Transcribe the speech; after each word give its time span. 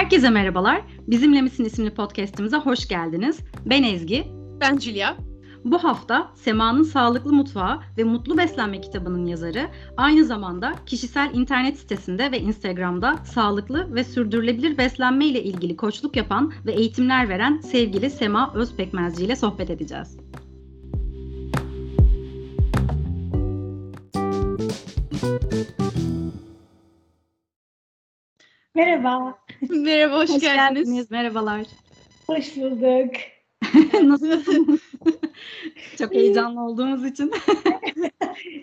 Herkese 0.00 0.30
merhabalar. 0.30 0.82
Bizimle 1.06 1.42
Misin 1.42 1.64
isimli 1.64 1.90
podcast'imize 1.94 2.56
hoş 2.56 2.88
geldiniz. 2.88 3.40
Ben 3.66 3.82
Ezgi. 3.82 4.26
Ben 4.60 4.78
Julia. 4.78 5.16
Bu 5.64 5.84
hafta 5.84 6.30
Sema'nın 6.34 6.82
Sağlıklı 6.82 7.32
Mutfağı 7.32 7.80
ve 7.98 8.04
Mutlu 8.04 8.38
Beslenme 8.38 8.80
kitabının 8.80 9.26
yazarı, 9.26 9.68
aynı 9.96 10.24
zamanda 10.24 10.74
kişisel 10.86 11.34
internet 11.34 11.78
sitesinde 11.78 12.32
ve 12.32 12.40
Instagram'da 12.40 13.16
sağlıklı 13.16 13.94
ve 13.94 14.04
sürdürülebilir 14.04 14.78
beslenme 14.78 15.26
ile 15.26 15.42
ilgili 15.42 15.76
koçluk 15.76 16.16
yapan 16.16 16.52
ve 16.66 16.72
eğitimler 16.72 17.28
veren 17.28 17.58
sevgili 17.58 18.10
Sema 18.10 18.54
Özpekmezci 18.54 19.24
ile 19.24 19.36
sohbet 19.36 19.70
edeceğiz. 19.70 20.18
Merhaba. 28.74 29.39
Merhaba, 29.70 30.16
hoş, 30.18 30.30
Hoş 30.30 30.40
geldiniz. 30.40 30.84
geldiniz. 30.86 31.10
Merhabalar. 31.10 31.66
Hoş 32.26 32.56
bulduk. 32.56 33.14
Nasılsınız? 34.02 34.80
Çok 35.98 36.14
heyecanlı 36.14 36.60
olduğumuz 36.60 37.04
için. 37.04 37.32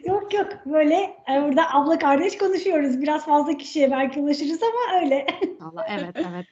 Yok 0.06 0.34
yok 0.34 0.48
böyle 0.66 0.96
e, 1.32 1.44
burada 1.44 1.74
abla 1.74 2.00
kardeş 2.00 2.38
konuşuyoruz. 2.38 3.02
Biraz 3.02 3.26
fazla 3.26 3.58
kişiye 3.58 3.92
belki 3.92 4.20
ulaşırız 4.20 4.60
ama 4.64 5.02
öyle. 5.02 5.28
Valla 5.60 5.88
evet 5.90 6.16
evet. 6.16 6.46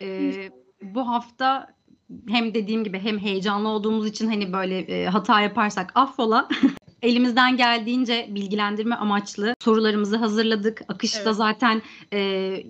Ee, 0.00 0.50
bu 0.82 1.08
hafta 1.08 1.74
hem 2.28 2.54
dediğim 2.54 2.84
gibi 2.84 2.98
hem 2.98 3.18
heyecanlı 3.18 3.68
olduğumuz 3.68 4.06
için 4.06 4.26
hani 4.28 4.52
böyle 4.52 4.78
e, 4.78 5.06
hata 5.06 5.40
yaparsak 5.40 5.92
affola. 5.94 6.48
Elimizden 7.02 7.56
geldiğince 7.56 8.26
bilgilendirme 8.30 8.94
amaçlı 8.94 9.54
sorularımızı 9.60 10.16
hazırladık. 10.16 10.82
Akışta 10.88 11.22
Evet. 11.22 11.36
zaten 11.36 11.82
e, 12.12 12.18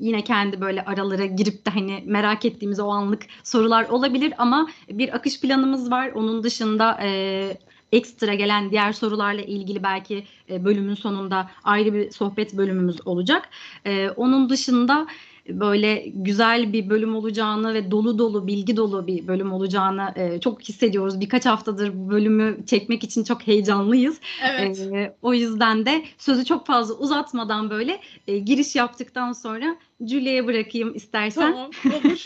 yine 0.01 0.25
kendi 0.25 0.61
böyle 0.61 0.85
aralara 0.85 1.27
girip 1.27 1.67
de 1.67 1.71
hani 1.71 2.03
merak 2.07 2.45
ettiğimiz 2.45 2.81
o 2.81 2.89
anlık 2.89 3.23
sorular 3.45 3.89
olabilir 3.89 4.35
ama 4.39 4.69
bir 4.91 5.17
akış 5.17 5.41
planımız 5.41 5.91
var. 5.91 6.13
Onun 6.15 6.43
dışında 6.43 6.99
e, 7.03 7.59
ekstra 7.93 8.35
gelen 8.35 8.71
diğer 8.71 8.93
sorularla 8.93 9.43
ilgili 9.43 9.83
belki 9.83 10.25
e, 10.51 10.65
bölümün 10.65 10.95
sonunda 10.95 11.51
ayrı 11.65 11.95
bir 11.95 12.11
sohbet 12.11 12.57
bölümümüz 12.57 13.07
olacak. 13.07 13.49
E, 13.87 14.11
onun 14.11 14.49
dışında 14.51 15.07
böyle 15.49 16.05
güzel 16.15 16.73
bir 16.73 16.91
bölüm 16.91 17.17
olacağını 17.17 17.75
ve 17.75 17.91
dolu 17.91 18.19
dolu 18.19 18.47
bilgi 18.47 18.77
dolu 18.77 19.07
bir 19.07 19.29
bölüm 19.29 19.53
olacağını 19.53 20.13
e, 20.17 20.41
çok 20.41 20.63
hissediyoruz. 20.63 21.21
Birkaç 21.21 21.47
haftadır 21.47 21.95
bu 21.95 22.11
bölümü 22.11 22.67
çekmek 22.67 23.05
için 23.05 23.25
çok 23.25 23.47
heyecanlıyız. 23.47 24.21
Evet. 24.45 24.81
E, 24.81 25.17
o 25.23 25.35
yüzden 25.35 25.87
de 25.87 26.05
sözü 26.19 26.45
çok 26.45 26.67
fazla 26.67 26.95
uzatmadan 26.95 27.71
böyle 27.71 28.01
e, 28.27 28.39
giriş 28.39 28.77
yaptıktan 28.77 29.33
sonra 29.33 29.77
Julia'ya 30.01 30.47
bırakayım 30.47 30.95
istersen. 30.95 31.53
Tamam, 31.53 31.71
olur. 31.87 32.23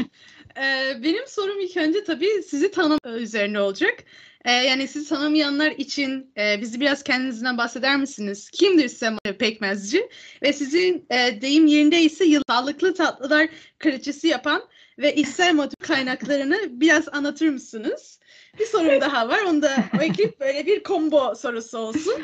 Ee, 0.56 1.02
benim 1.02 1.26
sorum 1.26 1.60
ilk 1.60 1.76
önce 1.76 2.04
tabii 2.04 2.42
sizi 2.46 2.70
tanım 2.70 2.98
üzerine 3.16 3.60
olacak. 3.60 4.04
Ee, 4.44 4.52
yani 4.52 4.88
sizi 4.88 5.08
tanımayanlar 5.08 5.70
için 5.70 6.32
e, 6.36 6.60
bizi 6.60 6.80
biraz 6.80 7.02
kendinizden 7.02 7.58
bahseder 7.58 7.96
misiniz? 7.96 8.50
Kimdir 8.50 8.88
Sema 8.88 9.18
Pekmezci? 9.38 10.08
Ve 10.42 10.52
sizin 10.52 11.06
e, 11.10 11.40
deyim 11.40 11.66
yerindeyse 11.66 12.24
yıl 12.24 12.42
sağlıklı 12.48 12.94
tatlılar 12.94 13.48
kraliçesi 13.78 14.28
yapan 14.28 14.62
ve 14.98 15.14
içsel 15.14 15.54
motiv 15.54 15.86
kaynaklarını 15.86 16.58
biraz 16.70 17.08
anlatır 17.08 17.48
mısınız? 17.48 18.20
Bir 18.58 18.66
sorum 18.66 19.00
daha 19.00 19.28
var. 19.28 19.40
Onu 19.48 19.62
da 19.62 19.76
o 19.98 20.02
ekip 20.02 20.40
böyle 20.40 20.66
bir 20.66 20.82
combo 20.82 21.34
sorusu 21.34 21.78
olsun. 21.78 22.22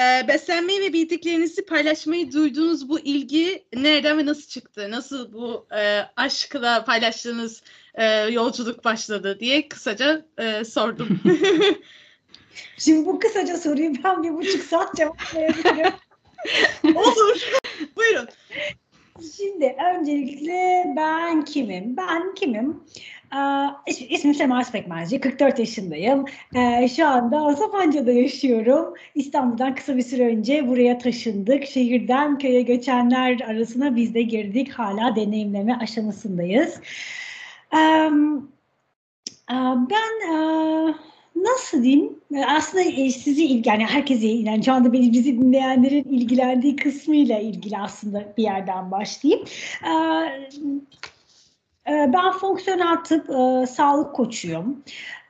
Ee, 0.00 0.28
beslenmeyi 0.28 0.80
ve 0.80 0.92
bildiklerinizi 0.92 1.66
paylaşmayı 1.66 2.32
duyduğunuz 2.32 2.88
bu 2.88 3.00
ilgi 3.00 3.64
nereden 3.74 4.18
ve 4.18 4.26
nasıl 4.26 4.48
çıktı? 4.48 4.90
Nasıl 4.90 5.32
bu 5.32 5.66
e, 5.76 6.00
aşkla 6.16 6.84
paylaştığınız 6.84 7.62
e, 7.94 8.04
yolculuk 8.06 8.84
başladı 8.84 9.40
diye 9.40 9.68
kısaca 9.68 10.26
e, 10.38 10.64
sordum. 10.64 11.20
Şimdi 12.78 13.06
bu 13.06 13.18
kısaca 13.18 13.56
soruyu 13.56 13.92
ben 14.04 14.22
bir 14.22 14.30
buçuk 14.30 14.62
saat 14.62 14.96
cevaplayabilirim. 14.96 15.92
Olur. 16.94 17.50
Buyurun. 17.96 18.28
Şimdi 19.36 19.76
öncelikle 19.94 20.84
ben 20.96 21.44
kimim? 21.44 21.96
Ben 21.96 22.34
kimim? 22.34 22.84
İs- 23.86 24.06
İsmim 24.08 24.34
Sema 24.34 24.62
Pekmezci, 24.72 25.20
44 25.20 25.58
yaşındayım. 25.58 26.24
Ee, 26.56 26.88
şu 26.88 27.06
anda 27.06 27.56
Sapanca'da 27.56 28.12
yaşıyorum. 28.12 28.94
İstanbul'dan 29.14 29.74
kısa 29.74 29.96
bir 29.96 30.02
süre 30.02 30.26
önce 30.26 30.68
buraya 30.68 30.98
taşındık. 30.98 31.64
Şehirden 31.66 32.38
köye 32.38 32.62
göçenler 32.62 33.40
arasına 33.40 33.96
biz 33.96 34.14
de 34.14 34.22
girdik. 34.22 34.72
Hala 34.72 35.16
deneyimleme 35.16 35.78
aşamasındayız. 35.82 36.80
E, 37.72 38.10
ben 39.90 40.32
e, 40.32 40.34
nasıl 41.36 41.82
diyeyim? 41.82 42.18
E, 42.34 42.44
Aslında 42.44 42.84
sizi 43.10 43.62
yani 43.64 43.84
herkese 43.84 44.26
yani 44.26 44.64
şu 44.64 44.72
anda 44.72 44.92
beni 44.92 45.12
bizi 45.12 45.38
dinleyenlerin 45.38 46.04
ilgilendiği 46.04 46.76
kısmıyla 46.76 47.38
ilgili 47.38 47.78
aslında 47.78 48.34
bir 48.36 48.42
yerden 48.42 48.90
başlayayım. 48.90 49.44
Ee, 51.88 52.10
Ben 52.12 52.32
fonksiyonel 52.32 53.04
tıp 53.04 53.30
e, 53.30 53.66
sağlık 53.66 54.14
koçuyum. 54.14 54.84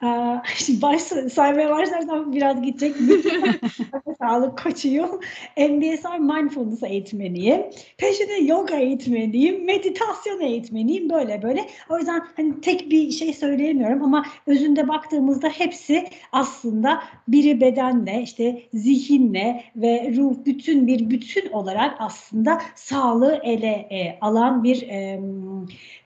Şimdi 0.56 0.82
baş, 0.82 1.03
saymaya 1.32 1.70
başlarsam 1.70 2.32
biraz 2.32 2.62
gidecek. 2.62 2.97
sağlık 4.19 4.59
koçuyum. 4.62 5.20
MBSR 5.56 6.19
Mindfulness 6.19 6.82
eğitmeniyim. 6.82 7.62
Peşinde 7.98 8.32
yoga 8.32 8.76
eğitmeniyim. 8.76 9.65
Meditasyon 9.65 10.41
eğitmeniyim. 10.41 11.10
Böyle 11.10 11.42
böyle. 11.42 11.66
O 11.91 11.98
yüzden 11.98 12.22
hani 12.37 12.60
tek 12.60 12.91
bir 12.91 13.10
şey 13.10 13.32
söyleyemiyorum 13.32 14.03
ama 14.03 14.26
özünde 14.47 14.88
baktığımızda 14.88 15.48
hepsi 15.48 16.09
aslında 16.32 17.03
biri 17.28 17.60
bedenle, 17.60 18.22
işte 18.22 18.62
zihinle 18.75 19.65
ve 19.76 20.12
ruh 20.16 20.34
bütün 20.47 20.86
bir 20.86 21.10
bütün 21.10 21.50
olarak 21.50 21.97
aslında 21.98 22.60
sağlığı 22.75 23.41
ele 23.42 23.86
e, 23.91 24.19
alan 24.21 24.65
bir 24.65 24.82
e, 24.82 25.21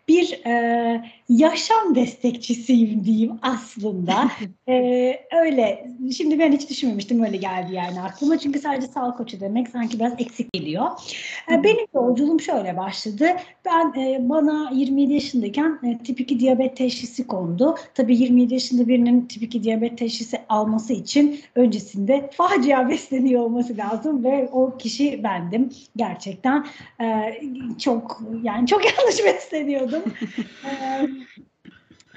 bir 0.09 0.47
e, 0.47 1.18
yaşam 1.29 1.95
destekçisiyim 1.95 3.05
diyeyim 3.05 3.39
aslında. 3.43 4.31
E, 4.69 5.21
öyle. 5.43 5.89
Şimdi 6.17 6.39
ben 6.39 6.53
hiç 6.53 6.71
düşünmemiştim 6.71 7.25
öyle 7.25 7.37
geldi 7.37 7.75
yani 7.75 8.01
aklıma. 8.01 8.39
Çünkü 8.39 8.59
sadece 8.59 8.87
sağlık 8.87 9.19
koçu 9.19 9.41
demek 9.41 9.69
sanki 9.69 9.99
biraz 10.01 10.13
eksik 10.19 10.53
geliyor. 10.53 10.87
E, 11.53 11.63
benim 11.63 11.87
yolculuğum 11.95 12.41
şöyle 12.41 12.77
başladı. 12.77 13.27
Ben 13.65 14.01
e, 14.01 14.29
bana 14.29 14.71
27 14.75 15.13
yaşındayken 15.13 15.79
e, 15.83 15.99
tip 15.99 16.21
2 16.21 16.41
diyabet 16.41 16.77
teşhisi 16.77 17.27
kondu. 17.27 17.77
Tabii 17.95 18.17
27 18.17 18.55
yaşında 18.55 18.89
birinin 18.89 19.27
tip 19.27 19.43
2 19.43 19.63
diyabet 19.63 19.99
teşhisi 19.99 20.39
alması 20.49 20.93
için 20.93 21.41
öncesinde 21.55 22.31
facia 22.33 22.89
besleniyor 22.89 23.43
olması 23.43 23.77
lazım 23.77 24.25
ve 24.25 24.49
o 24.53 24.77
kişi 24.77 25.25
bendim. 25.25 25.71
Gerçekten 25.97 26.67
e, 27.01 27.41
çok 27.79 28.21
yani 28.43 28.67
çok 28.67 28.85
yanlış 28.99 29.25
besleniyordum. 29.25 30.03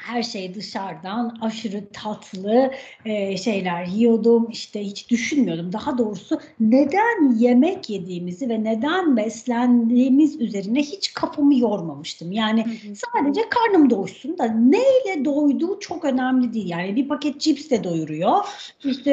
Her 0.01 0.23
şey 0.23 0.55
dışarıdan 0.55 1.37
aşırı 1.41 1.89
tatlı 1.93 2.71
e, 3.05 3.37
şeyler 3.37 3.85
yiyordum. 3.85 4.47
İşte 4.51 4.81
hiç 4.81 5.09
düşünmüyordum. 5.09 5.73
Daha 5.73 5.97
doğrusu 5.97 6.39
neden 6.59 7.35
yemek 7.37 7.89
yediğimizi 7.89 8.49
ve 8.49 8.63
neden 8.63 9.17
beslendiğimiz 9.17 10.41
üzerine 10.41 10.79
hiç 10.79 11.13
kafamı 11.13 11.59
yormamıştım. 11.59 12.31
Yani 12.31 12.65
sadece 12.95 13.41
karnım 13.49 13.89
doysun 13.89 14.37
da 14.37 14.45
neyle 14.45 15.25
doyduğu 15.25 15.79
çok 15.79 16.05
önemli 16.05 16.53
değil. 16.53 16.69
Yani 16.69 16.95
bir 16.95 17.07
paket 17.07 17.41
cips 17.41 17.69
de 17.69 17.83
doyuruyor. 17.83 18.45
İşte 18.83 19.11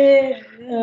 e, 0.70 0.74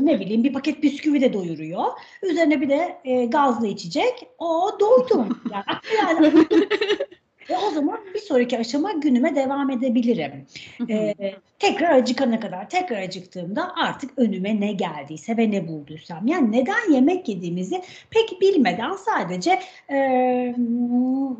ne 0.00 0.20
bileyim 0.20 0.44
bir 0.44 0.52
paket 0.52 0.82
bisküvi 0.82 1.20
de 1.20 1.32
doyuruyor. 1.32 1.84
Üzerine 2.22 2.60
bir 2.60 2.68
de 2.68 2.98
e, 3.04 3.26
gazlı 3.26 3.66
içecek. 3.66 4.28
O 4.38 4.70
doydum 4.80 5.40
yani, 5.52 5.64
yani 5.98 6.46
ve 7.50 7.56
o 7.56 7.70
zaman 7.70 7.98
bir 8.14 8.18
sonraki 8.18 8.58
aşama 8.58 8.92
günüme 8.92 9.34
devam 9.34 9.70
edebilirim. 9.70 10.46
Ee, 10.90 11.14
tekrar 11.58 11.90
acıkana 11.90 12.40
kadar, 12.40 12.70
tekrar 12.70 13.02
acıktığımda 13.02 13.74
artık 13.74 14.10
önüme 14.16 14.60
ne 14.60 14.72
geldiyse 14.72 15.36
ve 15.36 15.50
ne 15.50 15.68
bulduysam. 15.68 16.26
Yani 16.26 16.52
neden 16.52 16.92
yemek 16.92 17.28
yediğimizi 17.28 17.82
pek 18.10 18.40
bilmeden 18.40 18.92
sadece 18.92 19.60
e, 19.90 20.54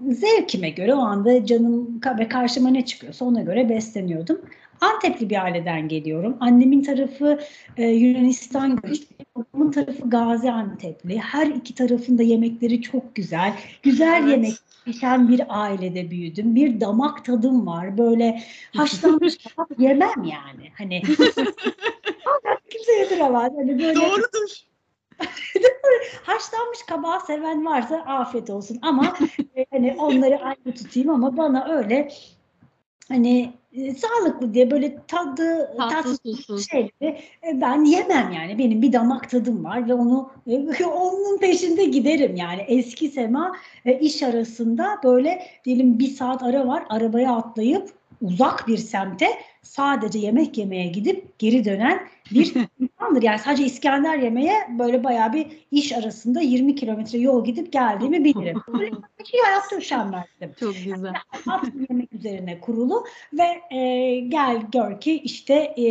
zevkime 0.08 0.70
göre 0.70 0.94
o 0.94 0.98
anda 0.98 1.46
canım 1.46 2.00
ve 2.18 2.28
karşıma 2.28 2.68
ne 2.68 2.84
çıkıyorsa 2.84 3.24
ona 3.24 3.42
göre 3.42 3.68
besleniyordum. 3.68 4.40
Antepli 4.80 5.30
bir 5.30 5.44
aileden 5.44 5.88
geliyorum. 5.88 6.36
Annemin 6.40 6.82
tarafı 6.82 7.40
e, 7.76 7.86
Yunanistan 7.88 8.76
göçmeni, 8.76 9.26
babamın 9.36 9.70
tarafı 9.70 10.10
Gaziantep'li. 10.10 11.18
Her 11.18 11.46
iki 11.46 11.74
tarafında 11.74 12.22
yemekleri 12.22 12.82
çok 12.82 13.14
güzel. 13.14 13.54
Güzel 13.82 14.22
Evet. 14.22 14.30
yemek 14.30 14.54
pişen 14.84 15.28
bir 15.28 15.42
ailede 15.48 16.10
büyüdüm. 16.10 16.54
Bir 16.54 16.80
damak 16.80 17.24
tadım 17.24 17.66
var. 17.66 17.98
Böyle 17.98 18.42
haşlanmış 18.76 19.36
kabak 19.56 19.78
yemem 19.78 20.24
yani. 20.24 20.70
Hani 20.78 21.02
kimse 22.70 22.92
yediremez. 22.98 23.52
Hani 23.56 23.78
böyle 23.82 23.94
Doğrudur. 23.94 24.68
haşlanmış 26.22 26.82
kabağı 26.88 27.20
seven 27.20 27.66
varsa 27.66 27.96
afiyet 27.96 28.50
olsun 28.50 28.78
ama 28.82 29.16
e, 29.56 29.66
hani 29.70 29.96
onları 29.98 30.38
ayrı 30.44 30.74
tutayım 30.74 31.10
ama 31.10 31.36
bana 31.36 31.68
öyle 31.68 32.08
hani 33.08 33.52
e, 33.72 33.94
sağlıklı 33.94 34.54
diye 34.54 34.70
böyle 34.70 34.96
tadı 35.06 35.66
Tatlı 35.76 35.88
tatsız 35.90 36.18
tuzsuz. 36.18 36.68
şeyleri 36.70 37.18
e, 37.48 37.60
ben 37.60 37.84
yemem 37.84 38.32
yani. 38.32 38.58
Benim 38.58 38.82
bir 38.82 38.92
damak 38.92 39.30
tadım 39.30 39.64
var 39.64 39.88
ve 39.88 39.94
onu 39.94 40.30
e, 40.46 40.84
onun 40.84 41.38
peşinde 41.38 41.84
giderim 41.84 42.36
yani. 42.36 42.60
Eski 42.68 43.08
Sema 43.08 43.56
e, 43.84 43.98
iş 43.98 44.22
arasında 44.22 45.00
böyle 45.04 45.42
diyelim 45.64 45.98
bir 45.98 46.08
saat 46.08 46.42
ara 46.42 46.66
var. 46.66 46.84
Arabaya 46.88 47.32
atlayıp 47.32 47.90
uzak 48.22 48.68
bir 48.68 48.78
semte 48.78 49.26
sadece 49.62 50.18
yemek 50.18 50.58
yemeye 50.58 50.86
gidip 50.86 51.38
geri 51.38 51.64
dönen 51.64 52.00
bir 52.30 52.54
insandır. 52.80 53.22
Yani 53.22 53.38
sadece 53.38 53.64
İskender 53.64 54.18
yemeye 54.18 54.54
böyle 54.78 55.04
bayağı 55.04 55.32
bir 55.32 55.46
iş 55.70 55.92
arasında 55.92 56.40
20 56.40 56.74
kilometre 56.74 57.18
yol 57.18 57.44
gidip 57.44 57.72
geldiğimi 57.72 58.24
bilirim. 58.24 58.62
Böyle 58.78 58.90
hiç 59.24 59.34
hayatta 59.44 59.76
üşenmezdim 59.76 60.52
Çok 60.60 60.74
güzel. 60.74 61.12
hayatım 61.44 61.86
yemek 61.90 62.12
üzerine 62.12 62.60
kurulu 62.60 63.04
ve 63.32 63.76
e, 63.76 64.20
gel 64.20 64.62
gör 64.72 65.00
ki 65.00 65.12
işte 65.20 65.54
e, 65.54 65.84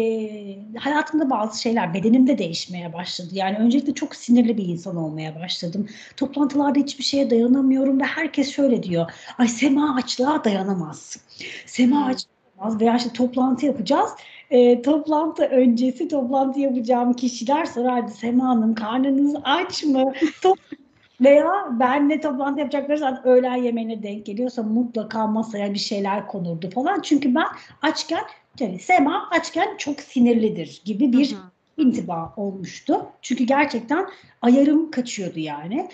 hayatımda 0.80 1.30
bazı 1.30 1.62
şeyler 1.62 1.94
bedenimde 1.94 2.38
değişmeye 2.38 2.94
başladı. 2.94 3.30
Yani 3.34 3.58
öncelikle 3.58 3.94
çok 3.94 4.16
sinirli 4.16 4.58
bir 4.58 4.66
insan 4.68 4.96
olmaya 4.96 5.36
başladım. 5.40 5.88
Toplantılarda 6.18 6.80
hiçbir 6.80 7.04
şeye 7.04 7.30
dayanamıyorum 7.30 8.00
ve 8.00 8.04
herkes 8.04 8.52
şöyle 8.52 8.84
diyor. 8.84 9.12
Ay 9.38 9.48
Sema 9.48 9.96
açlığa 9.96 10.44
dayanamaz. 10.44 11.18
Sema 11.66 11.98
Hmm. 11.98 12.04
aç 12.14 12.26
dayanamaz 12.58 12.82
veya 12.82 12.96
işte 12.98 13.14
toplantı 13.14 13.66
yapacağız. 13.66 14.10
E, 14.52 14.82
toplantı 14.82 15.44
öncesi 15.44 16.08
toplantı 16.08 16.60
yapacağım 16.60 17.14
kişiler 17.14 17.66
sorardı 17.66 18.12
Sema 18.12 18.48
Hanım 18.48 18.76
karnınız 18.76 19.36
aç 19.44 19.84
mı? 19.84 20.14
Veya 21.22 21.68
benle 21.80 22.22
toplantı 22.22 22.60
yapacakları 22.60 22.98
zaten 22.98 23.28
öğlen 23.28 23.56
yemeğine 23.56 24.04
denk 24.04 24.26
geliyorsa 24.26 24.64
mutlaka 24.64 25.28
masaya 25.28 25.74
bir 25.74 25.80
şeyler 25.80 26.28
konurdu 26.28 26.70
falan. 26.70 27.02
Çünkü 27.02 27.36
ben 27.36 27.48
açken 27.82 28.24
yani 28.60 28.80
Sema 28.80 29.30
açken 29.32 29.78
çok 29.78 30.00
sinirlidir 30.00 30.82
gibi 30.86 31.14
bir 31.14 31.36
intiba 31.78 32.34
olmuştu. 32.38 33.06
Çünkü 33.22 33.44
gerçekten 33.44 34.08
ayarım 34.42 34.92
kaçıyordu 34.92 35.40
yani. 35.40 35.90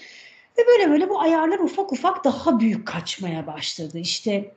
Ve 0.58 0.62
böyle 0.68 0.92
böyle 0.92 1.10
bu 1.10 1.22
ayarlar 1.22 1.60
ufak 1.60 1.94
ufak 1.94 2.24
daha 2.24 2.60
büyük 2.60 2.88
kaçmaya 2.88 3.48
başladı. 3.48 4.00
İşte 4.00 4.52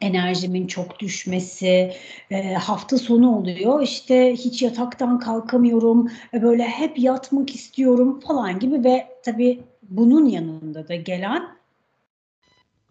enerjimin 0.00 0.66
çok 0.66 1.00
düşmesi, 1.00 1.92
e, 2.30 2.54
hafta 2.54 2.98
sonu 2.98 3.36
oluyor. 3.38 3.82
İşte 3.82 4.32
hiç 4.32 4.62
yataktan 4.62 5.18
kalkamıyorum, 5.18 6.10
e, 6.34 6.42
böyle 6.42 6.64
hep 6.64 6.98
yatmak 6.98 7.54
istiyorum 7.54 8.20
falan 8.20 8.58
gibi 8.58 8.84
ve 8.84 9.06
tabii 9.24 9.60
bunun 9.82 10.26
yanında 10.26 10.88
da 10.88 10.94
gelen 10.94 11.62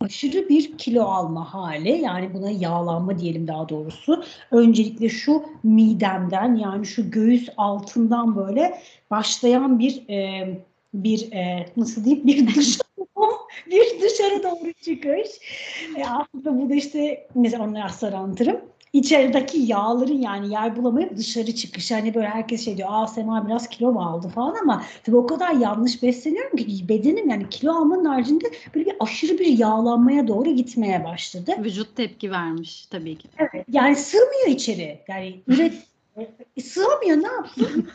aşırı 0.01 0.49
bir 0.49 0.77
kilo 0.77 1.03
alma 1.03 1.53
hali 1.53 1.89
yani 1.89 2.33
buna 2.33 2.49
yağlanma 2.49 3.19
diyelim 3.19 3.47
daha 3.47 3.69
doğrusu. 3.69 4.23
Öncelikle 4.51 5.09
şu 5.09 5.43
midemden 5.63 6.55
yani 6.55 6.85
şu 6.85 7.11
göğüs 7.11 7.49
altından 7.57 8.35
böyle 8.35 8.81
başlayan 9.11 9.79
bir 9.79 10.09
e, 10.09 10.47
bir 10.93 11.31
e, 11.31 11.65
nasıl 11.77 12.05
diyeyim 12.05 12.27
bir 12.27 12.55
dışarı 12.55 12.80
bir 13.71 14.01
dışarı 14.01 14.43
doğru 14.43 14.73
çıkış. 14.73 15.29
E, 15.97 16.05
aslında 16.05 16.61
bu 16.61 16.69
da 16.69 16.75
işte 16.75 17.27
mesela 17.35 17.85
az 17.85 17.99
sonra 17.99 18.17
anlatırım. 18.17 18.61
İçerideki 18.93 19.57
yağların 19.57 20.21
yani 20.21 20.53
yer 20.53 20.75
bulamayıp 20.75 21.17
dışarı 21.17 21.55
çıkış. 21.55 21.91
Hani 21.91 22.13
böyle 22.13 22.27
herkes 22.27 22.65
şey 22.65 22.77
diyor 22.77 22.89
aa 22.91 23.07
Sema 23.07 23.47
biraz 23.47 23.69
kilo 23.69 23.91
mu 23.91 24.01
aldı 24.01 24.27
falan 24.27 24.55
ama 24.61 24.83
tabii 25.03 25.17
o 25.17 25.27
kadar 25.27 25.53
yanlış 25.53 26.03
besleniyorum 26.03 26.57
ki 26.57 26.89
bedenim 26.89 27.29
yani 27.29 27.49
kilo 27.49 27.71
almanın 27.71 28.05
haricinde 28.05 28.51
böyle 28.75 28.85
bir 28.85 28.95
aşırı 28.99 29.39
bir 29.39 29.45
yağlanmaya 29.45 30.27
doğru 30.27 30.49
gitmeye 30.49 31.03
başladı. 31.05 31.51
Vücut 31.59 31.95
tepki 31.95 32.31
vermiş 32.31 32.85
tabii 32.85 33.17
ki. 33.17 33.27
Evet, 33.37 33.65
yani 33.71 33.95
sığmıyor 33.95 34.47
içeri. 34.47 34.99
Yani 35.07 35.41
üret 35.47 35.73
e, 36.57 36.61
sığamıyor 36.61 37.17
ne 37.17 37.27
yapsın? 37.27 37.89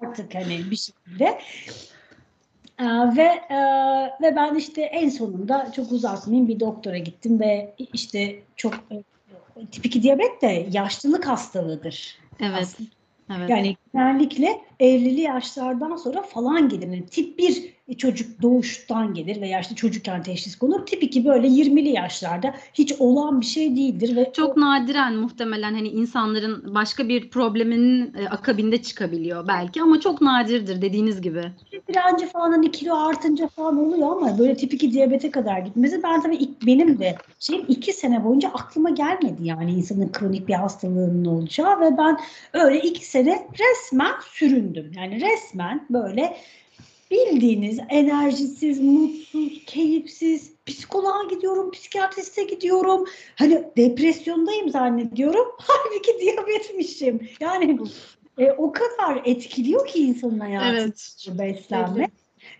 Artık 0.00 0.34
hani 0.34 0.70
bir 0.70 0.76
şekilde. 0.76 1.38
Ee, 2.82 3.16
ve 3.16 3.40
e, 3.50 3.58
ve 4.22 4.36
ben 4.36 4.54
işte 4.54 4.82
en 4.82 5.08
sonunda 5.08 5.72
çok 5.76 5.92
uzatmayayım 5.92 6.48
bir 6.48 6.60
doktora 6.60 6.98
gittim 6.98 7.40
ve 7.40 7.74
işte 7.92 8.42
çok 8.56 8.74
e, 8.74 9.66
tip 9.66 9.86
2 9.86 10.02
diyabet 10.02 10.42
de 10.42 10.66
yaşlılık 10.72 11.26
hastalığıdır. 11.26 12.18
Evet. 12.40 12.58
Aslında. 12.62 12.90
Evet. 13.36 13.50
Yani 13.50 13.76
genellikle 13.94 14.60
50'li 14.80 15.20
yaşlardan 15.20 15.96
sonra 15.96 16.22
falan 16.22 16.68
gelir. 16.68 16.86
Yani 16.86 17.06
tip 17.06 17.38
1 17.38 17.74
çocuk 17.98 18.42
doğuştan 18.42 19.14
gelir 19.14 19.40
veya 19.40 19.60
işte 19.60 19.74
çocukken 19.74 20.22
teşhis 20.22 20.56
konur. 20.56 20.86
Tip 20.86 21.02
2 21.02 21.24
böyle 21.24 21.46
20'li 21.46 21.88
yaşlarda 21.88 22.54
hiç 22.74 22.92
olan 22.92 23.40
bir 23.40 23.46
şey 23.46 23.76
değildir 23.76 24.16
ve 24.16 24.32
Çok 24.32 24.56
nadiren 24.56 25.14
muhtemelen 25.14 25.74
hani 25.74 25.88
insanların 25.88 26.74
başka 26.74 27.08
bir 27.08 27.30
probleminin 27.30 28.14
e, 28.14 28.28
akabinde 28.28 28.82
çıkabiliyor 28.82 29.48
belki 29.48 29.82
ama 29.82 30.00
çok 30.00 30.20
nadirdir 30.20 30.82
dediğiniz 30.82 31.20
gibi. 31.20 31.42
direnci 31.88 32.26
falan 32.26 32.50
hani 32.50 32.70
kilo 32.70 32.94
artınca 32.94 33.48
falan 33.48 33.78
oluyor 33.78 34.16
ama 34.16 34.38
böyle 34.38 34.56
tip 34.56 34.74
2 34.74 34.92
diyabete 34.92 35.30
kadar 35.30 35.58
gitmesi 35.58 36.02
ben 36.02 36.22
tabii 36.22 36.36
ilk, 36.36 36.66
benim 36.66 36.98
de 36.98 37.16
şeyim 37.38 37.64
iki 37.68 37.92
sene 37.92 38.24
boyunca 38.24 38.48
aklıma 38.48 38.90
gelmedi 38.90 39.38
yani 39.42 39.72
insanın 39.72 40.12
kronik 40.12 40.48
bir 40.48 40.54
hastalığının 40.54 41.24
olacağı 41.24 41.80
ve 41.80 41.98
ben 41.98 42.18
öyle 42.52 42.80
iki 42.80 43.06
sene 43.06 43.46
resmen 43.58 44.12
süründüm. 44.32 44.92
Yani 44.96 45.20
resmen 45.20 45.86
böyle 45.90 46.36
bildiğiniz 47.12 47.78
enerjisiz, 47.88 48.80
mutsuz, 48.80 49.64
keyifsiz, 49.66 50.52
psikoloğa 50.66 51.24
gidiyorum, 51.30 51.70
psikiyatriste 51.70 52.44
gidiyorum. 52.44 53.04
Hani 53.36 53.64
depresyondayım 53.76 54.68
zannediyorum. 54.68 55.46
Halbuki 55.58 56.20
diyabetmişim. 56.20 57.28
Yani 57.40 57.78
e, 58.38 58.52
o 58.52 58.72
kadar 58.72 59.22
etkiliyor 59.24 59.86
ki 59.86 60.06
insanın 60.06 60.38
hayatını 60.38 60.78
Evet. 60.78 61.26
beslenme 61.38 62.08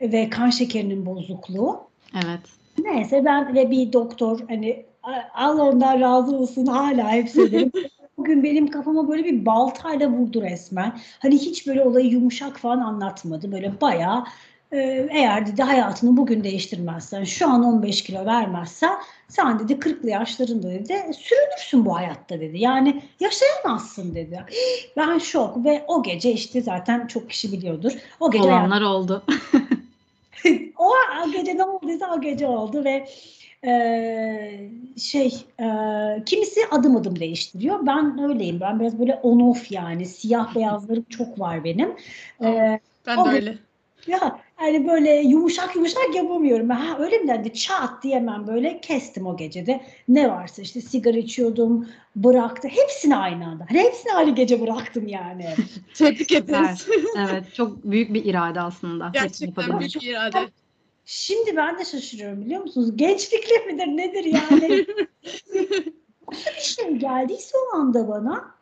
ve 0.01 0.31
kan 0.31 0.51
şekerinin 0.51 1.07
bozukluğu. 1.07 1.81
Evet. 2.15 2.41
Neyse 2.79 3.25
ben 3.25 3.55
ve 3.55 3.71
bir 3.71 3.93
doktor 3.93 4.41
hani 4.49 4.87
Allah 5.35 5.63
ondan 5.63 6.01
razı 6.01 6.37
olsun 6.37 6.67
hala 6.67 7.11
hep 7.11 7.29
söylerim. 7.29 7.73
Bugün 8.23 8.43
benim 8.43 8.71
kafama 8.71 9.09
böyle 9.09 9.25
bir 9.25 9.47
baltayla 9.47 10.09
vurdu 10.09 10.43
resmen. 10.43 10.99
Hani 11.19 11.35
hiç 11.35 11.67
böyle 11.67 11.85
olayı 11.85 12.07
yumuşak 12.07 12.59
falan 12.59 12.79
anlatmadı. 12.79 13.53
Böyle 13.53 13.81
bayağı 13.81 14.25
e, 14.73 15.09
eğer 15.11 15.47
dedi 15.47 15.63
hayatını 15.63 16.17
bugün 16.17 16.45
değiştirmezsen, 16.45 17.25
şu 17.25 17.49
an 17.49 17.65
15 17.65 18.03
kilo 18.05 18.27
vermezsen 18.27 18.95
sen 19.29 19.59
dedi 19.59 19.73
40'lı 19.73 20.11
yaşlarında 20.11 20.71
dedi 20.71 20.95
sürünürsün 21.19 21.85
bu 21.85 21.97
hayatta 21.97 22.41
dedi. 22.41 22.59
Yani 22.59 23.03
yaşayamazsın 23.21 24.15
dedi. 24.15 24.45
Ben 24.97 25.19
şok 25.19 25.65
ve 25.65 25.85
o 25.89 26.03
gece 26.03 26.33
işte 26.33 26.63
zaten 26.63 27.07
çok 27.07 27.31
kişi 27.31 27.53
biliyordur. 27.53 27.93
O 28.21 28.31
gece 28.31 28.45
Olanlar 28.45 28.83
oldu. 28.83 29.25
o 30.79 30.93
gece 31.33 31.57
ne 31.57 31.65
olduysa 31.65 32.15
o 32.17 32.21
gece 32.21 32.47
oldu 32.47 32.85
ve 32.85 33.09
e, 33.67 34.71
şey 34.97 35.47
e, 35.61 35.67
kimisi 36.27 36.61
adım 36.71 36.97
adım 36.97 37.19
değiştiriyor. 37.21 37.87
Ben 37.87 38.19
öyleyim. 38.23 38.61
Ben 38.61 38.81
biraz 38.81 38.99
böyle 38.99 39.15
on 39.15 39.41
off 39.41 39.73
yani 39.73 40.07
siyah 40.07 40.55
beyazlarım 40.55 41.05
çok 41.09 41.41
var 41.41 41.65
benim. 41.65 41.97
E, 42.45 42.81
Ben 43.07 43.25
de 43.25 43.29
öyle. 43.29 43.59
ya 44.07 44.41
hani 44.57 44.89
böyle 44.89 45.11
yumuşak 45.11 45.77
yumuşak 45.77 46.15
yapamıyorum. 46.15 46.71
Ha 46.71 46.99
öyle 46.99 47.19
mi 47.19 47.29
dendi? 47.29 47.53
Çat 47.55 48.03
diye 48.03 48.17
hemen 48.17 48.47
böyle 48.47 48.81
kestim 48.81 49.27
o 49.27 49.37
gecede. 49.37 49.81
Ne 50.09 50.31
varsa 50.31 50.63
işte 50.63 50.81
sigara 50.81 51.19
içiyordum, 51.19 51.89
bıraktı. 52.17 52.69
Hepsini 52.69 53.17
aynı 53.17 53.47
anda. 53.47 53.67
Hani 53.69 53.79
hepsini 53.79 54.13
aynı 54.13 54.35
gece 54.35 54.61
bıraktım 54.61 55.09
yani. 55.09 55.47
Tebrik 55.95 56.33
ederiz. 56.33 56.87
evet. 57.17 57.55
Çok 57.55 57.85
büyük 57.85 58.15
bir 58.15 58.25
irade 58.25 58.61
aslında. 58.61 59.11
Gerçekten 59.15 59.81
büyük 59.81 59.95
bir 59.95 60.11
irade. 60.11 60.49
Şimdi 61.05 61.57
ben 61.57 61.79
de 61.79 61.85
şaşırıyorum 61.85 62.45
biliyor 62.45 62.63
musunuz? 62.63 62.97
Gençlikle 62.97 63.59
midir 63.59 63.87
nedir 63.87 64.25
yani? 64.25 64.87
bir 66.33 66.63
şey 66.63 66.97
geldiyse 66.97 67.57
o 67.59 67.77
anda 67.77 68.09
bana 68.09 68.55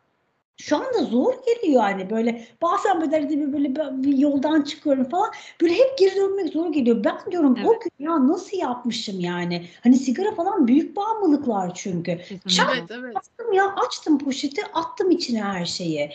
şu 0.60 0.76
anda 0.76 1.04
zor 1.04 1.34
geliyor 1.46 1.82
yani 1.82 2.10
böyle 2.10 2.46
bazen 2.62 3.00
böyle, 3.00 3.28
böyle, 3.52 3.52
böyle 3.52 4.02
bir 4.02 4.18
yoldan 4.18 4.62
çıkıyorum 4.62 5.08
falan 5.08 5.30
böyle 5.60 5.74
hep 5.74 5.98
geri 5.98 6.16
dönmek 6.16 6.52
zor 6.52 6.72
geliyor. 6.72 7.04
Ben 7.04 7.32
diyorum 7.32 7.56
o 7.64 7.72
Evet. 7.72 7.82
gün 7.82 8.06
ya 8.06 8.28
nasıl 8.28 8.56
yapmışım 8.56 9.20
yani 9.20 9.66
hani 9.82 9.96
sigara 9.96 10.34
falan 10.34 10.68
büyük 10.68 10.96
bağımlılıklar 10.96 11.74
çünkü. 11.74 12.18
Kesinlikle. 12.18 12.62
Evet 12.72 12.90
evet. 12.90 13.16
Attım 13.16 13.52
ya 13.52 13.74
açtım 13.86 14.18
poşeti 14.18 14.62
attım 14.74 15.10
içine 15.10 15.42
her 15.42 15.64
şeyi. 15.64 16.10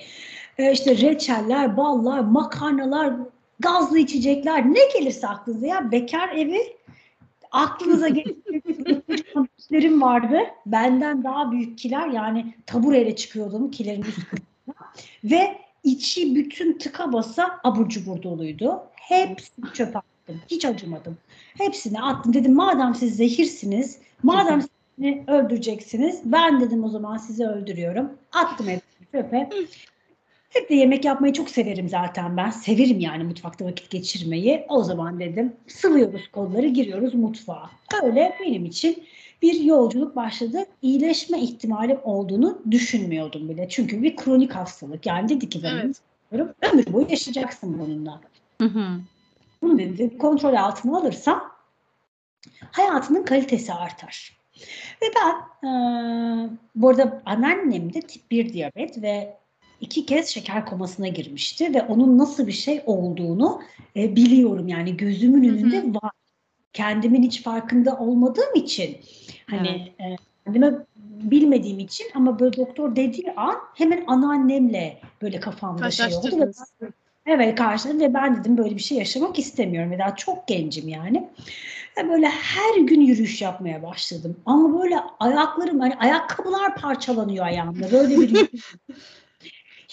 Ee, 0.58 0.72
işte 0.72 0.98
reçeller, 0.98 1.78
ballar, 1.78 2.20
makarnalar, 2.20 3.14
gazlı 3.60 4.00
içecekler 4.00 4.74
ne 4.74 4.80
gelirse 5.00 5.28
aklınıza 5.28 5.68
ya 5.68 5.92
bekar 5.92 6.30
evi 6.30 6.78
aklınıza 7.52 8.08
getirdiklerim 8.08 10.02
vardı. 10.02 10.40
Benden 10.66 11.24
daha 11.24 11.52
büyük 11.52 11.78
kiler 11.78 12.08
yani 12.08 12.54
tabureyle 12.66 13.16
çıkıyordum 13.16 13.72
kilerin 13.72 14.02
üstüne. 14.02 14.40
Ve 15.24 15.58
içi 15.84 16.36
bütün 16.36 16.78
tıka 16.78 17.14
basa 17.14 17.60
abur 17.64 17.90
cubur 17.90 18.24
doluydu. 18.24 18.84
Hepsi 18.96 19.52
çöpe. 19.74 20.00
attım. 20.00 20.42
Hiç 20.48 20.66
acımadım. 20.66 21.18
Hepsini 21.58 22.02
attım. 22.02 22.34
Dedim 22.34 22.54
madem 22.54 22.96
siz 22.96 23.16
zehirsiniz, 23.16 24.00
madem 24.24 24.62
siz 24.62 24.70
beni 24.98 25.24
öldüreceksiniz, 25.28 26.22
ben 26.26 26.62
dedim 26.62 26.84
o 26.84 26.90
zaman 26.90 27.18
sizi 27.18 27.48
öldürüyorum. 27.48 28.10
Attım 28.32 28.68
hepsini 28.68 29.08
çöpe. 29.12 29.50
Hep 30.56 30.70
de 30.70 30.76
yemek 30.76 31.06
yapmayı 31.06 31.34
çok 31.34 31.50
severim 31.50 31.90
zaten 31.90 32.38
ben. 32.38 32.50
Severim 32.50 33.00
yani 33.00 33.24
mutfakta 33.24 33.66
vakit 33.66 33.90
geçirmeyi. 33.90 34.66
O 34.70 34.84
zaman 34.84 35.20
dedim 35.20 35.54
sıvıyoruz 35.68 36.28
kolları 36.32 36.68
giriyoruz 36.68 37.14
mutfağa. 37.14 37.70
Öyle 38.04 38.36
benim 38.42 38.66
için 38.66 39.04
bir 39.42 39.60
yolculuk 39.60 40.16
başladı. 40.16 40.66
İyileşme 40.82 41.40
ihtimali 41.40 41.98
olduğunu 42.04 42.62
düşünmüyordum 42.72 43.50
bile. 43.50 43.70
Çünkü 43.70 44.04
bir 44.04 44.16
kronik 44.16 44.52
hastalık. 44.52 45.06
Yani 45.06 45.30
dedi 45.30 45.50
ki 45.50 45.64
bana 45.64 45.82
Evet. 45.82 46.52
ömür 46.74 46.94
boyu 46.94 47.06
yaşayacaksın 47.10 47.80
bununla. 47.80 48.22
Hı 48.62 48.68
hı. 48.68 48.86
Bunu 49.62 49.80
dedi 49.80 50.18
kontrol 50.18 50.54
altına 50.54 50.98
alırsam 50.98 51.52
hayatının 52.72 53.24
kalitesi 53.24 53.74
artar. 53.74 54.38
Ve 55.02 55.06
ben 55.16 55.36
eee 55.70 56.50
bu 56.76 56.90
arada 56.90 57.22
anneannem 57.26 57.94
de 57.94 58.02
tip 58.02 58.32
1 58.32 58.54
diyabet 58.54 59.02
ve 59.02 59.38
iki 59.82 60.06
kez 60.06 60.28
şeker 60.28 60.66
komasına 60.66 61.08
girmişti 61.08 61.74
ve 61.74 61.82
onun 61.82 62.18
nasıl 62.18 62.48
bir 62.48 62.52
şey 62.52 62.84
olduğunu 62.86 63.62
e, 63.96 64.16
biliyorum 64.16 64.68
yani 64.68 64.98
gözümün 64.98 65.44
Hı 65.44 65.52
hı. 65.52 65.56
önünde 65.58 66.00
var. 66.04 66.12
Kendimin 66.74 67.24
hiç 67.24 67.44
farkında 67.44 67.98
olmadığım 67.98 68.56
için 68.56 68.98
hani 69.50 69.68
e, 70.00 70.16
kendime 70.46 70.74
bilmediğim 71.22 71.80
için 71.80 72.08
ama 72.16 72.40
böyle 72.40 72.58
doktor 72.58 72.96
dediği 72.96 73.34
an 73.36 73.56
hemen 73.76 74.04
anneannemle 74.08 75.02
böyle 75.22 75.40
kafamda 75.40 75.92
şey 75.92 76.16
oldu. 76.16 76.38
Ve 76.38 76.52
ben- 76.82 76.94
Evet 77.28 77.56
karşıladım 77.56 78.00
ve 78.00 78.14
ben 78.14 78.36
dedim 78.36 78.58
böyle 78.58 78.76
bir 78.76 78.82
şey 78.82 78.98
yaşamak 78.98 79.40
istemiyorum 79.40 79.92
ve 79.92 80.00
daha 80.00 80.16
çok 80.16 80.48
gencim 80.48 80.88
yani. 80.88 81.30
Ve 81.98 82.10
böyle 82.10 82.28
her 82.30 82.80
gün 82.80 83.02
yürüyüş 83.02 83.42
yapmaya 83.42 83.84
başladım. 83.84 84.38
Ama 84.46 84.80
böyle 84.80 85.00
ayaklarım 85.20 85.80
hani 85.80 85.96
ayakkabılar 85.96 86.76
parçalanıyor 86.76 87.46
ayağımda. 87.46 87.92
Böyle 87.92 88.18
bir. 88.18 88.50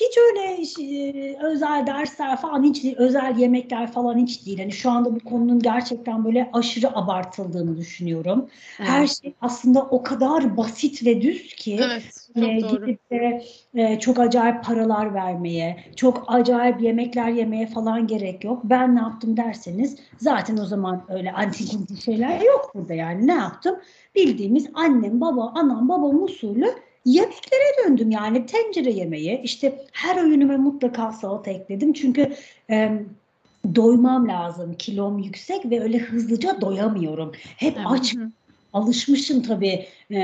Hiç 0.08 0.18
öyle 0.18 0.42
e, 0.82 1.36
özel 1.42 1.86
dersler 1.86 2.36
falan 2.36 2.62
hiç 2.62 2.84
özel 2.96 3.38
yemekler 3.38 3.92
falan 3.92 4.18
hiç 4.18 4.46
değil. 4.46 4.58
Hani 4.58 4.72
şu 4.72 4.90
anda 4.90 5.14
bu 5.14 5.20
konunun 5.20 5.58
gerçekten 5.58 6.24
böyle 6.24 6.50
aşırı 6.52 6.96
abartıldığını 6.96 7.76
düşünüyorum. 7.76 8.48
Her 8.78 8.98
Evet. 8.98 9.20
şey 9.22 9.34
aslında 9.40 9.82
o 9.82 10.02
kadar 10.02 10.56
basit 10.56 11.06
ve 11.06 11.22
düz 11.22 11.54
ki 11.54 11.80
Evet. 11.82 12.28
Çok 12.34 12.44
e, 12.44 12.60
doğru. 12.60 12.86
gidip 12.86 13.10
de 13.10 13.42
e, 13.74 13.98
çok 13.98 14.18
acayip 14.18 14.64
paralar 14.64 15.14
vermeye, 15.14 15.76
çok 15.96 16.24
acayip 16.26 16.82
yemekler 16.82 17.28
yemeye 17.28 17.66
falan 17.66 18.06
gerek 18.06 18.44
yok. 18.44 18.60
Ben 18.64 18.96
ne 18.96 19.00
yaptım 19.00 19.36
derseniz 19.36 19.96
zaten 20.18 20.56
o 20.56 20.64
zaman 20.64 21.04
öyle 21.08 21.32
antik 21.32 22.00
şeyler 22.04 22.40
yok 22.40 22.70
burada 22.74 22.94
yani. 22.94 23.26
Ne 23.26 23.34
yaptım? 23.34 23.76
Bildiğimiz 24.14 24.66
annem, 24.74 25.20
baba, 25.20 25.52
anam, 25.54 25.88
babam 25.88 26.22
usulü 26.22 26.74
yemeklere 27.04 27.86
döndüm 27.86 28.10
yani 28.10 28.46
tencere 28.46 28.90
yemeği. 28.90 29.40
İşte 29.44 29.84
her 29.92 30.24
öğünüme 30.24 30.56
mutlaka 30.56 31.12
salata 31.12 31.50
ekledim 31.50 31.92
çünkü 31.92 32.32
e, 32.70 33.02
doymam 33.74 34.28
lazım. 34.28 34.74
Kilom 34.74 35.18
yüksek 35.18 35.70
ve 35.70 35.82
öyle 35.82 35.98
hızlıca 35.98 36.60
doyamıyorum. 36.60 37.32
Hep 37.56 37.76
Evet. 37.76 37.86
aç 37.90 38.14
alışmışım 38.72 39.42
tabii 39.42 39.86
e, 40.10 40.16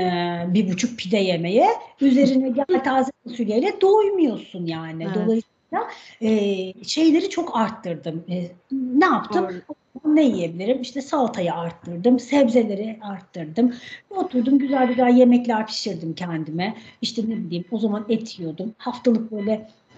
bir 0.47 0.71
buçuk 0.71 0.99
pide 0.99 1.17
yemeye. 1.17 1.67
Üzerine 2.01 2.49
gel 2.69 2.83
taze 2.83 3.11
fasulyeyle 3.27 3.81
doymuyorsun 3.81 4.65
yani. 4.65 5.03
Evet. 5.03 5.15
Dolayısıyla 5.15 5.89
e, 6.21 6.83
şeyleri 6.83 7.29
çok 7.29 7.57
arttırdım. 7.57 8.23
E, 8.29 8.47
ne 8.71 9.05
yaptım? 9.05 9.43
Doğru. 9.43 9.75
Ne 10.05 10.23
yiyebilirim? 10.23 10.81
İşte 10.81 11.01
salatayı 11.01 11.53
arttırdım, 11.53 12.19
sebzeleri 12.19 12.99
arttırdım. 13.01 13.73
Oturdum 14.09 14.59
güzel 14.59 14.87
güzel 14.87 15.17
yemekler 15.17 15.67
pişirdim 15.67 16.15
kendime. 16.15 16.77
İşte 17.01 17.21
ne 17.21 17.37
bileyim 17.37 17.65
o 17.71 17.79
zaman 17.79 18.05
et 18.09 18.39
yiyordum. 18.39 18.73
Haftalık 18.77 19.31
böyle 19.31 19.51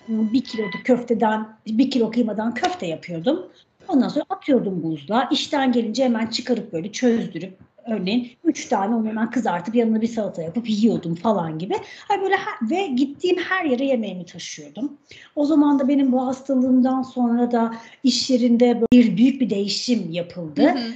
e, 0.10 0.34
bir 0.34 0.44
kilo 0.44 0.64
köfteden, 0.84 1.48
bir 1.68 1.92
kilo 1.92 2.12
kıymadan 2.12 2.54
köfte 2.54 2.86
yapıyordum. 2.86 3.48
Ondan 3.88 4.08
sonra 4.08 4.26
atıyordum 4.30 4.84
buzluğa. 4.84 5.30
İşten 5.32 5.72
gelince 5.72 6.04
hemen 6.04 6.28
çıkarıp 6.28 6.74
böyle 6.74 6.92
çözdürüp 6.92 7.58
örneğin 7.88 8.32
üç 8.44 8.66
tane 8.66 8.96
onu 8.96 9.08
hemen 9.08 9.32
kızartıp 9.32 9.76
yanına 9.76 10.02
bir 10.02 10.08
salata 10.08 10.42
yapıp 10.42 10.70
yiyordum 10.70 11.16
falan 11.16 11.60
gibi. 11.60 11.76
Hani 12.08 12.24
böyle 12.24 12.36
her- 12.36 12.70
ve 12.70 12.88
gittiğim 12.88 13.38
her 13.38 13.66
yere 13.66 13.86
yemeğimi 13.86 14.26
taşıyordum. 14.26 14.98
O 15.36 15.46
zaman 15.46 15.80
da 15.80 15.88
benim 15.88 16.12
bu 16.12 16.28
hastalığımdan 16.28 17.02
sonra 17.02 17.52
da 17.52 17.76
iş 18.04 18.30
yerinde 18.30 18.82
bir 18.94 19.18
büyük 19.18 19.42
bir 19.42 19.50
değişim 19.50 20.12
yapıldı. 20.12 20.62
Hı 20.64 20.70
hı. 20.70 20.92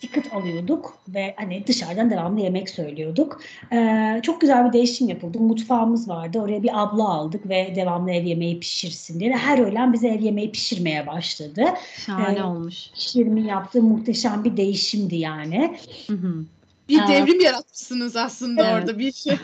Ticket 0.00 0.32
alıyorduk 0.34 0.98
ve 1.08 1.34
hani 1.36 1.66
dışarıdan 1.66 2.10
devamlı 2.10 2.40
yemek 2.40 2.70
söylüyorduk. 2.70 3.40
Ee, 3.72 4.20
çok 4.22 4.40
güzel 4.40 4.68
bir 4.68 4.72
değişim 4.72 5.08
yapıldı. 5.08 5.40
Mutfağımız 5.40 6.08
vardı. 6.08 6.40
Oraya 6.40 6.62
bir 6.62 6.82
abla 6.82 7.08
aldık 7.08 7.48
ve 7.48 7.72
devamlı 7.76 8.10
ev 8.10 8.24
yemeği 8.24 8.60
pişirsin 8.60 9.20
diye. 9.20 9.32
Her 9.32 9.58
öğlen 9.58 9.92
bize 9.92 10.08
ev 10.08 10.20
yemeği 10.20 10.52
pişirmeye 10.52 11.06
başladı. 11.06 11.64
Şahane 12.06 12.32
Evet. 12.32 12.44
olmuş. 12.44 12.90
İş 12.96 13.16
yerimin 13.16 13.44
yaptığı 13.44 13.82
muhteşem 13.82 14.44
bir 14.44 14.56
değişimdi 14.56 15.16
yani. 15.16 15.76
Hı 16.06 16.12
hı. 16.12 16.44
Bir 16.88 17.00
Aa. 17.00 17.08
devrim 17.08 17.40
yaratmışsınız 17.40 18.16
aslında 18.16 18.66
Evet. 18.66 18.74
orada 18.74 18.98
bir 18.98 19.12
şey. 19.12 19.36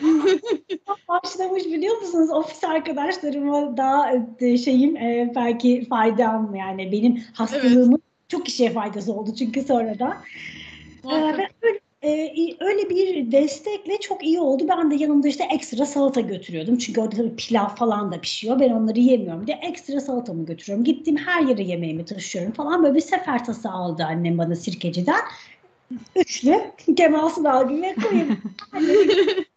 Başlamış 1.09 1.65
biliyor 1.65 2.01
musunuz? 2.01 2.29
Ofis 2.31 2.63
arkadaşlarıma 2.63 3.77
daha 3.77 4.11
e, 4.39 4.57
şeyim 4.57 4.97
e, 4.97 5.31
belki 5.35 5.85
faydam 5.89 6.55
yani 6.55 6.91
benim 6.91 7.23
hastalığımın 7.33 8.01
çok 8.33 8.45
kişiye 8.45 8.71
faydası 8.71 9.13
oldu 9.13 9.35
çünkü 9.39 9.61
sonradan. 9.61 10.11
Ee, 10.11 11.07
Muhakkak. 11.07 11.39
ve 11.39 11.47
öyle, 11.67 11.79
e, 12.03 12.55
öyle 12.59 12.89
bir 12.89 13.31
destekle 13.31 13.99
çok 13.99 14.23
iyi 14.23 14.39
oldu. 14.39 14.65
Ben 14.69 14.91
de 14.91 14.95
yanımda 14.95 15.27
işte 15.27 15.43
ekstra 15.53 15.85
salata 15.85 16.21
götürüyordum. 16.21 16.77
Çünkü 16.77 17.01
orada 17.01 17.15
tabii 17.15 17.35
pilav 17.35 17.67
falan 17.67 18.11
da 18.11 18.21
pişiyor. 18.21 18.59
Ben 18.59 18.69
onları 18.69 18.99
yemiyorum 18.99 19.47
diye 19.47 19.59
ekstra 19.61 19.99
salatamı 19.99 20.45
götürüyorum. 20.45 20.83
Gittiğim 20.83 21.17
her 21.17 21.41
yere 21.41 21.63
yemeğimi 21.63 22.05
taşıyorum 22.05 22.51
falan. 22.51 22.83
Böyle 22.83 22.95
bir 22.95 23.01
sefer 23.01 23.45
tası 23.45 23.69
aldı 23.69 24.03
annem 24.03 24.37
bana 24.37 24.55
sirkeciden. 24.55 25.21
Üçlü 26.15 26.61
Kemal 26.97 27.29
Sunal 27.29 27.69
gibi 27.69 27.95
koyayım. 27.95 28.37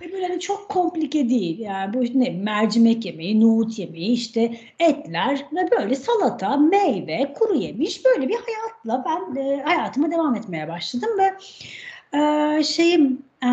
Ve 0.00 0.12
böyle 0.12 0.26
hani 0.26 0.40
çok 0.40 0.68
komplike 0.68 1.28
değil. 1.28 1.58
Yani 1.58 1.94
bu 1.94 2.20
ne 2.20 2.30
mercimek 2.30 3.04
yemeği, 3.04 3.40
nohut 3.40 3.78
yemeği, 3.78 4.12
işte 4.12 4.56
etler 4.78 5.46
ve 5.52 5.70
böyle 5.70 5.94
salata, 5.94 6.56
meyve, 6.56 7.32
kuru 7.32 7.54
yemiş 7.54 8.04
böyle 8.04 8.28
bir 8.28 8.36
hayatla 8.36 9.04
ben 9.06 9.40
e, 9.40 9.62
hayatıma 9.62 10.10
devam 10.10 10.34
etmeye 10.34 10.68
başladım 10.68 11.10
ve 11.18 11.34
e, 12.18 12.62
şeyim 12.64 13.22
e, 13.44 13.48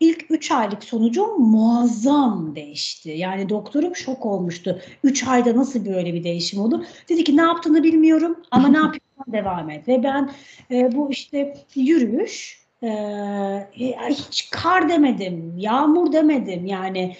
ilk 0.00 0.30
3 0.30 0.50
aylık 0.50 0.84
sonucum 0.84 1.40
muazzam 1.40 2.56
değişti. 2.56 3.10
Yani 3.10 3.48
doktorum 3.48 3.96
şok 3.96 4.26
olmuştu. 4.26 4.80
3 5.04 5.26
ayda 5.26 5.56
nasıl 5.56 5.86
böyle 5.86 6.14
bir 6.14 6.24
değişim 6.24 6.60
olur? 6.60 6.84
Dedi 7.08 7.24
ki 7.24 7.36
ne 7.36 7.42
yaptığını 7.42 7.82
bilmiyorum 7.82 8.42
ama 8.50 8.68
ne 8.68 8.78
yapıyorsan 8.78 9.02
devam 9.32 9.70
et. 9.70 9.88
Ve 9.88 10.02
ben 10.02 10.30
e, 10.70 10.96
bu 10.96 11.10
işte 11.10 11.54
yürüyüş, 11.74 12.61
ee, 12.82 13.68
hiç 14.08 14.50
kar 14.50 14.88
demedim, 14.88 15.54
yağmur 15.58 16.12
demedim 16.12 16.66
yani 16.66 17.16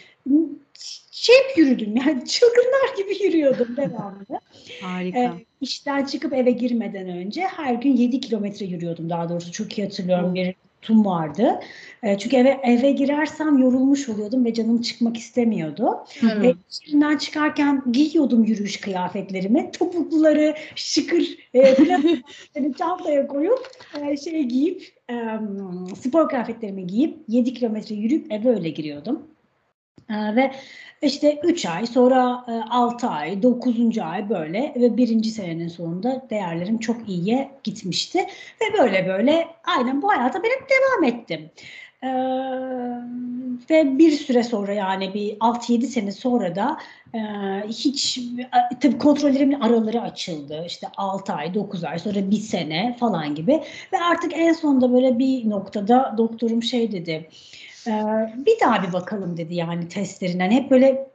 şey 1.11 1.35
yürüdüm 1.57 1.97
yani 1.97 2.25
çılgınlar 2.26 2.97
gibi 2.97 3.25
yürüyordum 3.25 3.76
devamlı. 3.76 4.40
Harika. 4.83 5.19
Ee, 5.19 5.31
işten 5.61 6.04
çıkıp 6.04 6.33
eve 6.33 6.50
girmeden 6.50 7.09
önce 7.09 7.42
her 7.42 7.75
gün 7.75 7.97
7 7.97 8.21
kilometre 8.21 8.66
yürüyordum 8.66 9.11
daha 9.11 9.28
doğrusu 9.28 9.52
çok 9.52 9.78
iyi 9.78 9.85
hatırlıyorum 9.85 10.35
bir 10.35 10.54
tutum 10.82 11.04
vardı. 11.04 11.60
Ee, 12.02 12.18
çünkü 12.18 12.36
eve 12.36 12.60
eve 12.62 12.92
girersem 12.92 13.58
yorulmuş 13.58 14.08
oluyordum 14.08 14.44
ve 14.44 14.54
canım 14.54 14.82
çıkmak 14.82 15.16
istemiyordu. 15.16 16.04
Evet. 16.32 16.56
İçinden 16.70 17.16
çıkarken 17.16 17.82
giyiyordum 17.92 18.44
yürüyüş 18.44 18.80
kıyafetlerimi. 18.80 19.70
Topukluları 19.70 20.54
şıkır 20.74 21.38
e, 21.54 21.76
çantaya 22.78 23.26
koyup 23.32 23.70
e, 24.02 24.16
şey 24.16 24.42
giyip 24.42 24.82
e, 25.10 25.14
spor 26.00 26.28
kıyafetlerimi 26.28 26.86
giyip 26.86 27.18
7 27.28 27.54
kilometre 27.54 27.94
yürüyüp 27.94 28.32
eve 28.32 28.48
öyle 28.48 28.70
giriyordum. 28.70 29.31
E, 30.11 30.37
ve 30.37 30.52
işte 31.02 31.40
3 31.44 31.66
ay 31.66 31.87
sonra 31.87 32.44
e, 32.49 32.52
6 32.70 33.08
ay 33.08 33.42
9. 33.42 33.99
ay 33.99 34.28
böyle 34.30 34.75
ve 34.76 34.96
birinci 34.96 35.30
senenin 35.30 35.68
sonunda 35.68 36.26
değerlerim 36.30 36.78
çok 36.78 37.08
iyiye 37.08 37.50
gitmişti. 37.64 38.18
Ve 38.61 38.78
böyle 38.78 39.06
böyle 39.06 39.46
aynen 39.64 40.02
bu 40.02 40.08
hayata 40.08 40.42
ben 40.42 40.50
hep 40.50 40.68
devam 40.70 41.04
ettim. 41.04 41.50
Ee, 42.04 42.08
ve 43.70 43.99
bir 43.99 44.11
süre 44.12 44.42
sonra 44.42 44.72
yani 44.72 45.14
bir 45.14 45.37
6-7 45.40 45.87
sene 45.87 46.12
sonra 46.12 46.54
da 46.54 46.78
e, 47.14 47.18
hiç 47.68 48.18
e, 48.18 48.78
tabii 48.80 48.99
kontrollerimin 48.99 49.61
araları 49.61 50.00
açıldı. 50.00 50.64
İşte 50.66 50.87
6 50.96 51.32
ay, 51.32 51.54
9 51.54 51.84
ay 51.84 51.99
sonra 51.99 52.30
bir 52.30 52.37
sene 52.37 52.96
falan 53.00 53.34
gibi. 53.34 53.62
Ve 53.92 53.99
artık 54.00 54.32
en 54.34 54.52
sonunda 54.52 54.92
böyle 54.92 55.18
bir 55.18 55.50
noktada 55.50 56.14
doktorum 56.18 56.62
şey 56.62 56.92
dedi. 56.92 57.11
e, 57.12 57.28
bir 58.46 58.60
daha 58.60 58.82
bir 58.88 58.92
bakalım 58.92 59.36
dedi 59.36 59.54
yani 59.54 59.88
testlerinden. 59.88 60.50
Hep 60.50 60.70
böyle 60.70 61.12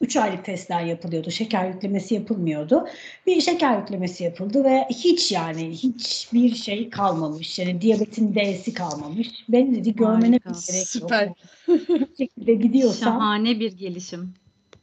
3 0.00 0.16
aylık 0.16 0.44
testler 0.44 0.84
yapılıyordu. 0.84 1.30
Şeker 1.30 1.68
yüklemesi 1.68 2.14
yapılmıyordu. 2.14 2.86
Bir 3.26 3.40
şeker 3.40 3.78
yüklemesi 3.78 4.24
yapıldı 4.24 4.64
ve 4.64 4.86
hiç 4.90 5.32
yani 5.32 5.70
hiçbir 5.70 6.54
şey 6.54 6.90
kalmamış. 6.90 7.58
Yani 7.58 7.80
diyabetin 7.80 8.34
D'si 8.34 8.74
kalmamış. 8.74 9.28
Ben 9.48 9.74
dedi 9.74 9.94
görmene 9.96 10.38
Harika. 10.44 10.50
bir 10.50 10.72
gerek 10.72 10.88
Süper. 10.88 11.26
yok. 11.26 11.36
Bu 11.68 12.16
şekilde 12.18 12.54
gidiyorsan 12.54 13.10
Şahane 13.10 13.60
bir 13.60 13.72
gelişim. 13.72 14.34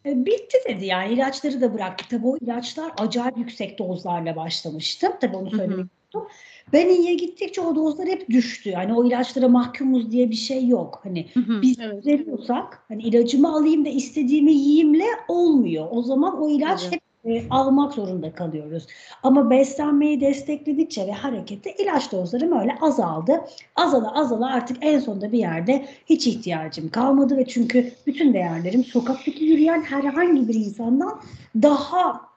e, 0.06 0.26
Bitti 0.26 0.58
dedi 0.70 0.86
yani 0.86 1.14
ilaçları 1.14 1.62
da 1.62 1.74
bıraktık. 1.74 2.10
Tabii 2.10 2.28
o 2.28 2.38
ilaçlar 2.38 2.92
acayip 2.98 3.38
yüksek 3.38 3.80
dozlarla 3.80 4.36
başlamıştı. 4.36 5.08
Tabii 5.22 5.36
onu 5.38 5.50
söylemek 5.50 5.80
unuttum. 5.80 6.28
Ben 6.74 6.90
iyiye 6.90 7.14
gittikçe 7.16 7.62
o 7.62 7.76
dozlar 7.76 8.08
hep 8.08 8.30
düştü. 8.30 8.74
Hani 8.74 8.94
o 8.94 9.06
ilaçlara 9.06 9.48
mahkumuz 9.48 10.12
diye 10.12 10.30
bir 10.30 10.36
şey 10.36 10.68
yok. 10.68 11.00
Hani 11.04 11.28
Hı 11.34 11.40
hı. 11.40 11.62
biz 11.62 11.80
Evet. 11.80 12.06
veriyorsak 12.06 12.84
hani 12.88 13.04
ilacımı 13.04 13.54
alayım 13.56 13.86
da 13.86 13.90
istediğimi 13.90 14.52
yiyeyimle 14.54 15.06
olmuyor. 15.28 15.88
O 15.92 16.02
zaman 16.02 16.42
o 16.42 16.50
ilaç 16.50 16.82
Evet. 16.84 16.94
hep 16.94 17.02
e, 17.26 17.44
almak 17.50 17.94
zorunda 17.94 18.34
kalıyoruz. 18.34 18.88
Ama 19.24 19.50
beslenmeyi 19.50 20.22
destekledikçe 20.22 21.08
ve 21.08 21.12
harekette 21.12 21.76
ilaç 21.84 22.12
dozlarım 22.12 22.60
öyle 22.60 22.76
azaldı. 22.82 23.42
Azala 23.76 24.16
azala 24.16 24.54
artık 24.54 24.78
en 24.82 25.00
sonunda 25.00 25.32
bir 25.32 25.40
yerde 25.40 25.86
hiç 26.06 26.28
ihtiyacım 26.28 26.90
kalmadı 26.90 27.38
ve 27.38 27.46
çünkü 27.46 27.92
bütün 28.08 28.34
değerlerim 28.34 28.84
sokaktaki 28.84 29.46
yürüyen 29.46 29.82
herhangi 29.82 30.48
bir 30.48 30.54
insandan 30.54 31.22
daha 31.62 32.31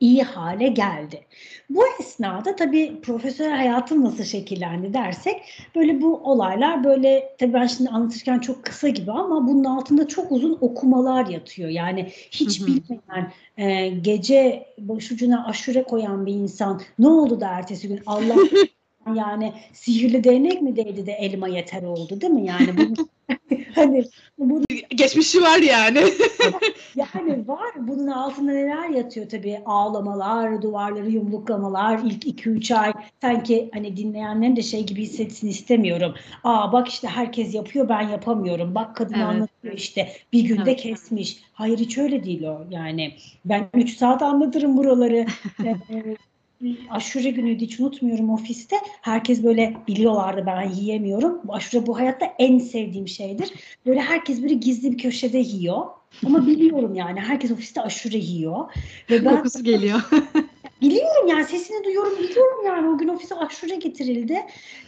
iyi 0.00 0.22
hale 0.22 0.68
geldi. 0.68 1.24
Bu 1.70 1.82
esnada 2.00 2.56
tabii 2.56 3.00
profesyonel 3.00 3.56
hayatım 3.56 4.04
nasıl 4.04 4.24
şekillendi 4.24 4.94
dersek 4.94 5.42
böyle 5.74 6.00
bu 6.00 6.16
olaylar 6.16 6.84
böyle 6.84 7.36
tabii 7.38 7.52
ben 7.52 7.66
şimdi 7.66 7.90
anlatırken 7.90 8.38
çok 8.38 8.64
kısa 8.64 8.88
gibi 8.88 9.12
ama 9.12 9.48
bunun 9.48 9.64
altında 9.64 10.08
çok 10.08 10.32
uzun 10.32 10.58
okumalar 10.60 11.26
yatıyor. 11.26 11.68
Yani 11.68 12.08
hiç 12.30 12.60
Hı 12.60 12.66
e, 13.56 13.88
gece 13.88 14.66
başucuna 14.78 15.46
aşure 15.46 15.82
koyan 15.82 16.26
bir 16.26 16.34
insan 16.34 16.80
ne 16.98 17.08
oldu 17.08 17.40
da 17.40 17.48
ertesi 17.48 17.88
gün 17.88 18.00
Allah 18.06 18.36
yani 19.16 19.52
sihirli 19.72 20.24
değnek 20.24 20.62
mi 20.62 20.76
değdi 20.76 21.06
de 21.06 21.12
elma 21.12 21.48
yeter 21.48 21.82
oldu 21.82 22.20
değil 22.20 22.32
mi? 22.32 22.46
Yani 22.46 22.68
bu, 22.78 23.08
hani 23.74 24.04
bu 24.38 24.62
Geçmişi 24.94 25.42
var 25.42 25.58
yani. 25.58 25.98
yani 26.96 27.48
var. 27.48 27.70
Bunun 27.76 28.06
altında 28.06 28.52
neler 28.52 28.88
yatıyor 28.88 29.28
tabii. 29.28 29.60
Ağlamalar, 29.66 30.62
duvarları 30.62 31.10
yumruklamalar 31.10 32.00
ilk 32.04 32.24
2-3 32.24 32.74
ay. 32.74 32.92
Sanki 33.20 33.70
hani 33.74 33.96
dinleyenlerin 33.96 34.56
de 34.56 34.62
şey 34.62 34.86
gibi 34.86 35.02
hissetsin 35.02 35.48
istemiyorum. 35.48 36.14
Aa 36.44 36.72
bak 36.72 36.88
işte 36.88 37.08
herkes 37.08 37.54
yapıyor 37.54 37.88
ben 37.88 38.08
yapamıyorum. 38.08 38.74
Bak 38.74 38.96
kadın 38.96 39.14
Evet. 39.14 39.24
anlatıyor 39.24 39.74
işte 39.74 40.12
bir 40.32 40.42
günde 40.42 40.70
Evet. 40.70 40.80
kesmiş. 40.80 41.38
Hayır 41.52 41.78
hiç 41.78 41.98
öyle 41.98 42.24
değil 42.24 42.42
o. 42.42 42.66
Yani 42.70 43.14
ben 43.44 43.68
3 43.74 43.96
saat 43.96 44.22
anlatırım 44.22 44.76
buraları. 44.76 45.26
Aşure 46.90 47.30
günüydü 47.30 47.64
hiç 47.64 47.80
unutmuyorum 47.80 48.30
ofiste. 48.30 48.76
Herkes 49.00 49.44
böyle 49.44 49.76
biliyorlardı 49.88 50.44
ben 50.46 50.70
yiyemiyorum. 50.70 51.40
Aşure 51.48 51.86
bu 51.86 51.98
hayatta 51.98 52.26
en 52.38 52.58
sevdiğim 52.58 53.08
şeydir. 53.08 53.52
Böyle 53.86 54.00
herkes 54.00 54.42
böyle 54.42 54.54
gizli 54.54 54.92
bir 54.92 54.98
köşede 54.98 55.38
yiyor. 55.38 55.86
Ama 56.26 56.46
biliyorum 56.46 56.94
yani 56.94 57.20
herkes 57.20 57.50
ofiste 57.50 57.80
aşure 57.80 58.18
yiyor. 58.18 58.64
Ve 59.10 59.24
ben 59.24 59.36
Kokusu 59.36 59.64
geliyor. 59.64 60.00
biliyorum 60.80 61.28
yani 61.28 61.44
sesini 61.44 61.84
duyuyorum 61.84 62.18
biliyorum 62.18 62.66
yani 62.66 62.88
o 62.88 62.98
gün 62.98 63.08
ofise 63.08 63.34
aşure 63.34 63.74
getirildi. 63.76 64.38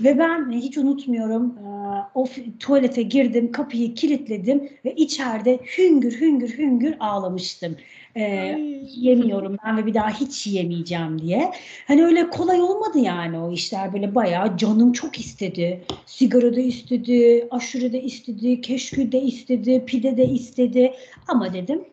Ve 0.01 0.19
ben 0.19 0.53
hiç 0.53 0.79
unutmuyorum 0.79 1.59
e, 1.59 1.69
of, 2.15 2.39
tuvalete 2.61 3.03
girdim 3.03 3.53
kapıyı 3.53 3.95
kilitledim 3.95 4.69
ve 4.85 4.95
içeride 4.95 5.61
hüngür 5.79 6.21
hüngür 6.21 6.59
hüngür 6.59 6.95
ağlamıştım. 7.01 7.77
E, 8.17 8.57
yiyemiyorum 8.87 9.57
ben 9.65 9.77
ve 9.77 9.87
bir 9.87 9.95
daha 9.95 10.11
hiç 10.11 10.47
yiyemeyeceğim 10.47 11.23
diye. 11.23 11.53
Hani 11.87 12.05
öyle 12.05 12.31
kolay 12.31 12.61
olmadı 12.63 12.99
yani 12.99 13.39
o 13.39 13.53
işler 13.53 13.93
böyle 13.93 14.15
bayağı 14.15 14.57
canım 14.57 14.93
çok 14.93 15.19
istedi. 15.19 15.85
Sigara 16.07 16.57
da 16.57 16.61
istedi, 16.61 17.49
aşure 17.51 17.93
de 17.93 18.03
istedi, 18.03 18.61
keşkül 18.61 19.13
de 19.13 19.21
istedi, 19.21 19.85
pide 19.87 20.17
de 20.17 20.25
istedi. 20.25 20.95
Ama 21.29 21.53
dedim 21.53 21.85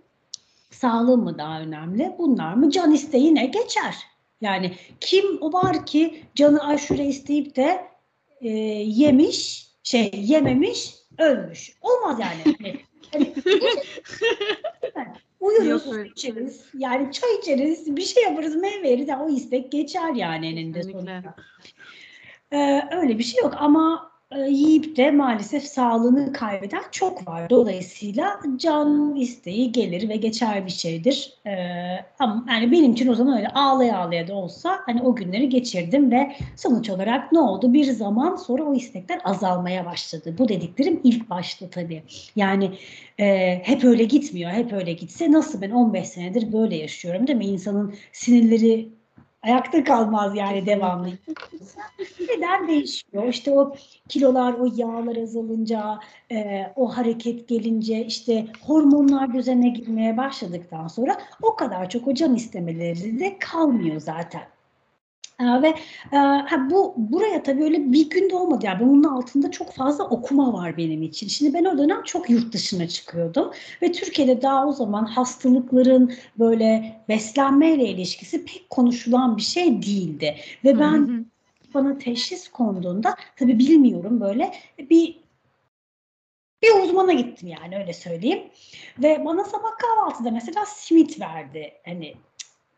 sağlığım 0.72 1.24
mı 1.24 1.38
daha 1.38 1.62
önemli? 1.62 2.12
Bunlar 2.18 2.54
mı? 2.54 2.72
Can 2.72 2.92
isteğine 2.92 3.46
geçer. 3.46 3.96
Yani 4.42 4.72
kim 5.00 5.42
o 5.42 5.54
var 5.54 5.86
ki 5.86 6.24
canı 6.36 6.68
aşure 6.68 7.06
isteyip 7.06 7.56
de 7.56 7.86
e, 8.42 8.50
yemiş, 8.50 9.68
şey 9.84 10.12
yememiş, 10.16 10.96
ölmüş. 11.18 11.78
Olmaz 11.82 12.20
yani. 12.20 12.56
Hani, 13.14 13.34
hani, 14.94 15.08
uyuruz, 15.42 15.86
Yok 15.86 16.08
içeriz. 16.08 16.66
Yani 16.78 17.12
çay 17.12 17.36
içeriz, 17.36 17.96
bir 17.96 18.02
şey 18.02 18.24
yaparız, 18.24 18.56
meyve 18.56 18.90
yeriz. 18.90 19.08
Yani 19.08 19.24
o 19.24 19.30
istek 19.30 19.72
geçer 19.72 20.14
yani 20.16 20.48
eninde 20.48 20.80
Kesinlikle. 20.80 21.22
sonunda. 21.22 21.36
Ee, 22.52 22.88
öyle 22.92 23.18
bir 23.20 23.24
şey 23.24 23.42
yok 23.44 23.54
ama 23.58 24.11
yiyip 24.38 24.98
de 24.98 25.12
maalesef 25.12 25.64
sağlığını 25.64 26.34
kaybeden 26.34 26.84
çok 26.92 27.28
var. 27.28 27.50
Dolayısıyla 27.50 28.40
can 28.58 29.16
isteği 29.16 29.72
gelir 29.72 30.10
ve 30.10 30.16
geçer 30.16 30.66
bir 30.66 30.72
şeydir. 30.72 31.34
Ee, 31.46 31.52
ama 32.20 32.46
yani 32.50 32.72
benim 32.72 32.92
için 32.92 33.08
o 33.08 33.16
zaman 33.16 33.38
öyle 33.38 33.48
ağlaya 33.48 33.98
ağlaya 33.98 34.28
da 34.28 34.36
olsa 34.36 34.80
hani 34.86 35.02
o 35.02 35.16
günleri 35.16 35.50
geçirdim 35.50 36.12
ve 36.12 36.36
sonuç 36.56 36.90
olarak 36.90 37.32
ne 37.32 37.40
oldu? 37.40 37.74
Bir 37.74 37.84
zaman 37.84 38.36
sonra 38.36 38.64
o 38.64 38.74
istekler 38.74 39.20
azalmaya 39.24 39.86
başladı. 39.86 40.36
Bu 40.38 40.50
dediklerim 40.50 41.02
ilk 41.04 41.30
başta 41.30 41.70
tabii. 41.70 42.04
Yani 42.36 42.72
e, 43.20 43.56
hep 43.64 43.84
öyle 43.84 44.04
gitmiyor. 44.04 44.52
Hep 44.52 44.74
öyle 44.74 44.94
gitse 44.94 45.32
nasıl 45.32 45.62
ben 45.62 45.72
15 45.72 46.08
senedir 46.08 46.54
böyle 46.54 46.76
yaşıyorum 46.76 47.28
değil 47.28 47.38
mi? 47.38 47.46
İnsanın 47.46 47.94
sinirleri 48.12 49.01
ayakta 49.44 49.84
kalmaz 49.84 50.36
yani 50.36 50.66
devamlı. 50.66 51.10
Neden 52.30 52.68
değişiyor? 52.68 53.24
İşte 53.28 53.52
o 53.52 53.76
kilolar, 54.10 54.54
o 54.54 54.66
yağlar 54.76 55.16
azalınca, 55.16 56.00
e, 56.32 56.66
o 56.76 56.98
hareket 56.98 57.48
gelince, 57.48 58.06
işte 58.06 58.46
hormonlar 58.66 59.34
düzene 59.34 59.70
girmeye 59.70 60.18
başladıktan 60.18 60.88
sonra 60.88 61.18
o 61.42 61.56
kadar 61.56 61.90
çok 61.90 62.08
o 62.08 62.14
can 62.14 62.36
istemeleri 62.36 63.20
de 63.20 63.40
kalmıyor 63.40 64.00
zaten. 64.00 64.44
Ve 65.42 65.68
e, 66.12 66.18
ha, 66.18 66.68
bu 66.72 66.94
buraya 66.98 67.44
tabii 67.44 67.64
öyle 67.64 67.92
bir 67.92 68.10
günde 68.10 68.36
olmadı. 68.36 68.66
Yani 68.66 68.80
bunun 68.80 69.04
altında 69.04 69.52
çok 69.52 69.74
fazla 69.74 70.04
okuma 70.04 70.54
var 70.54 70.78
benim 70.78 71.04
için. 71.04 71.28
Şimdi 71.28 71.54
ben 71.54 71.66
o 71.66 71.78
dönem 71.78 72.04
çok 72.04 72.30
yurt 72.30 72.54
dışına 72.54 72.88
çıkıyordum 72.88 73.52
ve 73.82 73.92
Türkiye'de 73.92 74.42
daha 74.42 74.68
o 74.68 74.72
zaman 74.72 75.06
hastalıkların 75.06 76.14
böyle 76.40 77.02
beslenmeyle 77.10 77.88
ilişkisi 77.88 78.46
pek 78.46 78.70
konuşulan 78.70 79.38
bir 79.38 79.42
şey 79.42 79.82
değildi. 79.82 80.36
Ve 80.66 80.80
ben 80.80 81.08
Hı 81.08 81.14
hı. 81.14 81.26
bana 81.74 81.98
teşhis 81.98 82.48
konduğunda 82.48 83.16
tabii 83.36 83.60
bilmiyorum 83.60 84.22
böyle 84.22 84.54
bir 84.80 85.22
bir 86.64 86.84
uzmana 86.84 87.14
gittim 87.14 87.48
yani 87.48 87.78
öyle 87.78 87.94
söyleyeyim. 87.94 88.44
Ve 89.00 89.26
bana 89.26 89.44
sabah 89.44 89.78
kahvaltıda 89.78 90.32
mesela 90.32 90.66
simit 90.66 91.20
verdi. 91.20 91.74
Hani 91.86 92.16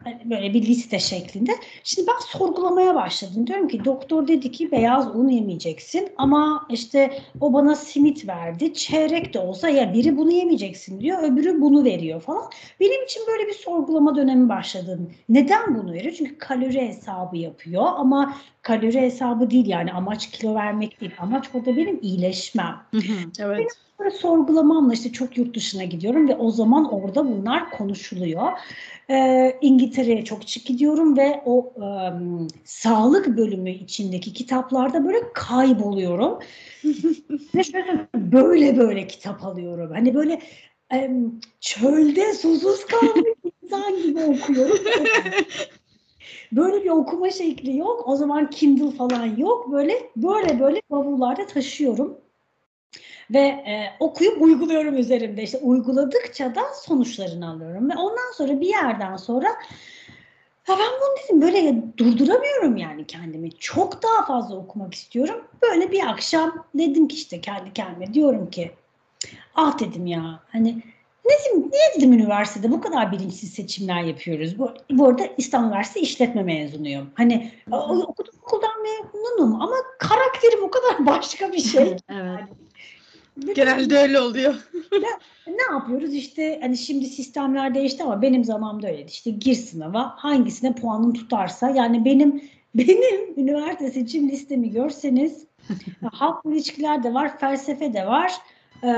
böyle 0.05 0.53
bir 0.53 0.61
liste 0.61 0.99
şeklinde. 0.99 1.51
Şimdi 1.83 2.07
ben 2.07 2.37
sorgulamaya 2.37 2.95
başladım. 2.95 3.47
Diyorum 3.47 3.67
ki 3.67 3.85
doktor 3.85 4.27
dedi 4.27 4.51
ki 4.51 4.71
beyaz 4.71 5.15
un 5.15 5.27
yemeyeceksin 5.27 6.09
ama 6.17 6.67
işte 6.69 7.19
o 7.41 7.53
bana 7.53 7.75
simit 7.75 8.27
verdi. 8.27 8.73
Çeyrek 8.73 9.33
de 9.33 9.39
olsa 9.39 9.69
ya 9.69 9.93
biri 9.93 10.17
bunu 10.17 10.31
yemeyeceksin 10.31 11.01
diyor, 11.01 11.23
öbürü 11.23 11.61
bunu 11.61 11.83
veriyor 11.83 12.21
falan. 12.21 12.43
Benim 12.79 13.03
için 13.03 13.23
böyle 13.27 13.47
bir 13.47 13.53
sorgulama 13.53 14.15
dönemi 14.15 14.49
başladı. 14.49 14.99
Neden 15.29 15.75
bunu 15.75 15.93
veriyor? 15.93 16.15
Çünkü 16.17 16.37
kalori 16.37 16.87
hesabı 16.87 17.37
yapıyor 17.37 17.85
ama 17.97 18.35
kalori 18.61 19.01
hesabı 19.01 19.49
değil 19.49 19.67
yani 19.67 19.93
amaç 19.93 20.31
kilo 20.31 20.55
vermek 20.55 21.01
değil. 21.01 21.11
Amaç 21.19 21.53
burada 21.53 21.77
benim 21.77 21.99
iyileşmem. 22.01 22.81
Hı 22.91 22.97
hı. 22.97 23.31
Böyle 24.03 24.15
sorgulamamla 24.15 24.93
işte 24.93 25.11
çok 25.11 25.37
yurt 25.37 25.55
dışına 25.55 25.83
gidiyorum 25.83 26.27
ve 26.27 26.35
o 26.35 26.51
zaman 26.51 26.93
orada 26.93 27.25
bunlar 27.27 27.71
konuşuluyor. 27.71 28.51
Ee, 29.09 29.57
İngiltere'ye 29.61 30.25
çok 30.25 30.47
çık 30.47 30.65
gidiyorum 30.65 31.17
ve 31.17 31.41
o 31.45 31.73
em, 31.77 32.47
sağlık 32.63 33.37
bölümü 33.37 33.71
içindeki 33.71 34.33
kitaplarda 34.33 35.05
böyle 35.05 35.17
kayboluyorum. 35.33 36.39
ve 37.55 37.63
şöyle 37.63 38.07
böyle 38.15 38.77
böyle 38.77 39.07
kitap 39.07 39.45
alıyorum. 39.45 39.91
Hani 39.93 40.13
böyle 40.13 40.41
em, 40.89 41.39
çölde 41.59 42.33
susuz 42.33 42.85
kalmış 42.85 43.33
insan 43.63 44.03
gibi 44.03 44.19
okuyorum. 44.19 44.77
Böyle 46.51 46.83
bir 46.83 46.89
okuma 46.89 47.29
şekli 47.29 47.77
yok. 47.77 48.03
O 48.07 48.15
zaman 48.15 48.49
Kindle 48.49 48.91
falan 48.91 49.25
yok. 49.37 49.71
Böyle 49.71 50.09
böyle 50.15 50.59
böyle 50.59 50.81
bavullarda 50.91 51.45
taşıyorum. 51.45 52.22
Ve 53.31 53.39
e, 53.39 53.93
okuyup 53.99 54.41
uyguluyorum 54.41 54.97
üzerimde. 54.97 55.43
İşte 55.43 55.57
uyguladıkça 55.57 56.55
da 56.55 56.61
sonuçlarını 56.81 57.49
alıyorum. 57.49 57.89
Ve 57.89 57.95
ondan 57.95 58.31
sonra 58.37 58.61
bir 58.61 58.67
yerden 58.67 59.17
sonra 59.17 59.47
ya 60.67 60.75
ben 60.79 60.91
bunu 61.01 61.23
dedim 61.23 61.41
böyle 61.41 61.83
durduramıyorum 61.97 62.77
yani 62.77 63.07
kendimi. 63.07 63.51
Çok 63.51 64.03
daha 64.03 64.25
fazla 64.25 64.55
okumak 64.55 64.93
istiyorum. 64.93 65.47
Böyle 65.61 65.91
bir 65.91 66.07
akşam 66.07 66.65
dedim 66.75 67.07
ki 67.07 67.15
işte 67.15 67.41
kendi 67.41 67.73
kendime 67.73 68.13
diyorum 68.13 68.49
ki 68.49 68.71
ah 69.55 69.79
dedim 69.79 70.07
ya 70.07 70.39
hani 70.51 70.83
ne 71.25 71.31
dedim, 71.31 71.71
niye 71.71 71.83
dedim 71.97 72.13
üniversitede 72.13 72.71
bu 72.71 72.81
kadar 72.81 73.11
bilinçsiz 73.11 73.53
seçimler 73.53 74.03
yapıyoruz? 74.03 74.59
Bu, 74.59 74.71
bu 74.91 75.07
arada 75.07 75.23
İstanbul 75.37 75.67
Üniversitesi 75.67 76.05
işletme 76.05 76.43
mezunuyum. 76.43 77.09
Hani 77.13 77.51
okudum 77.71 78.33
okuldan 78.41 78.83
memnunum 78.83 79.61
ama 79.61 79.75
karakterim 79.99 80.63
o 80.63 80.71
kadar 80.71 81.05
başka 81.05 81.51
bir 81.51 81.59
şey. 81.59 81.83
Evet. 81.83 82.01
Ne 82.09 82.62
Genelde 83.55 83.97
öyle 83.97 84.19
oluyor. 84.19 84.55
ne 85.47 85.73
yapıyoruz 85.73 86.13
işte 86.13 86.59
hani 86.61 86.77
şimdi 86.77 87.05
sistemler 87.05 87.75
değişti 87.75 88.03
ama 88.03 88.21
benim 88.21 88.43
zamanımda 88.43 88.87
öyleydi 88.87 89.11
işte 89.11 89.31
gir 89.31 89.55
sınava 89.55 90.13
hangisine 90.17 90.75
puanın 90.75 91.13
tutarsa 91.13 91.69
yani 91.69 92.05
benim 92.05 92.43
benim 92.75 93.39
üniversite 93.39 93.91
seçim 93.91 94.29
listemi 94.29 94.71
görseniz 94.71 95.45
halk 96.11 96.45
ilişkiler 96.45 97.03
de 97.03 97.13
var 97.13 97.37
felsefe 97.39 97.93
de 97.93 98.05
var 98.05 98.33
eee, 98.83 98.89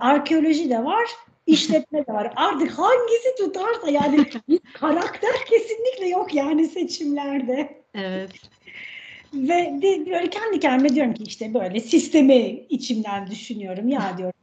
arkeoloji 0.00 0.70
de 0.70 0.84
var 0.84 1.04
işletme 1.46 2.06
de 2.06 2.12
var 2.12 2.32
artık 2.36 2.70
hangisi 2.70 3.34
tutarsa 3.38 3.90
yani 3.90 4.26
bir 4.48 4.60
karakter 4.72 5.30
kesinlikle 5.50 6.08
yok 6.08 6.34
yani 6.34 6.68
seçimlerde. 6.68 7.82
Evet. 7.94 8.30
Ve 9.36 9.82
de 9.82 10.10
böyle 10.10 10.30
kendi 10.30 10.60
kendime 10.60 10.88
diyorum 10.88 11.14
ki 11.14 11.22
işte 11.22 11.54
böyle 11.54 11.80
sistemi 11.80 12.66
içimden 12.68 13.26
düşünüyorum. 13.26 13.88
Ya 13.88 14.18
diyorum 14.18 14.36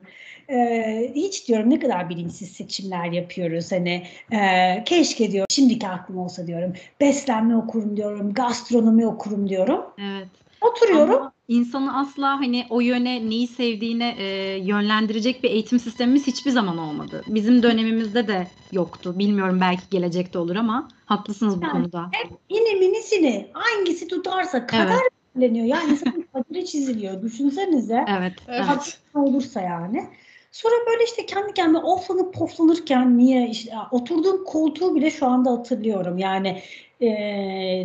e, 0.50 1.12
hiç 1.16 1.48
diyorum 1.48 1.70
ne 1.70 1.80
kadar 1.80 2.10
bilinçsiz 2.10 2.52
seçimler 2.52 3.12
yapıyoruz. 3.12 3.72
Hani 3.72 4.04
e, 4.32 4.84
keşke 4.86 5.32
diyorum 5.32 5.48
şimdiki 5.50 5.88
aklım 5.88 6.18
olsa 6.18 6.48
diyorum. 6.48 6.74
Beslenme 7.02 7.56
okurum 7.56 7.98
diyorum. 7.98 8.34
Gastronomi 8.34 9.08
okurum 9.08 9.50
diyorum. 9.50 9.86
Evet. 9.98 10.28
Oturuyorum. 10.62 11.16
Ama 11.16 11.33
insanı 11.48 11.98
asla 11.98 12.40
hani 12.40 12.66
o 12.70 12.82
yöne 12.82 13.30
neyi 13.30 13.48
sevdiğine 13.48 14.16
e, 14.18 14.58
yönlendirecek 14.58 15.44
bir 15.44 15.50
eğitim 15.50 15.80
sistemimiz 15.80 16.28
hiçbir 16.28 16.52
zaman 16.52 16.78
olmadı. 16.78 17.24
Bizim 17.28 17.64
dönemimizde 17.64 18.28
de 18.28 18.48
yoktu. 18.72 19.20
Bilmiyorum 19.20 19.58
belki 19.62 19.84
gelecekte 19.92 20.40
olur 20.40 20.56
ama 20.56 20.88
haklısınız 21.06 21.62
bu 21.62 21.66
Yani 21.66 21.72
konuda. 21.72 22.10
İni 22.50 22.80
minisini 22.80 23.48
hangisi 23.54 24.08
tutarsa 24.08 24.68
kader 24.68 24.88
Evet. 24.88 25.12
belirleniyor. 25.36 25.66
Yani 25.66 25.92
insanın 25.92 26.26
kaderi 26.34 26.66
çiziliyor. 26.66 27.22
Düşünsenize. 27.22 28.06
Evet. 28.08 28.34
evet. 28.48 28.66
Evet. 28.68 29.00
olursa 29.14 29.62
yani. 29.62 30.04
Sonra 30.52 30.74
böyle 30.88 31.04
işte 31.04 31.26
kendi 31.26 31.54
kendime 31.54 31.80
oflanıp 31.80 32.34
poflanırken 32.34 33.18
niye 33.18 33.50
işte 33.50 33.72
oturduğum 33.92 34.44
koltuğu 34.44 34.96
bile 34.96 35.12
şu 35.12 35.26
anda 35.26 35.52
hatırlıyorum. 35.52 36.18
Yani 36.18 36.62
e, 37.02 37.08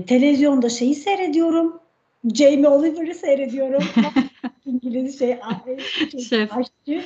televizyonda 0.07 0.69
şeyi 0.69 0.95
seyrediyorum. 0.95 1.81
Jamie 2.35 2.69
Oliver'ı 2.69 3.15
seyrediyorum. 3.15 3.83
İngiliz 4.67 5.19
şey, 5.19 5.39
şey 6.11 6.21
Şef. 6.21 6.57
aşçı, 6.57 7.05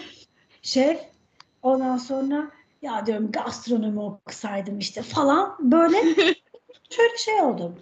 şef. 0.62 1.01
Ondan 1.62 1.96
sonra 1.96 2.51
ya 2.83 3.07
diyorum 3.07 3.33
gastronomi 3.33 4.01
okusaydım 4.01 4.79
işte 4.79 5.03
falan 5.03 5.57
böyle 5.61 5.96
şöyle 6.90 7.16
şey 7.18 7.40
oldum. 7.40 7.75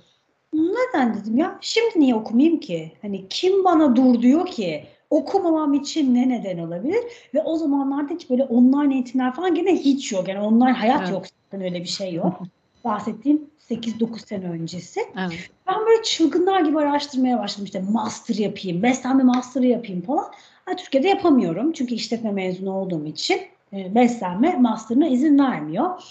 Neden 0.52 1.14
dedim 1.14 1.38
ya? 1.38 1.58
Şimdi 1.60 2.00
niye 2.00 2.14
okumayayım 2.14 2.60
ki? 2.60 2.92
Hani 3.02 3.28
kim 3.28 3.64
bana 3.64 3.96
dur 3.96 4.22
diyor 4.22 4.46
ki? 4.46 4.84
Okumamam 5.10 5.74
için 5.74 6.14
ne 6.14 6.28
neden 6.28 6.58
olabilir? 6.58 7.00
Ve 7.34 7.42
o 7.42 7.56
zamanlarda 7.56 8.14
hiç 8.14 8.30
böyle 8.30 8.44
online 8.44 8.94
eğitimler 8.94 9.34
falan 9.34 9.54
gene 9.54 9.76
hiç 9.76 10.12
yok. 10.12 10.28
Yani 10.28 10.40
online 10.40 10.72
hayat 10.72 11.00
Evet. 11.00 11.10
yok. 11.10 11.24
Zaten 11.44 11.64
öyle 11.66 11.80
bir 11.80 11.88
şey 11.88 12.14
yok. 12.14 12.40
Bahsettiğim 12.84 13.49
8-9 13.70 14.26
sene 14.26 14.50
öncesi. 14.50 15.00
Evet. 15.18 15.50
Ben 15.66 15.74
böyle 15.86 16.02
çılgınlar 16.02 16.60
gibi 16.60 16.78
araştırmaya 16.78 17.38
başladım. 17.38 17.64
İşte 17.64 17.80
master 17.90 18.34
yapayım, 18.34 18.82
beslenme 18.82 19.22
master'ı 19.22 19.66
yapayım 19.66 20.02
falan. 20.02 20.24
Ha, 20.64 20.76
Türkiye'de 20.76 21.08
yapamıyorum. 21.08 21.72
Çünkü 21.72 21.94
işletme 21.94 22.32
mezunu 22.32 22.72
olduğum 22.72 23.06
için 23.06 23.40
e, 23.72 23.94
beslenme 23.94 24.56
master'ına 24.56 25.06
izin 25.08 25.38
vermiyor. 25.38 26.02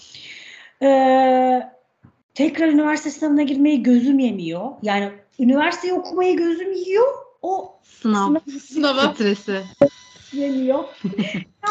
Ee, 0.81 1.69
tekrar 2.33 2.67
üniversite 2.67 3.11
sınavına 3.11 3.41
girmeyi 3.43 3.83
gözüm 3.83 4.19
yemiyor. 4.19 4.71
Yani 4.81 5.09
üniversiteyi 5.39 5.93
okumayı 5.93 6.37
gözüm 6.37 6.73
yiyor. 6.73 7.07
O 7.41 7.75
Sınav 7.83 8.27
sınav 8.27 8.39
Sınava 8.59 9.13
stresi. 9.13 9.61
yemiyor. 10.33 10.83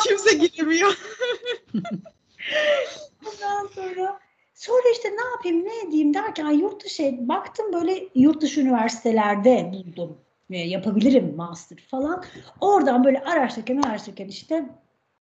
kimse 0.09 0.37
giremiyor. 0.37 0.99
Ondan 3.27 3.67
sonra 3.75 4.19
sonra 4.59 4.83
işte 4.93 5.09
ne 5.09 5.31
yapayım 5.31 5.65
ne 5.65 5.89
edeyim 5.89 6.15
derken 6.15 6.51
yurt 6.51 6.85
dışı 6.85 7.15
baktım 7.21 7.73
böyle 7.73 8.09
yurt 8.15 8.43
dışı 8.43 8.61
üniversitelerde 8.61 9.73
buldum. 9.73 10.19
Yapabilirim 10.51 11.37
master 11.37 11.79
falan. 11.79 12.25
Oradan 12.61 13.05
böyle 13.05 13.21
araştırırken 13.21 13.83
araştırırken 13.83 14.29
işte 14.29 14.65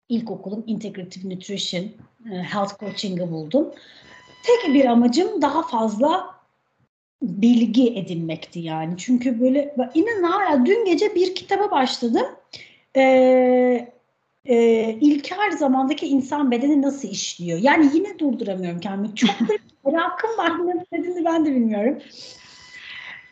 ilkokulum 0.09 0.63
Integrative 0.67 1.35
Nutrition, 1.35 1.83
e, 2.31 2.43
Health 2.43 2.79
Coaching'ı 2.79 3.31
buldum. 3.31 3.71
Tek 4.45 4.73
bir 4.73 4.85
amacım 4.85 5.41
daha 5.41 5.67
fazla 5.67 6.35
bilgi 7.21 7.97
edinmekti 7.97 8.59
yani. 8.59 8.93
Çünkü 8.97 9.41
böyle 9.41 9.75
inanın 9.93 10.23
hala 10.23 10.65
dün 10.65 10.85
gece 10.85 11.15
bir 11.15 11.35
kitaba 11.35 11.71
başladım. 11.71 12.25
Ee, 12.95 13.93
e, 14.45 14.55
ilkel 15.01 15.51
zamandaki 15.57 16.07
insan 16.07 16.51
bedeni 16.51 16.81
nasıl 16.81 17.07
işliyor? 17.07 17.59
Yani 17.59 17.89
yine 17.93 18.19
durduramıyorum 18.19 18.79
kendimi. 18.79 19.15
Çok 19.15 19.29
da 19.29 19.53
merakım 19.85 20.37
var. 20.37 20.51
Ne 20.67 20.85
dediğini 20.99 21.25
ben 21.25 21.45
de 21.45 21.51
bilmiyorum. 21.55 21.99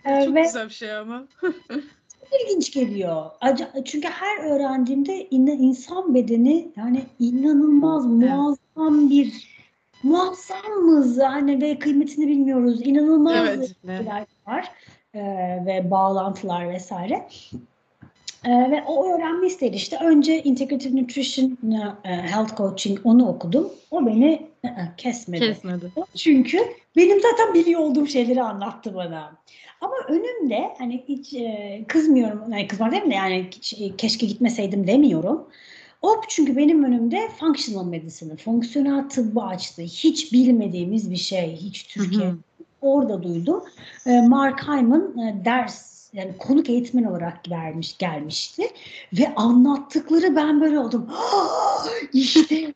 Ee, 0.05 0.25
Çok 0.25 0.35
ve 0.35 0.41
güzel 0.41 0.65
bir 0.67 0.73
şey 0.73 0.95
ama. 0.95 1.27
ilginç 2.43 2.71
geliyor. 2.73 3.25
Çünkü 3.85 4.07
her 4.07 4.43
öğrendiğimde 4.43 5.27
in- 5.29 5.47
insan 5.47 6.13
bedeni 6.15 6.71
yani 6.77 7.03
inanılmaz 7.19 8.05
muazzam 8.05 9.09
bir 9.09 9.49
muazzamız 10.03 11.17
yani 11.17 11.61
ve 11.61 11.79
kıymetini 11.79 12.27
bilmiyoruz. 12.27 12.81
İnanılmaz 12.87 13.35
Evet. 13.47 13.75
şeyler 13.85 14.25
var 14.47 14.71
e, 15.13 15.21
ve 15.65 15.91
bağlantılar 15.91 16.69
vesaire. 16.69 17.27
E, 18.45 18.71
ve 18.71 18.83
o 18.87 19.13
öğrenme 19.13 19.47
isteği 19.47 19.71
işte 19.71 19.97
önce 20.03 20.43
Integrative 20.43 21.01
Nutrition 21.01 21.57
e, 22.03 22.09
Health 22.09 22.57
Coaching 22.57 22.99
onu 23.03 23.27
okudum. 23.27 23.69
O 23.91 24.05
beni 24.05 24.47
e, 24.63 24.67
e, 24.67 24.91
kesmedi. 24.97 25.45
Kesmedi. 25.45 25.91
Çünkü 26.15 26.57
benim 26.95 27.19
zaten 27.21 27.53
biliyor 27.53 27.79
olduğum 27.79 28.07
şeyleri 28.07 28.41
anlattı 28.41 28.95
bana. 28.95 29.35
Ama 29.81 29.95
önümde 30.07 30.69
hani 30.77 31.03
hiç 31.07 31.33
e, 31.33 31.83
kızmıyorum, 31.87 32.51
yani 32.51 32.67
kızmak 32.67 32.91
değil 32.91 33.03
mi 33.03 33.15
yani 33.15 33.49
keşke 33.97 34.25
gitmeseydim 34.25 34.87
demiyorum. 34.87 35.47
O 36.01 36.21
çünkü 36.27 36.57
benim 36.57 36.83
önümde 36.83 37.29
functional 37.39 37.85
medicine, 37.85 38.35
fonksiyonel 38.35 39.09
tıbbı 39.09 39.41
açtı. 39.41 39.81
Hiç 39.81 40.33
bilmediğimiz 40.33 41.11
bir 41.11 41.17
şey, 41.17 41.55
hiç 41.55 41.83
Türkiye 41.83 42.27
Hı 42.27 42.31
hı. 42.31 42.37
orada 42.81 43.23
duydum. 43.23 43.63
E, 44.05 44.21
Mark 44.21 44.67
Hyman 44.67 45.17
e, 45.17 45.45
ders 45.45 45.98
yani 46.13 46.37
konuk 46.37 46.69
eğitmen 46.69 47.03
olarak 47.03 47.49
vermiş 47.49 47.97
gelmişti 47.97 48.63
ve 49.13 49.35
anlattıkları 49.35 50.35
ben 50.35 50.61
böyle 50.61 50.79
oldum. 50.79 51.07
"Ah, 51.13 51.87
işte 52.13 52.73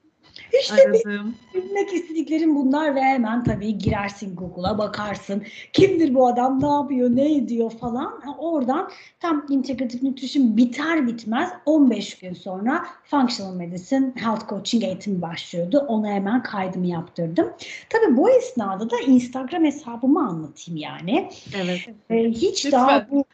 işte 0.62 0.76
Aradım. 0.88 1.36
bilmek 1.54 1.94
istediklerim 1.94 2.56
bunlar 2.56 2.96
ve 2.96 3.02
hemen 3.02 3.44
tabii 3.44 3.78
girersin 3.78 4.36
Google'a 4.36 4.78
bakarsın. 4.78 5.44
Kimdir 5.74 6.14
bu 6.16 6.28
adam, 6.28 6.62
ne 6.62 6.68
yapıyor, 6.68 7.10
ne 7.16 7.36
ediyor 7.36 7.72
falan. 7.72 8.22
Ha, 8.26 8.36
Oradan 8.38 8.90
tam 9.20 9.46
Integrative 9.50 10.10
Nutrition 10.10 10.58
biter 10.58 11.08
bitmez 11.08 11.50
15 11.66 12.18
gün 12.18 12.34
sonra 12.34 12.86
Functional 13.04 13.56
Medicine 13.56 14.12
Health 14.16 14.50
Coaching 14.50 14.84
eğitimi 14.84 15.22
başlıyordu. 15.22 15.86
Ona 15.88 16.08
hemen 16.08 16.44
kaydımı 16.44 16.88
yaptırdım. 16.88 17.54
Tabii 17.90 18.18
bu 18.18 18.30
esnada 18.30 18.90
da 18.90 18.96
Instagram 19.08 19.64
hesabımı 19.66 20.28
anlatayım 20.28 20.80
yani. 20.82 21.30
Evet. 21.64 21.80
Ee, 22.10 22.24
hiç 22.30 22.66
Lütfen. 22.66 22.80
daha 22.82 23.08
bu 23.12 23.26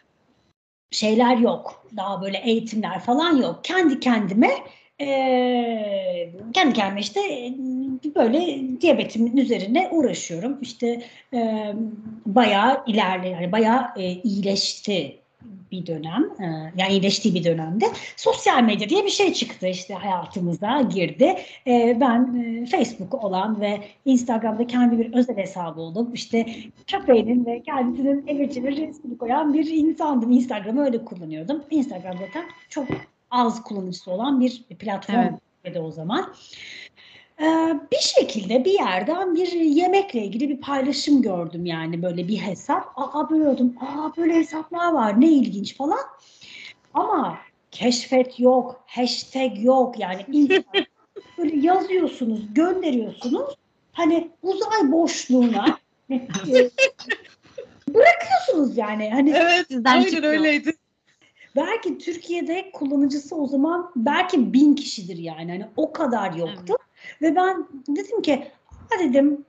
şeyler 0.92 1.38
yok. 1.38 1.86
Daha 1.98 2.22
böyle 2.22 2.38
eğitimler 2.38 3.00
falan 3.00 3.36
yok. 3.36 3.60
Kendi 3.64 4.00
kendime 4.00 4.50
eee, 5.00 6.32
kendi 6.54 6.74
kendime 6.74 7.00
işte 7.02 7.20
e, 7.22 7.54
böyle 8.16 8.60
diyabetimin 8.82 9.38
üzerine 9.38 9.90
uğraşıyorum. 9.92 10.58
İşte 10.62 11.02
eee 11.34 11.76
bayağı 12.26 12.84
ilerle 12.88 13.30
yani 13.30 13.52
bayağı 13.52 13.88
e, 13.98 14.12
iyileşti 14.12 15.20
bir 15.72 15.86
dönem. 15.86 16.24
Eee, 16.40 16.74
yani 16.78 16.92
iyileştiği 16.92 17.36
bir 17.36 17.44
dönemde 17.44 17.86
sosyal 18.18 18.64
medya 18.64 18.90
diye 18.90 19.06
bir 19.06 19.10
şey 19.10 19.34
çıktı 19.34 19.68
işte 19.68 19.94
hayatımıza 19.94 20.82
girdi. 20.82 21.36
Eee, 21.66 21.98
ben 22.02 22.36
e, 22.64 22.66
Facebook 22.66 23.24
olan 23.24 23.62
ve 23.62 23.80
Instagram'da 24.06 24.68
kendi 24.68 25.00
bir 25.00 25.14
özel 25.14 25.38
hesabı 25.38 25.82
olup 25.82 26.16
işte 26.16 26.46
köpeğinin 26.88 27.46
ve 27.46 27.62
kendisinin 27.64 28.28
emir 28.28 28.50
çevir 28.52 28.78
resmini 28.78 29.18
koyan 29.18 29.54
bir 29.54 29.68
insandım. 29.68 30.32
Instagram'ı 30.32 30.86
öyle 30.86 31.06
kullanıyordum. 31.06 31.64
Instagram 31.72 32.18
zaten 32.18 32.44
çok 32.70 32.88
az 33.32 33.64
kullanıcısı 33.64 34.12
olan 34.12 34.40
bir 34.42 34.64
platform 34.64 35.18
Evet. 35.64 35.78
O 35.78 35.92
zaman. 35.92 36.34
Ee, 37.42 37.80
bir 37.92 38.00
şekilde 38.00 38.66
bir 38.66 38.72
yerden 38.72 39.36
bir 39.36 39.52
yemekle 39.52 40.24
ilgili 40.24 40.50
bir 40.50 40.62
paylaşım 40.62 41.22
gördüm 41.22 41.66
yani 41.66 42.04
böyle 42.04 42.28
bir 42.28 42.38
hesap. 42.38 42.94
Aa 42.96 43.30
böyle 43.30 43.48
oldum. 43.48 43.76
Aa 43.82 44.18
böyle 44.18 44.36
hesaplar 44.36 44.94
var 44.94 45.22
ne 45.22 45.28
ilginç 45.28 45.78
falan. 45.78 46.00
Ama 46.94 47.38
keşfet 47.72 48.40
yok, 48.40 48.84
hashtag 48.88 49.64
yok 49.64 50.00
yani 50.00 50.26
böyle 51.38 51.68
yazıyorsunuz, 51.68 52.54
gönderiyorsunuz. 52.54 53.56
Hani 53.92 54.32
uzay 54.44 54.92
boşluğuna 54.92 55.78
e, 56.12 56.28
bırakıyorsunuz 57.94 58.78
yani. 58.78 59.10
Hani 59.10 59.30
Evet, 59.36 59.68
Sizden 59.68 59.92
aynen 59.92 60.10
çıkıyor. 60.10 60.34
öyleydi. 60.34 60.74
Belki 61.60 61.98
Türkiye'de 61.98 62.72
kullanıcısı 62.74 63.36
o 63.36 63.48
zaman 63.48 63.92
belki 63.96 64.54
bin 64.54 64.76
kişidir 64.76 65.18
yani. 65.18 65.52
Hani 65.52 65.66
o 65.78 65.92
kadar 65.94 66.34
yoktu. 66.34 66.74
Ve 67.22 67.36
ben 67.36 67.68
dedim 67.88 68.22
ki 68.22 68.44
ha 68.66 69.00
dedim 69.00 69.46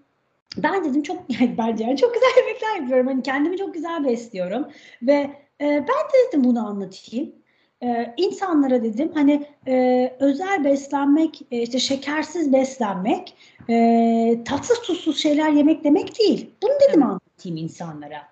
ben 0.57 0.85
dedim 0.85 1.03
çok 1.03 1.16
yani 1.40 1.55
bence 1.59 1.85
yani 1.85 1.96
çok 1.96 2.14
güzel 2.14 2.29
yemekler 2.37 2.77
yapıyorum. 2.77 3.07
Hani 3.07 3.23
kendimi 3.23 3.57
çok 3.57 3.75
güzel 3.75 4.05
besliyorum 4.05 4.68
ve 5.03 5.31
e, 5.61 5.66
ben 5.66 5.81
de 5.81 6.29
dedim 6.29 6.44
bunu 6.44 6.68
anlatayım. 6.68 7.33
E, 7.83 8.14
insanlara 8.16 8.83
dedim 8.83 9.11
hani 9.14 9.46
e, 9.66 10.16
özel 10.20 10.64
beslenmek, 10.64 11.42
e, 11.51 11.62
işte 11.62 11.79
şekersiz 11.79 12.53
beslenmek, 12.53 13.37
e, 13.70 14.44
tatsız 14.44 14.81
tuzsuz 14.81 15.18
şeyler 15.18 15.51
yemek 15.51 15.85
demek 15.85 16.18
değil. 16.18 16.51
Bunu 16.62 16.73
dedim 16.88 17.03
Evet. 17.03 17.19
Anlatayım 17.40 17.57
insanlara. 17.57 18.29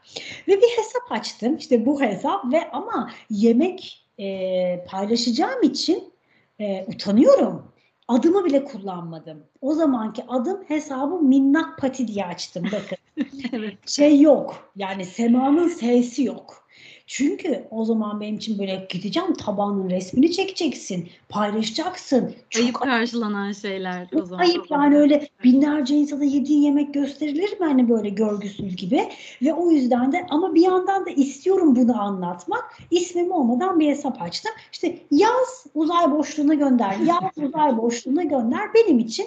Ve 0.48 0.56
bir 0.56 0.68
hesap 0.76 1.12
açtım. 1.12 1.56
İşte 1.56 1.86
bu 1.86 2.02
hesap 2.02 2.52
ve 2.52 2.70
ama 2.70 3.10
yemek 3.30 4.06
e, 4.18 4.84
paylaşacağım 4.84 5.62
için 5.62 6.12
e, 6.60 6.86
utanıyorum. 6.88 7.72
Adımı 8.08 8.44
bile 8.44 8.64
kullanmadım. 8.64 9.44
O 9.60 9.74
zamanki 9.74 10.24
adım 10.28 10.64
hesabı 10.68 11.20
minnak 11.20 11.78
pati 11.78 12.08
diye 12.08 12.26
açtım 12.26 12.64
bakın. 12.72 12.98
Evet. 13.52 13.88
şey 13.88 14.20
yok. 14.20 14.72
Yani 14.76 15.04
Sema'nın 15.04 15.68
sesi 15.68 16.24
yok. 16.24 16.67
Çünkü 17.08 17.64
o 17.70 17.84
zaman 17.84 18.20
benim 18.20 18.36
için 18.36 18.58
böyle 18.58 18.86
gideceğim 18.90 19.34
tabanın 19.34 19.90
resmini 19.90 20.32
çekeceksin, 20.32 21.08
paylaşacaksın. 21.28 22.34
Çok 22.50 22.62
Ayıp 22.62 22.74
karşılanan 22.74 23.52
şeyler 23.52 24.08
o 24.14 24.24
zaman. 24.24 24.42
ayıp 24.42 24.70
yani 24.70 24.98
öyle 24.98 25.28
binlerce 25.44 25.96
insana 25.96 26.24
yediğin 26.24 26.62
yemek 26.62 26.94
gösterilir 26.94 27.60
mi 27.60 27.66
hani 27.66 27.88
böyle 27.88 28.08
görgüsüz 28.08 28.76
gibi? 28.76 29.08
Ve 29.42 29.54
o 29.54 29.70
yüzden 29.70 30.12
de 30.12 30.26
ama 30.30 30.54
bir 30.54 30.60
yandan 30.60 31.06
da 31.06 31.10
istiyorum 31.10 31.76
bunu 31.76 32.02
anlatmak. 32.02 32.78
İsmim 32.90 33.32
olmadan 33.32 33.80
bir 33.80 33.88
hesap 33.88 34.22
açtım. 34.22 34.52
İşte 34.72 34.98
yaz 35.10 35.66
uzay 35.74 36.10
boşluğuna 36.10 36.54
gönder 36.54 36.96
yaz 37.06 37.38
uzay 37.48 37.76
boşluğuna 37.76 38.22
gönder. 38.22 38.74
Benim 38.74 38.98
için 38.98 39.26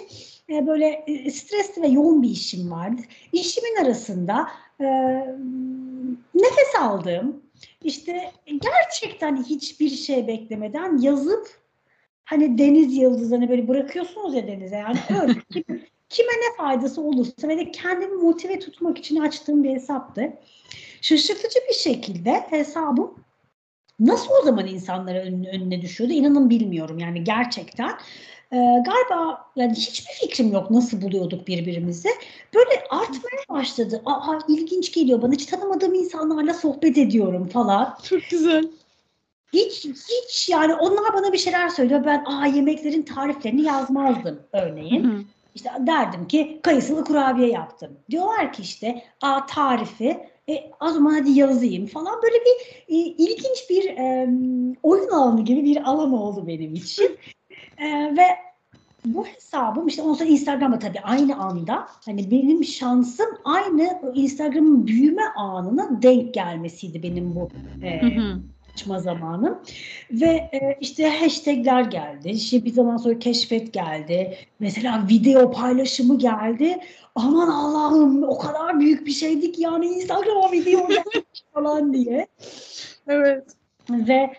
e, 0.50 0.66
böyle 0.66 1.04
e, 1.06 1.30
stresli 1.30 1.82
ve 1.82 1.88
yoğun 1.88 2.22
bir 2.22 2.30
işim 2.30 2.70
vardı. 2.70 3.02
İşimin 3.32 3.84
arasında 3.84 4.48
e, 4.80 4.86
nefes 6.34 6.80
aldım 6.80 7.41
işte 7.84 8.32
gerçekten 8.46 9.44
hiçbir 9.44 9.90
şey 9.90 10.26
beklemeden 10.26 10.98
yazıp 10.98 11.48
hani 12.24 12.58
deniz 12.58 12.96
yıldızlarını 12.96 13.48
böyle 13.48 13.68
bırakıyorsunuz 13.68 14.34
ya 14.34 14.46
denize 14.46 14.76
yani 14.76 14.98
öyle 15.22 15.34
kim- 15.52 15.82
kime 16.08 16.32
ne 16.32 16.56
faydası 16.56 17.00
olursa 17.00 17.48
ve 17.48 17.58
de 17.58 17.70
kendimi 17.70 18.14
motive 18.14 18.58
tutmak 18.58 18.98
için 18.98 19.16
açtığım 19.16 19.64
bir 19.64 19.70
hesaptı. 19.70 20.32
Şaşırtıcı 21.00 21.58
bir 21.68 21.74
şekilde 21.74 22.32
hesabım 22.32 23.14
nasıl 24.00 24.30
o 24.42 24.44
zaman 24.44 24.66
insanlara 24.66 25.18
önüne, 25.18 25.48
önüne 25.48 25.82
düşüyordu 25.82 26.14
inanın 26.14 26.50
bilmiyorum 26.50 26.98
yani 26.98 27.24
gerçekten. 27.24 27.92
Ee, 28.52 28.56
galiba 28.56 29.46
yani 29.56 29.72
hiçbir 29.72 30.12
fikrim 30.12 30.52
yok 30.52 30.70
nasıl 30.70 31.02
buluyorduk 31.02 31.46
birbirimizi. 31.46 32.08
Böyle 32.54 32.70
artmaya 32.90 33.42
başladı. 33.48 34.02
Aa 34.06 34.38
ilginç 34.48 34.92
geliyor 34.92 35.22
bana 35.22 35.32
hiç 35.32 35.46
tanımadığım 35.46 35.94
insanlarla 35.94 36.54
sohbet 36.54 36.98
ediyorum 36.98 37.48
falan. 37.48 37.96
Çok 38.02 38.20
güzel. 38.30 38.68
Hiç 39.52 39.84
hiç 39.84 40.48
yani 40.48 40.74
onlar 40.74 41.12
bana 41.14 41.32
bir 41.32 41.38
şeyler 41.38 41.68
söylüyor. 41.68 42.04
Ben 42.06 42.24
aa 42.24 42.46
yemeklerin 42.46 43.02
tariflerini 43.02 43.62
yazmazdım 43.62 44.40
örneğin. 44.52 45.04
Hı. 45.04 45.24
İşte 45.54 45.70
derdim 45.86 46.28
ki 46.28 46.60
kayısılı 46.62 47.04
kurabiye 47.04 47.48
yaptım. 47.48 47.98
Diyorlar 48.10 48.52
ki 48.52 48.62
işte 48.62 49.04
aa 49.22 49.46
tarifi 49.46 50.26
e, 50.48 50.70
o 50.80 50.88
zaman 50.88 51.14
hadi 51.14 51.30
yazayım 51.30 51.86
falan 51.86 52.22
böyle 52.22 52.34
bir 52.34 52.84
e, 52.88 52.96
ilginç 52.96 53.70
bir 53.70 53.84
e, 53.84 54.28
oyun 54.82 55.08
alanı 55.08 55.44
gibi 55.44 55.64
bir 55.64 55.90
alan 55.90 56.12
oldu 56.12 56.46
benim 56.46 56.74
için. 56.74 57.18
E, 57.82 58.16
ve 58.16 58.26
bu 59.04 59.26
hesabım 59.26 59.86
işte 59.86 60.02
ondan 60.02 60.14
sonra 60.14 60.28
Instagram'da 60.28 60.78
tabii 60.78 61.00
aynı 61.00 61.36
anda 61.36 61.88
hani 62.04 62.30
benim 62.30 62.64
şansım 62.64 63.26
aynı 63.44 64.00
Instagram'ın 64.14 64.86
büyüme 64.86 65.22
anına 65.36 66.02
denk 66.02 66.34
gelmesiydi 66.34 67.02
benim 67.02 67.34
bu 67.34 67.48
e, 67.82 68.02
Hı 68.02 68.20
hı. 68.20 68.40
açma 68.72 69.00
zamanım. 69.00 69.58
Ve 70.10 70.26
e, 70.26 70.78
işte 70.80 71.08
hashtagler 71.08 71.82
geldi. 71.82 72.30
İşte 72.30 72.64
bir 72.64 72.72
zaman 72.72 72.96
sonra 72.96 73.18
keşfet 73.18 73.72
geldi. 73.72 74.36
Mesela 74.60 75.06
video 75.10 75.50
paylaşımı 75.50 76.18
geldi. 76.18 76.78
Aman 77.14 77.48
Allah'ım 77.48 78.22
o 78.22 78.38
kadar 78.38 78.80
büyük 78.80 79.06
bir 79.06 79.12
şeydi 79.12 79.52
ki 79.52 79.62
yani 79.62 79.86
Instagram'a 79.86 80.52
video 80.52 80.88
falan 81.54 81.92
diye. 81.92 82.26
Evet. 83.06 83.44
Ve 83.90 84.32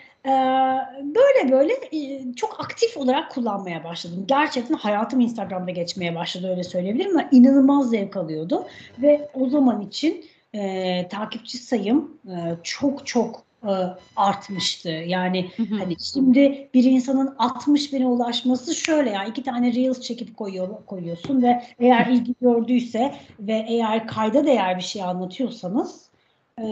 böyle 1.02 1.52
böyle 1.52 1.74
e, 1.92 2.34
çok 2.36 2.60
aktif 2.60 2.98
olarak 2.98 3.32
kullanmaya 3.32 3.84
başladım. 3.84 4.24
Gerçekten 4.28 4.76
hayatım 4.76 5.20
Instagram'da 5.20 5.72
geçmeye 5.72 6.16
başladı 6.16 6.50
öyle 6.50 6.64
söyleyebilirim 6.64 7.18
ama 7.18 7.30
inanılmaz 7.32 7.90
zevk 7.90 8.18
alıyordu. 8.18 8.66
Ve 8.98 9.30
o 9.34 9.50
zaman 9.50 9.82
için 9.82 10.26
e, 10.54 11.08
takipçi 11.08 11.58
sayım 11.58 12.18
e, 12.28 12.36
çok 12.64 13.08
çok 13.08 13.44
e, 13.64 13.74
artmıştı. 14.16 14.90
Yani 14.90 15.50
Hı 15.58 15.64
hı. 15.64 15.76
Hani 15.76 15.96
şimdi 16.00 16.70
bir 16.74 16.84
insanın 16.84 17.36
60 17.38 17.94
bine 17.94 18.08
ulaşması 18.08 18.76
şöyle 18.76 19.10
ya 19.10 19.26
iki 19.26 19.44
tane 19.44 19.74
reels 19.74 20.02
çekip 20.02 20.38
koyuyor, 20.38 20.86
koyuyorsun 20.86 21.42
ve 21.42 21.64
eğer 21.80 22.08
ilgi 22.08 22.36
gördüyse 22.42 23.16
ve 23.40 23.66
eğer 23.68 24.08
kayda 24.08 24.46
değer 24.46 24.78
bir 24.78 24.84
şey 24.84 25.04
anlatıyorsanız 25.04 26.13
e, 26.60 26.66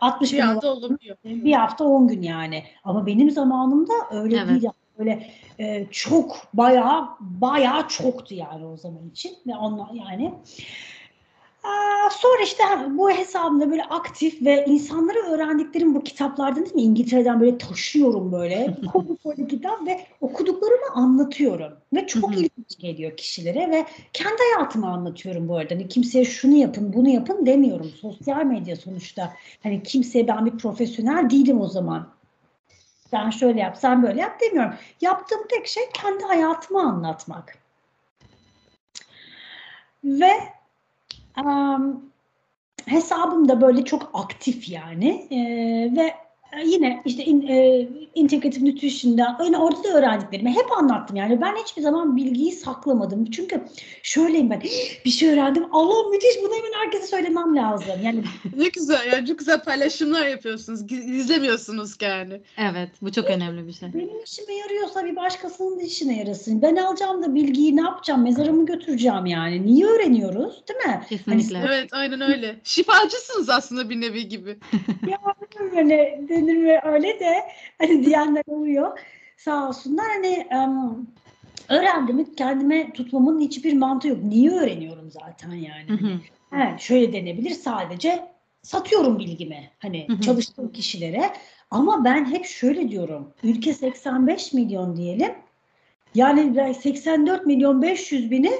60 0.00 0.32
Bir 0.32 0.40
anda 0.40 0.72
olabiliyor. 0.72 1.16
bir 1.24 1.52
hafta 1.52 1.84
10 1.84 2.08
gün 2.08 2.22
yani. 2.22 2.64
Ama 2.84 3.06
benim 3.06 3.30
zamanımda 3.30 3.92
öyle 4.10 4.36
Evet. 4.36 4.48
değil. 4.48 4.68
Böyle 4.98 5.30
e, 5.58 5.86
çok 5.90 6.36
bayağı 6.54 7.08
bayağı 7.20 7.88
çoktu 7.88 8.34
yani 8.34 8.66
o 8.66 8.76
zaman 8.76 9.08
için 9.10 9.32
ve 9.46 9.56
onlar 9.56 9.90
yani. 9.92 10.34
Sonra 12.10 12.42
işte 12.44 12.62
bu 12.90 13.10
hesabımda 13.10 13.70
böyle 13.70 13.84
aktif 13.84 14.42
ve 14.42 14.64
insanlara 14.64 15.18
öğrendiklerim 15.18 15.94
bu 15.94 16.04
kitaplardan 16.04 16.64
değil 16.64 16.74
mi? 16.74 16.82
İngiltere'den 16.82 17.40
böyle 17.40 17.58
taşıyorum 17.58 18.32
böyle. 18.32 18.76
Konu 18.92 19.46
kitap 19.48 19.86
ve 19.86 20.06
okuduklarımı 20.20 20.92
anlatıyorum. 20.94 21.72
Ve 21.94 22.06
çok 22.06 22.34
ilginç 22.34 22.78
geliyor 22.78 23.16
kişilere 23.16 23.70
ve 23.70 23.86
kendi 24.12 24.38
hayatımı 24.54 24.90
anlatıyorum 24.90 25.48
bu 25.48 25.56
arada. 25.56 25.74
Hani 25.74 25.88
kimseye 25.88 26.24
şunu 26.24 26.56
yapın 26.56 26.92
bunu 26.92 27.08
yapın 27.08 27.46
demiyorum. 27.46 27.90
Sosyal 28.00 28.44
medya 28.44 28.76
sonuçta. 28.76 29.32
Hani 29.62 29.82
kimseye 29.82 30.28
ben 30.28 30.46
bir 30.46 30.58
profesyonel 30.58 31.30
değilim 31.30 31.60
o 31.60 31.66
zaman. 31.68 32.08
Sen 33.10 33.30
şöyle 33.30 33.60
yap, 33.60 33.76
sen 33.80 34.02
böyle 34.02 34.20
yap 34.20 34.40
demiyorum. 34.40 34.74
Yaptığım 35.00 35.46
tek 35.48 35.66
şey 35.66 35.82
kendi 35.94 36.24
hayatımı 36.24 36.80
anlatmak. 36.80 37.58
Ve 40.04 40.30
hesabım 42.86 43.48
da 43.48 43.60
böyle 43.60 43.84
çok 43.84 44.10
aktif 44.14 44.68
yani. 44.68 45.28
Ee, 45.30 45.96
ve 45.96 46.14
yine 46.66 47.02
işte 47.04 47.24
in, 47.24 47.48
e, 47.48 47.88
integrative 48.14 48.64
nutrition'da 48.70 49.38
yine 49.44 49.58
orada 49.58 49.84
da 49.84 49.88
öğrendiklerimi 49.88 50.50
hep 50.50 50.72
anlattım 50.78 51.16
yani 51.16 51.40
ben 51.40 51.56
hiçbir 51.56 51.82
zaman 51.82 52.16
bilgiyi 52.16 52.52
saklamadım 52.52 53.30
çünkü 53.30 53.64
şöyleyim 54.02 54.50
ben 54.50 54.62
bir 55.04 55.10
şey 55.10 55.30
öğrendim 55.32 55.64
Allah 55.72 56.08
müthiş 56.10 56.36
bunu 56.42 56.54
hemen 56.54 56.72
herkese 56.84 57.06
söylemem 57.06 57.56
lazım 57.56 57.86
yani 58.04 58.22
Ne 58.56 58.68
güzel 58.68 59.12
yani 59.12 59.26
çok 59.26 59.38
güzel 59.38 59.64
paylaşımlar 59.64 60.26
yapıyorsunuz. 60.26 60.86
Giz- 60.86 61.06
Gizlemiyorsunuz 61.06 61.96
yani. 62.02 62.40
Evet, 62.58 62.88
bu 63.02 63.12
çok 63.12 63.24
önemli 63.24 63.66
bir 63.66 63.72
şey. 63.72 63.94
Benim 63.94 64.22
işime 64.24 64.54
yarıyorsa 64.54 65.04
bir 65.04 65.16
başkasının 65.16 65.78
da 65.78 65.82
işine 65.82 66.18
yarasın. 66.18 66.62
Ben 66.62 66.76
alacağım 66.76 67.22
da 67.22 67.34
bilgiyi 67.34 67.76
ne 67.76 67.80
yapacağım? 67.80 68.22
Mezarımı 68.22 68.66
götüreceğim 68.66 69.26
yani. 69.26 69.66
Niye 69.66 69.86
öğreniyoruz? 69.86 70.62
Değil 70.68 70.96
mi? 70.96 71.02
Kesinlikle. 71.08 71.62
Evet 71.68 71.88
aynen 71.92 72.20
öyle. 72.20 72.56
Şifacısınız 72.64 73.48
aslında 73.50 73.90
bir 73.90 74.00
nevi 74.00 74.28
gibi. 74.28 74.58
Böyle 75.76 76.20
denir 76.42 76.56
mi 76.56 76.80
öyle 76.84 77.20
de 77.20 77.34
hani 77.78 78.04
diyenler 78.06 78.44
oluyor. 78.46 78.98
Sağ 79.36 79.68
olsunlar. 79.68 80.06
Hani 80.08 80.46
em, 80.50 81.06
öğrendiğimi 81.68 82.34
kendime 82.34 82.92
tutmamın 82.92 83.40
hiçbir 83.40 83.76
mantığı 83.76 84.08
yok. 84.08 84.22
Niye 84.22 84.50
öğreniyorum 84.50 85.10
zaten 85.10 85.50
yani? 85.52 85.88
Hı 85.88 85.92
hı. 85.92 86.20
Evet, 86.52 86.80
şöyle 86.80 87.12
denebilir 87.12 87.50
sadece 87.50 88.24
satıyorum 88.62 89.18
bilgimi 89.18 89.70
hani 89.78 90.08
Hı 90.08 90.12
hı. 90.12 90.20
çalıştığım 90.20 90.72
kişilere 90.72 91.30
ama 91.70 92.04
ben 92.04 92.24
hep 92.32 92.44
şöyle 92.44 92.88
diyorum 92.88 93.32
ülke 93.42 93.74
85 93.74 94.52
milyon 94.52 94.96
diyelim 94.96 95.32
yani 96.14 96.56
ben 96.56 96.72
84 96.72 97.46
milyon 97.46 97.82
500 97.82 98.30
bini 98.30 98.52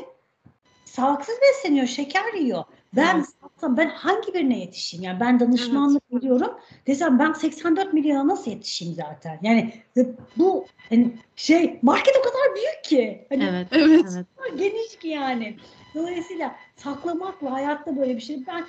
sağlıksız 0.84 1.34
besleniyor, 1.42 1.86
şeker 1.86 2.32
yiyor. 2.32 2.64
Ben 2.96 3.16
Evet. 3.16 3.27
satsam 3.42 3.77
ben 3.77 3.88
hangi 3.88 4.35
birine 4.35 4.59
yetişeyim? 4.59 5.05
Yani 5.05 5.20
ben 5.20 5.40
danışmanlık 5.40 6.14
veriyorum. 6.14 6.51
Desem 6.87 7.18
ben 7.18 7.33
84 7.33 7.92
milyona 7.92 8.29
nasıl 8.29 8.51
yetişeyim 8.51 8.94
zaten? 8.94 9.38
Yani 9.42 9.72
e, 9.96 10.07
bu 10.37 10.66
hani 10.88 11.12
şey 11.37 11.79
market 11.83 12.16
o 12.20 12.22
kadar 12.22 12.55
büyük 12.55 12.85
ki. 12.85 13.27
Hani 13.29 13.44
Evet. 13.44 13.68
Evet. 13.70 14.05
Evet. 14.14 14.27
geniş 14.59 14.98
ki 14.98 15.09
yani. 15.09 15.57
Dolayısıyla 15.94 16.57
saklamakla 16.77 17.53
hayatta 17.53 17.96
böyle 17.96 18.16
bir 18.16 18.20
şey. 18.20 18.46
Ben 18.46 18.64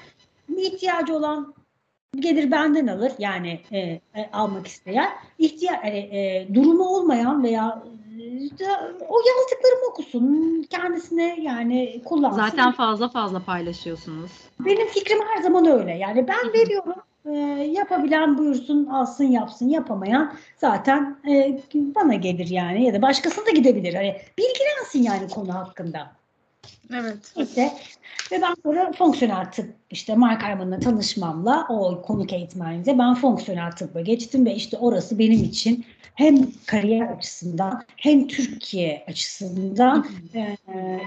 ihtiyacı 0.57 1.15
olan 1.15 1.53
gelir 2.15 2.51
benden 2.51 2.87
alır 2.87 3.11
yani 3.19 3.61
e, 3.71 3.79
e, 3.79 4.01
almak 4.33 4.67
isteyen 4.67 5.09
ihtiyaç 5.37 5.85
yani, 5.85 5.97
e, 5.97 6.47
durumu 6.53 6.83
olmayan 6.83 7.43
veya 7.43 7.83
e, 7.85 7.89
o 9.09 9.17
yazdıklarımı 9.27 9.85
okusun 9.89 10.63
kendisine 10.69 11.37
yani 11.41 12.01
kullansın. 12.05 12.37
Zaten 12.41 12.71
fazla 12.71 13.09
fazla 13.09 13.39
paylaşıyorsunuz. 13.39 14.31
Benim 14.59 14.87
fikrim 14.87 15.19
her 15.27 15.41
zaman 15.41 15.65
öyle. 15.65 15.97
Yani 15.97 16.27
ben 16.27 16.53
veriyorum. 16.53 16.93
e, 17.25 17.31
yapabilen 17.71 18.37
buyursun, 18.37 18.85
alsın, 18.85 19.23
yapsın. 19.23 19.69
Yapamayan 19.69 20.33
zaten 20.57 21.17
e, 21.29 21.61
bana 21.73 22.13
gelir 22.13 22.47
yani 22.47 22.85
ya 22.85 22.93
da 22.93 23.01
başkasına 23.01 23.45
da 23.45 23.51
gidebilir. 23.51 23.93
Hani 23.93 24.17
bilgilensin 24.37 25.03
yani 25.03 25.29
konu 25.29 25.53
hakkında. 25.53 26.18
Evet. 26.93 27.17
İşte 27.37 27.71
ve 28.31 28.41
ben 28.41 28.55
sonra 28.63 28.91
fonksiyonel 28.91 29.51
tıp 29.51 29.75
işte 29.91 30.15
Mark 30.15 30.43
Ayman'la 30.43 30.79
tanışmamla 30.79 31.65
o 31.69 32.01
konuk 32.01 32.33
eğitmenliğinde 32.33 32.99
ben 32.99 33.15
fonksiyonel 33.15 33.71
tıbba 33.71 34.01
geçtim 34.01 34.45
ve 34.45 34.55
işte 34.55 34.77
orası 34.77 35.19
benim 35.19 35.43
için 35.43 35.85
hem 36.19 36.51
kariyer 36.65 37.07
açısından 37.07 37.83
hem 37.97 38.27
Türkiye 38.27 39.05
açısından 39.07 40.07
e, 40.35 40.57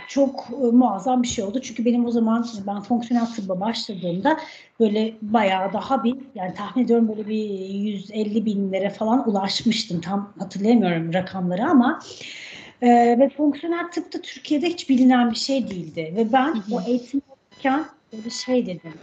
çok 0.09 0.49
e, 0.63 0.67
muazzam 0.67 1.23
bir 1.23 1.29
şey 1.29 1.45
oldu. 1.45 1.61
Çünkü 1.63 1.85
benim 1.85 2.07
o 2.07 2.11
zaman 2.11 2.47
ben 2.67 2.81
fonksiyonel 2.81 3.27
tıbba 3.27 3.61
başladığımda 3.61 4.39
böyle 4.81 5.15
bayağı 5.23 5.73
daha 5.73 6.05
bir 6.05 6.17
yani 6.35 6.55
tahmin 6.55 6.85
ediyorum 6.85 7.09
böyle 7.09 7.29
bir 7.29 7.45
150 7.59 8.47
binlere 8.47 8.91
falan 8.91 9.29
ulaşmıştım. 9.31 10.01
Tam 10.01 10.33
hatırlayamıyorum 10.39 11.15
rakamları 11.15 11.65
ama 11.65 12.01
ee, 12.83 13.19
ve 13.19 13.29
fonksiyonel 13.29 13.91
tıp 13.91 14.13
da 14.13 14.21
Türkiye'de 14.21 14.69
hiç 14.69 14.89
bilinen 14.89 15.31
bir 15.31 15.37
şey 15.37 15.71
değildi. 15.71 16.15
Ve 16.17 16.33
ben 16.33 16.55
Hı 16.55 16.59
hı. 16.59 16.75
o 16.75 16.81
eğitim 16.87 17.23
alırken 17.31 17.85
böyle 18.13 18.31
şey 18.31 18.67
dedim. 18.67 18.95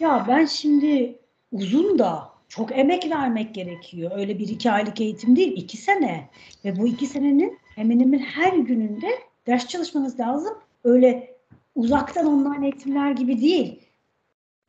Ya 0.00 0.24
ben 0.28 0.44
şimdi 0.44 1.18
uzun 1.52 1.98
da 1.98 2.28
çok 2.48 2.78
emek 2.78 3.10
vermek 3.10 3.54
gerekiyor. 3.54 4.10
Öyle 4.14 4.38
bir 4.38 4.48
iki 4.48 4.70
aylık 4.70 5.00
eğitim 5.00 5.36
değil, 5.36 5.52
iki 5.56 5.76
sene. 5.76 6.28
Ve 6.64 6.76
bu 6.76 6.86
iki 6.86 7.06
senenin 7.06 7.58
hemen 7.74 8.00
hemen 8.00 8.18
her 8.18 8.52
gününde 8.52 9.08
ders 9.46 9.66
çalışmanız 9.68 10.20
lazım. 10.20 10.54
Öyle 10.84 11.36
uzaktan 11.74 12.26
online 12.26 12.64
eğitimler 12.64 13.10
gibi 13.10 13.40
değil. 13.40 13.80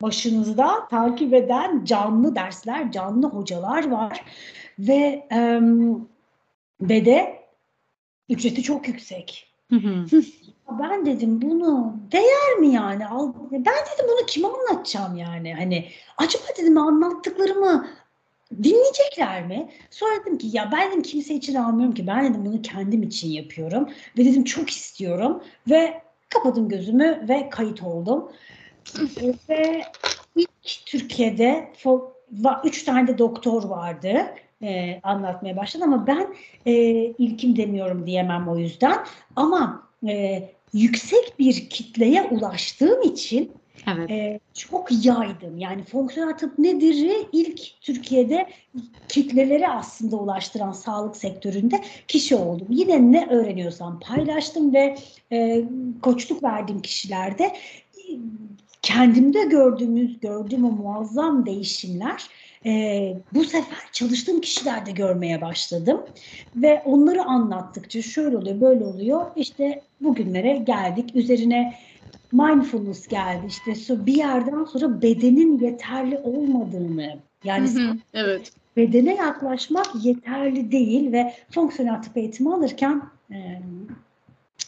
Başınızda 0.02 0.88
takip 0.88 1.34
eden 1.34 1.84
canlı 1.84 2.34
dersler, 2.34 2.92
canlı 2.92 3.26
hocalar 3.28 3.90
var. 3.90 4.24
Ve 4.78 5.26
em, 5.30 5.94
ve 6.80 7.04
de 7.04 7.45
ücreti 8.28 8.62
çok 8.62 8.88
yüksek. 8.88 9.52
Hı 9.70 9.76
hı. 9.76 10.06
Ben 10.80 11.06
dedim 11.06 11.42
bunu 11.42 11.96
değer 12.12 12.58
mi 12.58 12.68
yani? 12.68 13.06
Al, 13.06 13.32
ben 13.52 13.60
dedim 13.62 14.06
bunu 14.08 14.26
kime 14.26 14.48
anlatacağım 14.48 15.16
yani? 15.16 15.54
Hani 15.54 15.88
acaba 16.16 16.44
dedim 16.58 16.78
anlattıklarımı 16.78 17.88
dinleyecekler 18.62 19.46
mi? 19.46 19.68
Sonra 19.90 20.10
dedim 20.20 20.38
ki 20.38 20.48
ya 20.52 20.70
ben 20.72 20.90
dedim 20.90 21.02
kimse 21.02 21.34
için 21.34 21.54
almıyorum 21.54 21.94
ki. 21.94 22.06
Ben 22.06 22.30
dedim 22.30 22.44
bunu 22.44 22.62
kendim 22.62 23.02
için 23.02 23.28
yapıyorum. 23.28 23.88
Ve 24.18 24.24
dedim 24.24 24.44
çok 24.44 24.70
istiyorum. 24.70 25.42
Ve 25.70 26.02
kapadım 26.28 26.68
gözümü 26.68 27.24
ve 27.28 27.50
kayıt 27.50 27.82
oldum. 27.82 28.32
Ve 29.48 29.82
ilk 30.36 30.50
Türkiye'de 30.86 31.72
üç 32.64 32.84
tane 32.84 33.08
de 33.08 33.18
doktor 33.18 33.64
vardı. 33.64 34.26
E, 34.62 35.00
anlatmaya 35.02 35.56
başladı 35.56 35.84
ama 35.84 36.06
ben 36.06 36.34
e, 36.66 36.72
ilkim 37.18 37.56
demiyorum 37.56 38.06
diyemem 38.06 38.48
o 38.48 38.56
yüzden. 38.56 38.98
Ama 39.36 39.88
e, 40.08 40.42
yüksek 40.72 41.38
bir 41.38 41.68
kitleye 41.70 42.22
ulaştığım 42.22 43.02
için 43.02 43.52
Evet. 43.88 44.10
e, 44.10 44.40
çok 44.54 45.04
yaydım. 45.04 45.58
Yani 45.58 45.82
fonksiyonel 45.82 46.38
tıp 46.38 46.58
nedir? 46.58 47.12
ilk 47.32 47.80
Türkiye'de 47.80 48.46
kitlelere 49.08 49.68
aslında 49.68 50.16
ulaştıran 50.16 50.72
sağlık 50.72 51.16
sektöründe 51.16 51.80
kişi 52.08 52.36
oldum. 52.36 52.66
Yine 52.70 53.12
ne 53.12 53.26
öğreniyorsam 53.30 54.00
paylaştım 54.00 54.74
ve 54.74 54.96
e, 55.32 55.64
koçluk 56.02 56.42
verdiğim 56.42 56.82
kişilerde 56.82 57.52
kendimde 58.82 59.44
gördüğümüz, 59.44 60.20
gördüğüm 60.20 60.64
o 60.64 60.70
muazzam 60.70 61.46
değişimler 61.46 62.26
e, 62.66 63.14
bu 63.32 63.44
sefer 63.44 63.78
çalıştığım 63.92 64.40
kişilerde 64.40 64.90
görmeye 64.90 65.40
başladım. 65.40 66.00
Ve 66.56 66.82
onları 66.84 67.22
anlattıkça 67.24 68.02
şöyle 68.02 68.36
oluyor, 68.36 68.60
böyle 68.60 68.84
oluyor. 68.84 69.26
İşte 69.36 69.82
bugünlere 70.00 70.56
geldik. 70.56 71.16
Üzerine 71.16 71.74
mindfulness 72.32 73.08
geldi. 73.08 73.46
İşte 73.46 73.70
so- 73.70 74.06
bir 74.06 74.14
yerden 74.14 74.64
sonra 74.64 75.02
bedenin 75.02 75.58
yeterli 75.58 76.18
olmadığını 76.18 77.22
yani 77.44 77.68
Hı 77.68 77.80
hı, 77.80 77.96
Evet. 78.14 78.52
bedene 78.76 79.14
yaklaşmak 79.14 79.86
yeterli 80.04 80.72
değil 80.72 81.12
ve 81.12 81.34
fonksiyonel 81.50 82.02
tıp 82.02 82.16
eğitimi 82.16 82.54
alırken 82.54 83.02
e, 83.30 83.62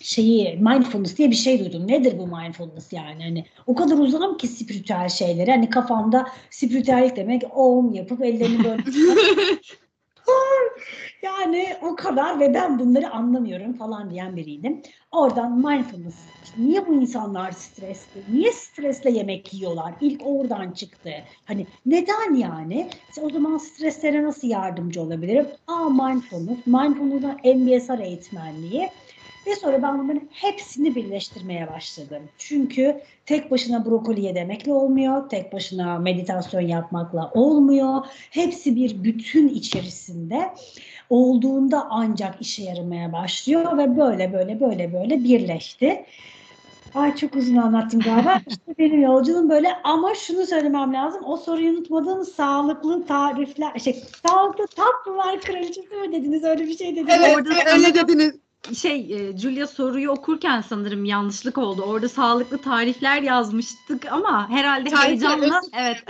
şeyi 0.00 0.56
mindfulness 0.56 1.16
diye 1.16 1.30
bir 1.30 1.36
şey 1.36 1.60
duydum. 1.60 1.88
Nedir 1.88 2.18
bu 2.18 2.26
mindfulness 2.26 2.92
yani? 2.92 3.22
Hani 3.22 3.44
o 3.66 3.74
kadar 3.74 3.98
uzağım 3.98 4.36
ki 4.36 4.48
spiritüel 4.48 5.08
şeylere. 5.08 5.50
Hani 5.50 5.70
kafamda 5.70 6.26
spiritüellik 6.50 7.16
demek 7.16 7.42
om 7.54 7.94
yapıp 7.94 8.24
ellerini 8.24 8.64
böyle 8.64 8.82
yani 11.22 11.76
o 11.82 11.96
kadar 11.96 12.40
ve 12.40 12.54
ben 12.54 12.78
bunları 12.78 13.10
anlamıyorum 13.10 13.72
falan 13.72 14.10
diyen 14.10 14.36
biriydim. 14.36 14.82
Oradan 15.12 15.56
mindfulness. 15.56 16.16
niye 16.58 16.86
bu 16.86 16.94
insanlar 16.94 17.52
stresli? 17.52 18.22
Niye 18.32 18.52
stresle 18.52 19.10
yemek 19.10 19.54
yiyorlar? 19.54 19.94
İlk 20.00 20.26
oradan 20.26 20.70
çıktı. 20.70 21.10
Hani 21.44 21.66
neden 21.86 22.34
yani? 22.34 22.90
İşte 23.08 23.20
o 23.20 23.30
zaman 23.30 23.58
streslere 23.58 24.22
nasıl 24.22 24.48
yardımcı 24.48 25.02
olabilirim? 25.02 25.46
Aa 25.66 25.88
mindfulness. 25.88 26.66
Mindfulness'da 26.66 27.36
MBSR 27.54 27.98
eğitmenliği. 27.98 28.90
Ve 29.48 29.56
sonra 29.56 29.82
ben 29.82 29.98
bunların 29.98 30.28
hepsini 30.30 30.94
birleştirmeye 30.94 31.68
başladım. 31.72 32.22
Çünkü 32.38 33.00
tek 33.26 33.50
başına 33.50 33.86
brokoli 33.86 34.24
yemekle 34.24 34.72
olmuyor, 34.72 35.28
tek 35.28 35.52
başına 35.52 35.98
meditasyon 35.98 36.60
yapmakla 36.60 37.30
olmuyor. 37.34 38.06
Hepsi 38.30 38.76
bir 38.76 39.04
bütün 39.04 39.48
içerisinde 39.48 40.54
olduğunda 41.10 41.86
ancak 41.90 42.40
işe 42.40 42.62
yaramaya 42.62 43.12
başlıyor 43.12 43.78
ve 43.78 43.96
böyle 43.96 44.32
böyle 44.32 44.60
böyle 44.60 44.92
böyle 44.92 45.24
birleşti. 45.24 46.04
Ay 46.94 47.16
çok 47.16 47.36
uzun 47.36 47.56
anlattım 47.56 48.00
galiba. 48.00 48.40
İşte 48.48 48.74
benim 48.78 49.02
yolculuğum 49.02 49.48
böyle 49.50 49.68
ama 49.84 50.14
şunu 50.14 50.46
söylemem 50.46 50.94
lazım. 50.94 51.24
O 51.24 51.36
soruyu 51.36 51.70
unutmadığım 51.70 52.24
sağlıklı 52.24 53.06
tarifler, 53.06 53.78
şey, 53.78 54.02
sağlıklı 54.26 54.66
tatlılar 54.66 55.40
kraliçesi 55.40 55.94
mi 55.94 56.12
dediniz? 56.12 56.44
Öyle 56.44 56.66
bir 56.66 56.78
şey 56.78 56.96
dediniz. 56.96 57.14
Evet, 57.18 57.36
Orada 57.36 57.50
öyle 57.74 57.94
dediniz. 57.94 58.47
Şey, 58.76 59.00
e, 59.30 59.36
Julia 59.38 59.66
soruyu 59.66 60.10
okurken 60.10 60.60
sanırım 60.60 61.04
yanlışlık 61.04 61.58
oldu. 61.58 61.82
Orada 61.82 62.08
sağlıklı 62.08 62.58
tarifler 62.58 63.22
yazmıştık 63.22 64.06
ama 64.12 64.48
herhalde 64.50 64.90
Tarifler, 64.90 65.08
heyecanla 65.08 65.58
özür 65.58 65.70
evet 65.78 66.02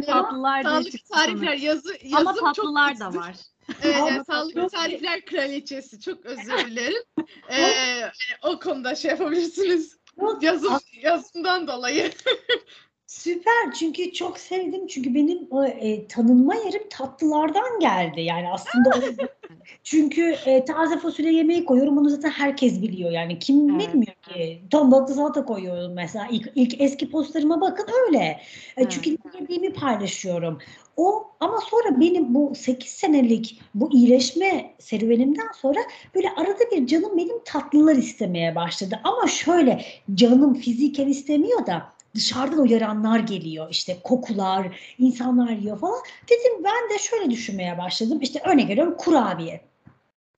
tatlılar 0.06 0.82
diye 0.82 0.92
çıktı 0.92 1.12
tarifler 1.14 1.54
yazı, 1.56 1.92
yazım 2.02 2.28
Ama 2.28 2.34
çok 2.34 2.44
tatlılar 2.44 3.00
da 3.00 3.06
kötü. 3.06 3.18
var. 3.18 3.36
Yani 3.84 4.24
sağlıklı 4.24 4.60
çok- 4.60 4.72
tarifler 4.72 5.24
kraliçesi. 5.24 6.00
Çok 6.00 6.26
özür 6.26 6.58
dilerim. 6.66 7.02
Ee, 7.48 7.60
yani 7.60 8.10
o 8.42 8.58
konuda 8.58 8.94
şey 8.94 9.10
yapabilirsiniz. 9.10 9.98
Yazım, 10.40 10.78
yazımdan 11.02 11.66
dolayı. 11.68 12.12
Süper 13.12 13.72
çünkü 13.78 14.12
çok 14.12 14.38
sevdim. 14.38 14.86
Çünkü 14.86 15.14
benim 15.14 15.46
o, 15.50 15.64
e, 15.64 16.06
tanınma 16.06 16.54
yerim 16.54 16.88
tatlılardan 16.90 17.80
geldi. 17.80 18.20
Yani 18.20 18.48
aslında 18.52 18.90
o- 18.90 19.26
çünkü 19.82 20.34
e, 20.46 20.64
taze 20.64 20.98
fasulye 20.98 21.32
yemeği 21.32 21.64
koyuyorum 21.64 21.98
onu 21.98 22.10
zaten 22.10 22.30
herkes 22.30 22.82
biliyor. 22.82 23.10
Yani 23.10 23.38
kim 23.38 23.70
Evet, 23.80 23.88
bilmiyor 23.94 24.14
ki? 24.14 24.62
Ton 24.70 24.92
balıklı 24.92 25.14
salata 25.14 25.44
koyuyorum 25.44 25.92
mesela. 25.94 26.28
İlk, 26.30 26.52
ilk 26.54 26.80
eski 26.80 27.10
postlarıma 27.10 27.60
bakın 27.60 27.86
öyle. 28.06 28.18
E, 28.18 28.40
Evet. 28.76 28.90
çünkü 28.90 29.10
ne 29.10 29.40
yediğimi 29.40 29.72
paylaşıyorum. 29.72 30.58
O 30.96 31.24
ama 31.40 31.58
sonra 31.60 32.00
benim 32.00 32.34
bu 32.34 32.54
8 32.54 32.90
senelik 32.90 33.60
bu 33.74 33.92
iyileşme 33.92 34.74
serüvenimden 34.78 35.52
sonra 35.56 35.80
böyle 36.14 36.30
arada 36.30 36.70
bir 36.72 36.86
canım 36.86 37.16
benim 37.16 37.44
tatlılar 37.44 37.96
istemeye 37.96 38.54
başladı. 38.54 39.00
Ama 39.04 39.26
şöyle 39.26 39.84
canım 40.14 40.54
fiziken 40.54 41.08
istemiyor 41.08 41.66
da 41.66 41.91
dışarıdan 42.14 42.58
uyaranlar 42.58 43.18
geliyor 43.18 43.66
işte 43.70 43.98
kokular 44.04 44.80
insanlar 44.98 45.50
yiyor 45.50 45.78
falan. 45.78 46.02
Dedim 46.30 46.64
ben 46.64 46.94
de 46.94 46.98
şöyle 46.98 47.30
düşünmeye 47.30 47.78
başladım. 47.78 48.18
İşte 48.22 48.40
örnek 48.44 48.68
veriyorum 48.68 48.96
kurabiye 48.98 49.71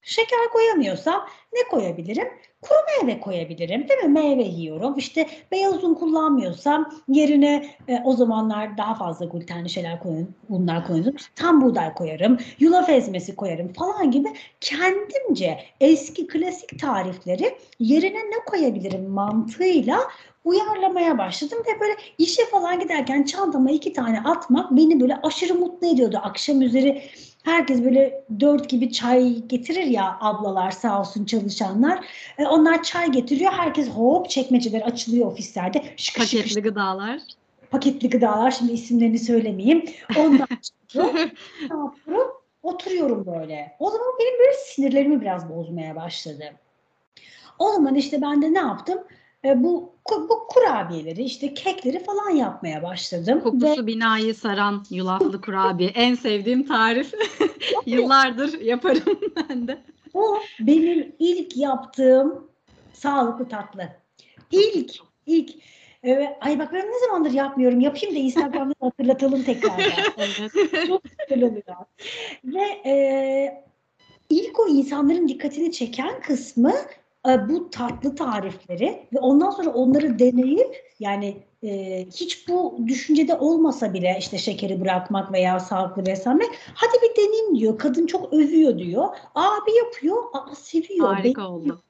Şeker 0.04 0.48
koyamıyorsam 0.52 1.26
ne 1.52 1.68
koyabilirim? 1.70 2.28
Kuru 2.62 2.78
meyve 3.06 3.20
koyabilirim 3.20 3.88
değil 3.88 4.00
mi? 4.00 4.08
Meyve 4.08 4.42
yiyorum. 4.42 4.98
İşte 4.98 5.26
beyaz 5.52 5.84
un 5.84 5.94
kullanmıyorsam 5.94 6.92
yerine 7.08 7.70
e, 7.88 8.02
o 8.04 8.12
zamanlar 8.12 8.78
daha 8.78 8.94
fazla 8.94 9.26
glutenli 9.26 9.70
şeyler 9.70 10.02
koyun, 10.02 10.34
unlar 10.48 10.86
koyuyordum. 10.86 11.16
İşte 11.16 11.32
tam 11.36 11.62
buğday 11.62 11.94
koyarım, 11.94 12.38
yulaf 12.58 12.88
ezmesi 12.88 13.36
koyarım 13.36 13.72
falan 13.72 14.10
gibi 14.10 14.28
kendimce 14.60 15.58
eski 15.80 16.26
klasik 16.26 16.80
tarifleri 16.80 17.58
yerine 17.78 18.18
ne 18.18 18.44
koyabilirim 18.46 19.08
mantığıyla 19.10 19.98
uyarlamaya 20.44 21.18
başladım 21.18 21.58
ve 21.66 21.80
böyle 21.80 21.94
işe 22.18 22.46
falan 22.46 22.80
giderken 22.80 23.22
çantama 23.22 23.70
iki 23.70 23.92
tane 23.92 24.20
atmak 24.20 24.70
beni 24.70 25.00
böyle 25.00 25.16
aşırı 25.22 25.54
mutlu 25.54 25.86
ediyordu. 25.86 26.20
Akşam 26.22 26.62
üzeri 26.62 27.02
herkes 27.44 27.84
böyle 27.84 28.24
dört 28.40 28.68
gibi 28.68 28.92
çay 28.92 29.38
getirir 29.46 29.84
ya 29.84 30.16
ablalar 30.20 30.70
sağ 30.70 31.00
olsun 31.00 31.24
çalışanlar. 31.24 32.06
E, 32.38 32.46
onlar 32.46 32.82
çay 32.82 33.12
getiriyor. 33.12 33.52
Herkes 33.52 33.88
hop 33.88 34.30
çekmeceler 34.30 34.80
açılıyor 34.80 35.26
ofislerde. 35.26 35.82
Şıkır 35.96 36.20
Paketli 36.20 36.62
gıdalar. 36.62 37.20
paketli 37.70 38.10
gıdalar 38.10 38.50
şimdi 38.50 38.72
isimlerini 38.72 39.18
söylemeyeyim. 39.18 39.84
Ondan 40.18 40.48
çıkıyor. 40.62 41.14
ne 41.70 41.76
yapıyorum? 41.76 42.32
Oturuyorum 42.62 43.26
böyle. 43.26 43.76
O 43.78 43.90
zaman 43.90 44.08
benim 44.20 44.38
böyle 44.38 44.52
sinirlerimi 44.66 45.20
biraz 45.20 45.48
bozmaya 45.48 45.96
başladı. 45.96 46.44
O 47.58 47.72
zaman 47.72 47.94
işte 47.94 48.22
ben 48.22 48.42
de 48.42 48.52
ne 48.54 48.58
yaptım? 48.58 48.98
E, 49.44 49.62
bu 49.62 49.94
bu 50.10 50.46
kurabiyeleri 50.48 51.22
işte 51.22 51.54
kekleri 51.54 52.04
falan 52.04 52.30
yapmaya 52.30 52.82
başladım. 52.82 53.38
Ve 53.38 53.42
Kokusu 53.42 53.86
binayı 53.86 54.34
saran 54.34 54.84
yulaflı 54.90 55.40
kurabiye. 55.40 55.90
En 55.90 56.14
sevdiğim 56.14 56.66
tarif. 56.66 57.14
Yıllardır 57.86 58.60
yaparım 58.60 59.20
ben 59.36 59.68
de. 59.68 59.78
o 60.14 60.38
benim 60.60 61.12
ilk 61.18 61.56
yaptığım 61.56 62.50
sağlıklı 62.92 63.48
tatlı. 63.48 63.88
İlk, 64.50 64.92
ilk. 65.26 65.50
Evet, 66.02 66.28
ay 66.40 66.58
bak 66.58 66.72
ben 66.72 66.86
ne 66.86 67.06
zamandır 67.06 67.30
yapmıyorum. 67.30 67.80
Yapayım 67.80 68.14
da 68.14 68.18
Instagram'da 68.18 68.74
hatırlatalım 68.80 69.42
tekrar. 69.42 69.80
Çok 70.86 71.02
güzel 71.04 71.42
oluyor. 71.42 71.76
Ve 72.44 72.90
e, 72.90 73.64
ilk 74.30 74.60
o 74.60 74.68
insanların 74.68 75.28
dikkatini 75.28 75.72
çeken 75.72 76.20
kısmı 76.20 76.72
bu 77.24 77.70
tatlı 77.70 78.16
tarifleri 78.16 79.06
ve 79.12 79.18
ondan 79.18 79.50
sonra 79.50 79.70
onları 79.70 80.18
deneyip 80.18 80.94
yani 81.00 81.36
e, 81.62 82.04
hiç 82.06 82.48
bu 82.48 82.78
düşüncede 82.86 83.34
olmasa 83.34 83.94
bile 83.94 84.16
işte 84.18 84.38
şekeri 84.38 84.80
bırakmak 84.80 85.32
veya 85.32 85.60
sağlıklı 85.60 86.06
beslenmek 86.06 86.48
hadi 86.74 86.92
bir 87.02 87.22
deneyim 87.22 87.56
diyor. 87.58 87.78
Kadın 87.78 88.06
çok 88.06 88.32
övüyor 88.32 88.78
diyor. 88.78 89.08
Abi 89.34 89.76
yapıyor. 89.84 90.22
Aa, 90.32 90.54
seviyor. 90.54 91.14
Harika 91.14 91.48
oldu. 91.48 91.80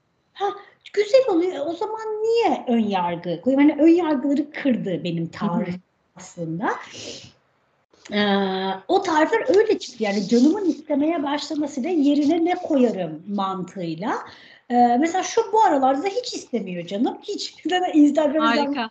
Güzel 0.92 1.24
oluyor. 1.28 1.66
O 1.66 1.72
zaman 1.72 2.22
niye 2.22 2.64
ön 2.68 2.88
yargı 2.88 3.40
koyayım? 3.40 3.68
Hani 3.68 3.82
ön 3.82 3.88
yargıları 3.88 4.50
kırdı 4.50 5.04
benim 5.04 5.26
tarif 5.26 5.74
aslında. 6.16 6.70
Ee, 8.12 8.24
o 8.88 9.02
tarifler 9.02 9.56
öyle 9.56 9.78
çıktı. 9.78 10.02
Yani 10.02 10.28
canımın 10.28 10.64
istemeye 10.64 11.22
başlamasıyla 11.22 11.90
yerine 11.90 12.44
ne 12.44 12.54
koyarım 12.54 13.22
mantığıyla. 13.28 14.14
Ee, 14.70 14.96
mesela 15.00 15.22
şu 15.22 15.40
bu 15.52 15.62
aralarda 15.62 16.06
hiç 16.08 16.34
istemiyor 16.34 16.86
canım. 16.86 17.18
Hiç. 17.22 17.54
Zaten 17.70 17.92
Instagram'da 17.98 18.48
Harika. 18.48 18.90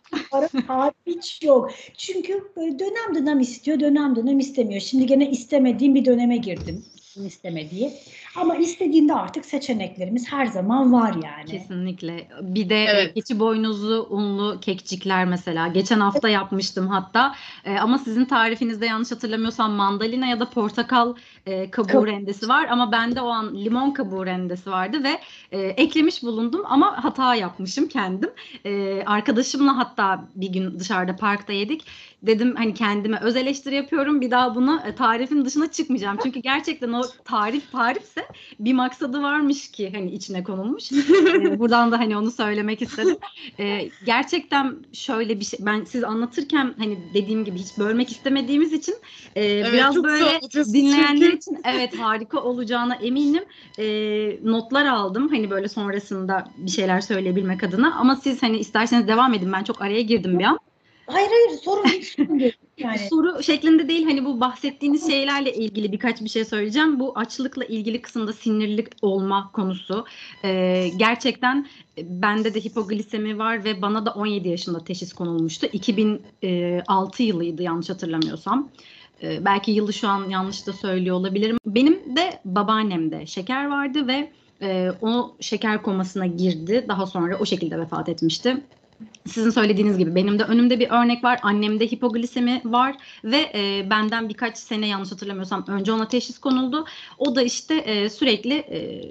para 0.67 0.91
hiç 1.07 1.43
yok. 1.43 1.71
Çünkü 1.97 2.51
böyle 2.57 2.79
dönem 2.79 3.15
dönem 3.15 3.39
istiyor, 3.39 3.79
dönem 3.79 4.15
dönem 4.15 4.39
istemiyor. 4.39 4.81
Şimdi 4.81 5.05
gene 5.05 5.29
istemediğim 5.29 5.95
bir 5.95 6.05
döneme 6.05 6.37
girdim. 6.37 6.85
istemediği. 7.25 7.93
Ama 8.35 8.55
istediğinde 8.55 9.13
artık 9.13 9.45
seçeneklerimiz 9.45 10.31
her 10.31 10.45
zaman 10.45 10.93
var 10.93 11.13
yani. 11.23 11.45
Kesinlikle. 11.45 12.27
Bir 12.41 12.69
de 12.69 12.75
Evet. 12.83 13.13
keçi 13.13 13.39
boynuzlu 13.39 14.07
unlu 14.09 14.59
kekçikler 14.59 15.25
mesela. 15.25 15.67
Geçen 15.67 15.99
hafta 15.99 16.29
yapmıştım 16.29 16.87
hatta. 16.87 17.35
E, 17.65 17.77
ama 17.77 17.97
sizin 17.97 18.25
tarifinizde 18.25 18.85
yanlış 18.85 19.11
hatırlamıyorsam 19.11 19.71
mandalina 19.71 20.27
ya 20.27 20.39
da 20.39 20.49
portakal 20.49 21.15
e, 21.45 21.71
kabuğu 21.71 22.07
rendesi 22.07 22.49
var. 22.49 22.67
Ama 22.69 22.91
bende 22.91 23.21
o 23.21 23.27
an 23.27 23.55
limon 23.55 23.91
kabuğu 23.91 24.25
rendesi 24.25 24.71
vardı 24.71 25.03
ve 25.03 25.19
e, 25.51 25.61
eklemiş 25.61 26.23
bulundum 26.23 26.61
ama 26.65 27.03
hata 27.03 27.35
yapmışım 27.35 27.87
kendim. 27.87 28.29
E, 28.65 29.03
arkadaşımla 29.05 29.77
hatta 29.77 30.27
bir 30.35 30.49
gün 30.49 30.79
dışarıda 30.79 31.15
parkta 31.15 31.53
yedik. 31.53 31.85
Dedim 32.23 32.55
hani 32.55 32.73
kendime 32.73 33.19
öz 33.19 33.35
eleştiri 33.35 33.75
yapıyorum. 33.75 34.21
Bir 34.21 34.31
daha 34.31 34.55
bunu 34.55 34.81
e, 34.87 34.95
tarifin 34.95 35.45
dışına 35.45 35.71
çıkmayacağım. 35.71 36.17
Çünkü 36.23 36.39
gerçekten 36.39 36.93
o 36.93 37.01
tarif 37.25 37.71
tarifse 37.71 38.27
bir 38.59 38.73
maksadı 38.73 39.21
varmış 39.21 39.71
ki 39.71 39.91
hani 39.95 40.11
içine 40.11 40.43
konulmuş. 40.43 40.91
Ee, 40.91 40.95
buradan 41.59 41.91
da 41.91 41.99
hani 41.99 42.17
onu 42.17 42.31
söylemek 42.31 42.81
istedim. 42.81 43.17
Ee, 43.59 43.89
gerçekten 44.05 44.75
şöyle 44.93 45.39
bir 45.39 45.45
şey 45.45 45.59
ben 45.63 45.83
siz 45.83 46.03
anlatırken 46.03 46.73
hani 46.77 46.97
dediğim 47.13 47.45
gibi 47.45 47.59
hiç 47.59 47.77
bölmek 47.77 48.11
istemediğimiz 48.11 48.73
için 48.73 48.95
e, 49.37 49.63
biraz 49.73 49.95
çok 49.95 50.03
böyle 50.03 50.39
dinleyenler. 50.73 51.32
İçin 51.33 51.59
evet 51.63 51.99
harika 51.99 52.43
olacağına 52.43 52.95
eminim. 52.95 53.43
E, 53.79 53.85
notlar 54.43 54.85
aldım 54.85 55.29
hani 55.29 55.49
böyle 55.49 55.67
sonrasında 55.67 56.47
bir 56.57 56.71
şeyler 56.71 57.01
söyleyebilmek 57.01 57.63
adına 57.63 57.95
ama 57.95 58.15
siz 58.15 58.43
hani 58.43 58.57
isterseniz 58.57 59.07
devam 59.07 59.33
edin 59.33 59.51
ben 59.51 59.63
çok 59.63 59.81
araya 59.81 60.01
girdim 60.01 60.39
bir 60.39 60.43
an. 60.43 60.59
Hayır 61.07 61.29
hayır 61.29 61.59
sorun 61.59 61.83
hiç 61.83 62.17
değil. 62.17 62.53
yani. 62.77 62.99
Soru 63.09 63.43
şeklinde 63.43 63.89
değil 63.89 64.05
hani 64.05 64.25
bu 64.25 64.39
bahsettiğiniz 64.39 65.07
şeylerle 65.07 65.53
ilgili 65.53 65.91
birkaç 65.91 66.21
bir 66.21 66.29
şey 66.29 66.45
söyleyeceğim. 66.45 66.99
Bu 66.99 67.17
açlıkla 67.17 67.65
ilgili 67.65 68.01
kısımda 68.01 68.33
sinirlilik 68.33 68.87
olma 69.01 69.51
konusu. 69.51 70.05
Ee, 70.43 70.89
gerçekten 70.97 71.67
e, 71.97 72.21
bende 72.21 72.53
de 72.53 72.59
hipoglisemi 72.59 73.37
var 73.37 73.63
ve 73.63 73.81
bana 73.81 74.05
da 74.05 74.11
17 74.11 74.49
yaşında 74.49 74.83
teşhis 74.83 75.13
konulmuştu. 75.13 75.67
2006 75.73 77.23
yılıydı 77.23 77.63
yanlış 77.63 77.89
hatırlamıyorsam. 77.89 78.69
Ee, 79.21 79.45
belki 79.45 79.71
yılı 79.71 79.93
şu 79.93 80.07
an 80.07 80.29
yanlış 80.29 80.67
da 80.67 80.73
söylüyor 80.73 81.15
olabilirim. 81.15 81.57
Benim 81.65 82.15
de 82.15 82.39
babaannemde 82.45 83.25
şeker 83.25 83.67
vardı 83.67 84.07
ve 84.07 84.31
e, 84.61 84.91
o 85.01 85.35
şeker 85.39 85.81
komasına 85.83 86.25
girdi. 86.25 86.85
Daha 86.87 87.05
sonra 87.05 87.37
o 87.39 87.45
şekilde 87.45 87.79
vefat 87.79 88.09
etmişti 88.09 88.63
sizin 89.27 89.49
söylediğiniz 89.49 89.97
gibi 89.97 90.15
benim 90.15 90.39
de 90.39 90.43
önümde 90.43 90.79
bir 90.79 90.89
örnek 90.89 91.23
var. 91.23 91.39
Annemde 91.43 91.85
hipoglisemi 91.85 92.61
var 92.65 92.95
ve 93.23 93.51
e, 93.55 93.89
benden 93.89 94.29
birkaç 94.29 94.57
sene 94.57 94.87
yanlış 94.87 95.11
hatırlamıyorsam 95.11 95.65
önce 95.67 95.91
ona 95.91 96.07
teşhis 96.07 96.39
konuldu. 96.39 96.85
O 97.17 97.35
da 97.35 97.41
işte 97.41 97.75
e, 97.75 98.09
sürekli 98.09 98.53
e, 98.53 99.01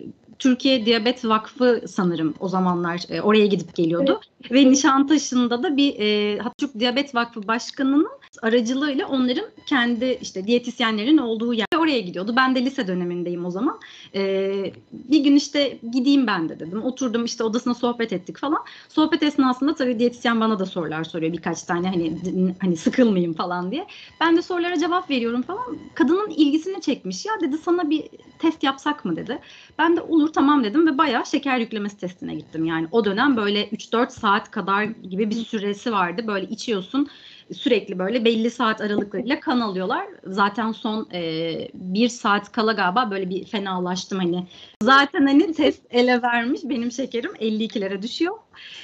Türkiye 0.43 0.87
Diyabet 0.87 1.25
Vakfı 1.25 1.83
sanırım 1.89 2.35
o 2.41 2.49
zamanlar 2.49 3.01
e, 3.09 3.21
oraya 3.21 3.47
gidip 3.47 3.75
geliyordu. 3.75 4.21
Ve 4.51 4.71
Nişantaşı'nda 4.71 5.63
da 5.63 5.77
bir 5.77 5.95
e, 5.99 6.39
Türk 6.59 6.79
Diyabet 6.81 7.15
Vakfı 7.15 7.49
Başkanı'nın 7.49 8.09
aracılığıyla 8.43 9.09
onların 9.09 9.45
kendi 9.67 10.19
işte 10.21 10.47
diyetisyenlerin 10.47 11.19
olduğu 11.19 11.55
yer 11.55 11.67
oraya 11.79 12.01
gidiyordu. 12.01 12.35
Ben 12.37 12.55
de 12.55 12.65
lise 12.65 12.87
dönemindeyim 12.87 13.45
o 13.45 13.51
zaman. 13.51 13.81
E, 14.15 14.73
bir 14.93 15.21
gün 15.25 15.37
işte 15.37 15.79
gideyim 15.93 16.27
ben 16.27 16.49
de 16.49 16.61
dedim. 16.61 16.83
Oturdum 16.83 17.25
işte 17.25 17.45
odasına 17.45 17.75
sohbet 17.75 18.13
ettik 18.13 18.39
falan. 18.39 18.65
Sohbet 18.89 19.23
esnasında 19.23 19.75
tabii 19.75 19.99
diyetisyen 19.99 20.41
bana 20.41 20.59
da 20.59 20.67
sorular 20.67 21.05
soruyor 21.05 21.33
birkaç 21.33 21.63
tane 21.63 21.89
hani 21.89 22.13
hani 22.61 22.77
sıkılmayayım 22.77 23.35
falan 23.35 23.71
diye. 23.71 23.87
Ben 24.21 24.37
de 24.37 24.43
sorulara 24.43 24.79
cevap 24.79 25.11
veriyorum 25.11 25.43
falan. 25.43 25.79
Kadının 25.95 26.31
ilgisini 26.31 26.81
çekmiş. 26.81 27.27
Ya 27.27 27.33
dedi 27.41 27.59
sana 27.59 27.91
bir 27.91 28.09
test 28.39 28.63
yapsak 28.63 29.05
mı 29.05 29.17
dedi. 29.17 29.39
Ben 29.79 29.97
de 29.97 30.01
olur 30.01 30.33
tamam 30.33 30.65
dedim 30.65 30.87
ve 30.87 30.99
bayağı 30.99 31.27
şeker 31.27 31.59
yüklemesi 31.59 31.97
testine 31.97 32.35
gittim. 32.35 32.65
Yani 32.65 32.89
o 32.91 33.05
dönem 33.05 33.37
böyle 33.37 33.69
3-4 33.69 34.11
saat 34.11 34.51
kadar 34.51 34.85
gibi 34.85 35.31
bir 35.31 35.35
süresi 35.35 35.93
vardı. 35.93 36.27
Böyle 36.27 36.47
içiyorsun 36.47 37.09
sürekli 37.55 37.99
böyle 37.99 38.25
belli 38.25 38.51
saat 38.51 38.81
aralıklarıyla 38.81 39.41
kan 39.41 39.61
alıyorlar. 39.61 40.07
Zaten 40.27 40.73
son 40.73 41.09
e, 41.13 41.53
bir 41.75 42.09
saat 42.09 42.53
kala 42.53 42.73
galiba 42.73 43.11
böyle 43.11 43.31
bir 43.31 43.45
fenalaştım 43.45 44.19
hani. 44.19 44.47
Zaten 44.83 45.27
hani 45.27 45.53
test 45.53 45.83
ele 45.91 46.23
vermiş 46.23 46.61
benim 46.65 46.93
şekerim 46.93 47.33
52'lere 47.33 48.03
düşüyor 48.03 48.37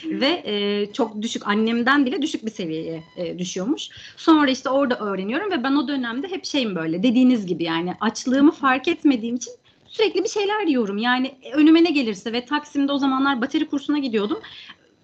ve 0.04 0.42
e, 0.44 0.86
çok 0.92 1.22
düşük 1.22 1.46
annemden 1.46 2.06
bile 2.06 2.22
düşük 2.22 2.46
bir 2.46 2.50
seviyeye 2.50 3.02
e, 3.16 3.38
düşüyormuş. 3.38 3.88
Sonra 4.16 4.50
işte 4.50 4.70
orada 4.70 4.98
öğreniyorum 4.98 5.50
ve 5.50 5.64
ben 5.64 5.76
o 5.76 5.88
dönemde 5.88 6.28
hep 6.28 6.44
şeyim 6.44 6.76
böyle 6.76 7.02
dediğiniz 7.02 7.46
gibi 7.46 7.64
yani 7.64 7.94
açlığımı 8.00 8.52
fark 8.52 8.88
etmediğim 8.88 9.36
için 9.36 9.52
sürekli 9.88 10.24
bir 10.24 10.28
şeyler 10.28 10.66
yiyorum. 10.66 10.98
Yani 10.98 11.38
önüme 11.52 11.84
ne 11.84 11.90
gelirse 11.90 12.32
ve 12.32 12.44
Taksim'de 12.44 12.92
o 12.92 12.98
zamanlar 12.98 13.40
bateri 13.40 13.66
kursuna 13.66 13.98
gidiyordum 13.98 14.38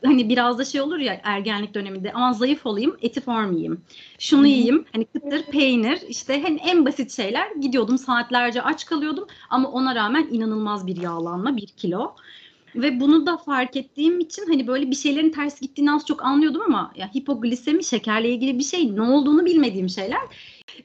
hani 0.04 0.28
biraz 0.28 0.58
da 0.58 0.64
şey 0.64 0.80
olur 0.80 0.98
ya 0.98 1.20
ergenlik 1.24 1.74
döneminde 1.74 2.12
aman 2.12 2.32
zayıf 2.32 2.66
olayım 2.66 2.96
eti 3.02 3.20
form 3.20 3.52
yiyeyim. 3.52 3.80
Şunu 4.18 4.46
yiyeyim 4.46 4.84
hani 4.92 5.04
kıtır 5.04 5.42
peynir 5.42 6.00
işte 6.08 6.42
hani 6.42 6.60
en 6.60 6.86
basit 6.86 7.12
şeyler 7.12 7.50
gidiyordum 7.60 7.98
saatlerce 7.98 8.62
aç 8.62 8.84
kalıyordum 8.86 9.26
ama 9.50 9.70
ona 9.70 9.94
rağmen 9.94 10.28
inanılmaz 10.30 10.86
bir 10.86 10.96
yağlanma 10.96 11.56
bir 11.56 11.66
kilo. 11.66 12.16
Ve 12.74 13.00
bunu 13.00 13.26
da 13.26 13.36
fark 13.36 13.76
ettiğim 13.76 14.20
için 14.20 14.46
hani 14.46 14.66
böyle 14.66 14.90
bir 14.90 14.96
şeylerin 14.96 15.30
ters 15.30 15.60
gittiğini 15.60 15.92
az 15.92 16.06
çok 16.06 16.24
anlıyordum 16.24 16.62
ama 16.62 16.92
ya 16.96 17.10
hipoglisemi 17.14 17.84
şekerle 17.84 18.30
ilgili 18.30 18.58
bir 18.58 18.64
şey 18.64 18.96
ne 18.96 19.02
olduğunu 19.02 19.44
bilmediğim 19.44 19.88
şeyler. 19.88 20.20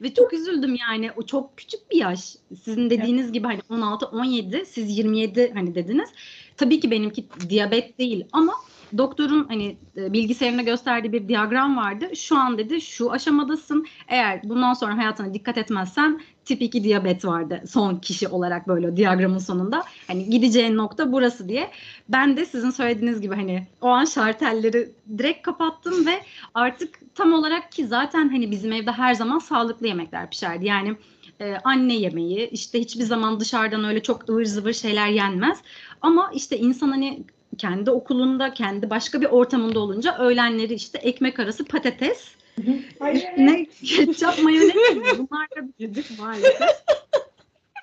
Ve 0.02 0.14
çok 0.14 0.32
üzüldüm 0.32 0.76
yani. 0.88 1.10
O 1.16 1.22
çok 1.22 1.56
küçük 1.56 1.90
bir 1.90 1.96
yaş. 1.96 2.36
Sizin 2.64 2.90
dediğiniz 2.90 3.24
evet. 3.24 3.34
gibi 3.34 3.46
hani 3.46 3.60
16 3.70 4.06
17 4.06 4.66
siz 4.66 4.98
27 4.98 5.52
hani 5.54 5.74
dediniz. 5.74 6.10
Tabii 6.56 6.80
ki 6.80 6.90
benimki 6.90 7.24
diyabet 7.48 7.98
değil 7.98 8.24
ama 8.32 8.52
doktorun 8.98 9.46
hani 9.48 9.76
e, 9.96 10.12
bilgisayarına 10.12 10.62
gösterdiği 10.62 11.12
bir 11.12 11.28
diyagram 11.28 11.76
vardı. 11.76 12.16
Şu 12.16 12.36
an 12.36 12.58
dedi 12.58 12.80
şu 12.80 13.12
aşamadasın. 13.12 13.86
Eğer 14.08 14.40
bundan 14.44 14.74
sonra 14.74 14.96
hayatına 14.96 15.34
dikkat 15.34 15.58
etmezsen 15.58 16.20
tip 16.44 16.62
2 16.62 16.84
diyabet 16.84 17.24
vardı 17.24 17.62
son 17.68 17.96
kişi 17.96 18.28
olarak 18.28 18.68
böyle 18.68 18.96
diyagramın 18.96 19.38
sonunda. 19.38 19.82
Hani 20.06 20.30
gideceğin 20.30 20.76
nokta 20.76 21.12
burası 21.12 21.48
diye. 21.48 21.70
Ben 22.08 22.36
de 22.36 22.46
sizin 22.46 22.70
söylediğiniz 22.70 23.20
gibi 23.20 23.34
hani 23.34 23.66
o 23.80 23.88
an 23.88 24.04
şartelleri 24.04 24.92
direkt 25.18 25.42
kapattım 25.42 26.06
ve 26.06 26.22
artık 26.54 27.14
tam 27.14 27.32
olarak 27.32 27.72
ki 27.72 27.86
zaten 27.86 28.28
hani 28.28 28.50
bizim 28.50 28.72
evde 28.72 28.92
her 28.92 29.14
zaman 29.14 29.38
sağlıklı 29.38 29.86
yemekler 29.86 30.30
pişerdi. 30.30 30.66
Yani 30.66 30.96
e, 31.40 31.56
anne 31.64 31.94
yemeği 31.94 32.50
işte 32.50 32.80
hiçbir 32.80 33.04
zaman 33.04 33.40
dışarıdan 33.40 33.84
öyle 33.84 34.02
çok 34.02 34.28
ıvır 34.28 34.44
zıvır 34.44 34.72
şeyler 34.72 35.08
yenmez. 35.08 35.58
Ama 36.00 36.30
işte 36.34 36.58
insan 36.58 36.88
hani 36.88 37.24
kendi 37.58 37.90
okulunda, 37.90 38.54
kendi 38.54 38.90
başka 38.90 39.20
bir 39.20 39.26
ortamında 39.26 39.80
olunca 39.80 40.18
öğlenleri 40.18 40.74
işte 40.74 40.98
ekmek 40.98 41.40
arası 41.40 41.64
patates, 41.64 42.28
ne 43.38 43.66
ketçap, 43.84 44.42
mayonez 44.42 44.74
bunlarla 45.18 45.68
büyüdük 45.78 46.18
maalesef. 46.18 46.60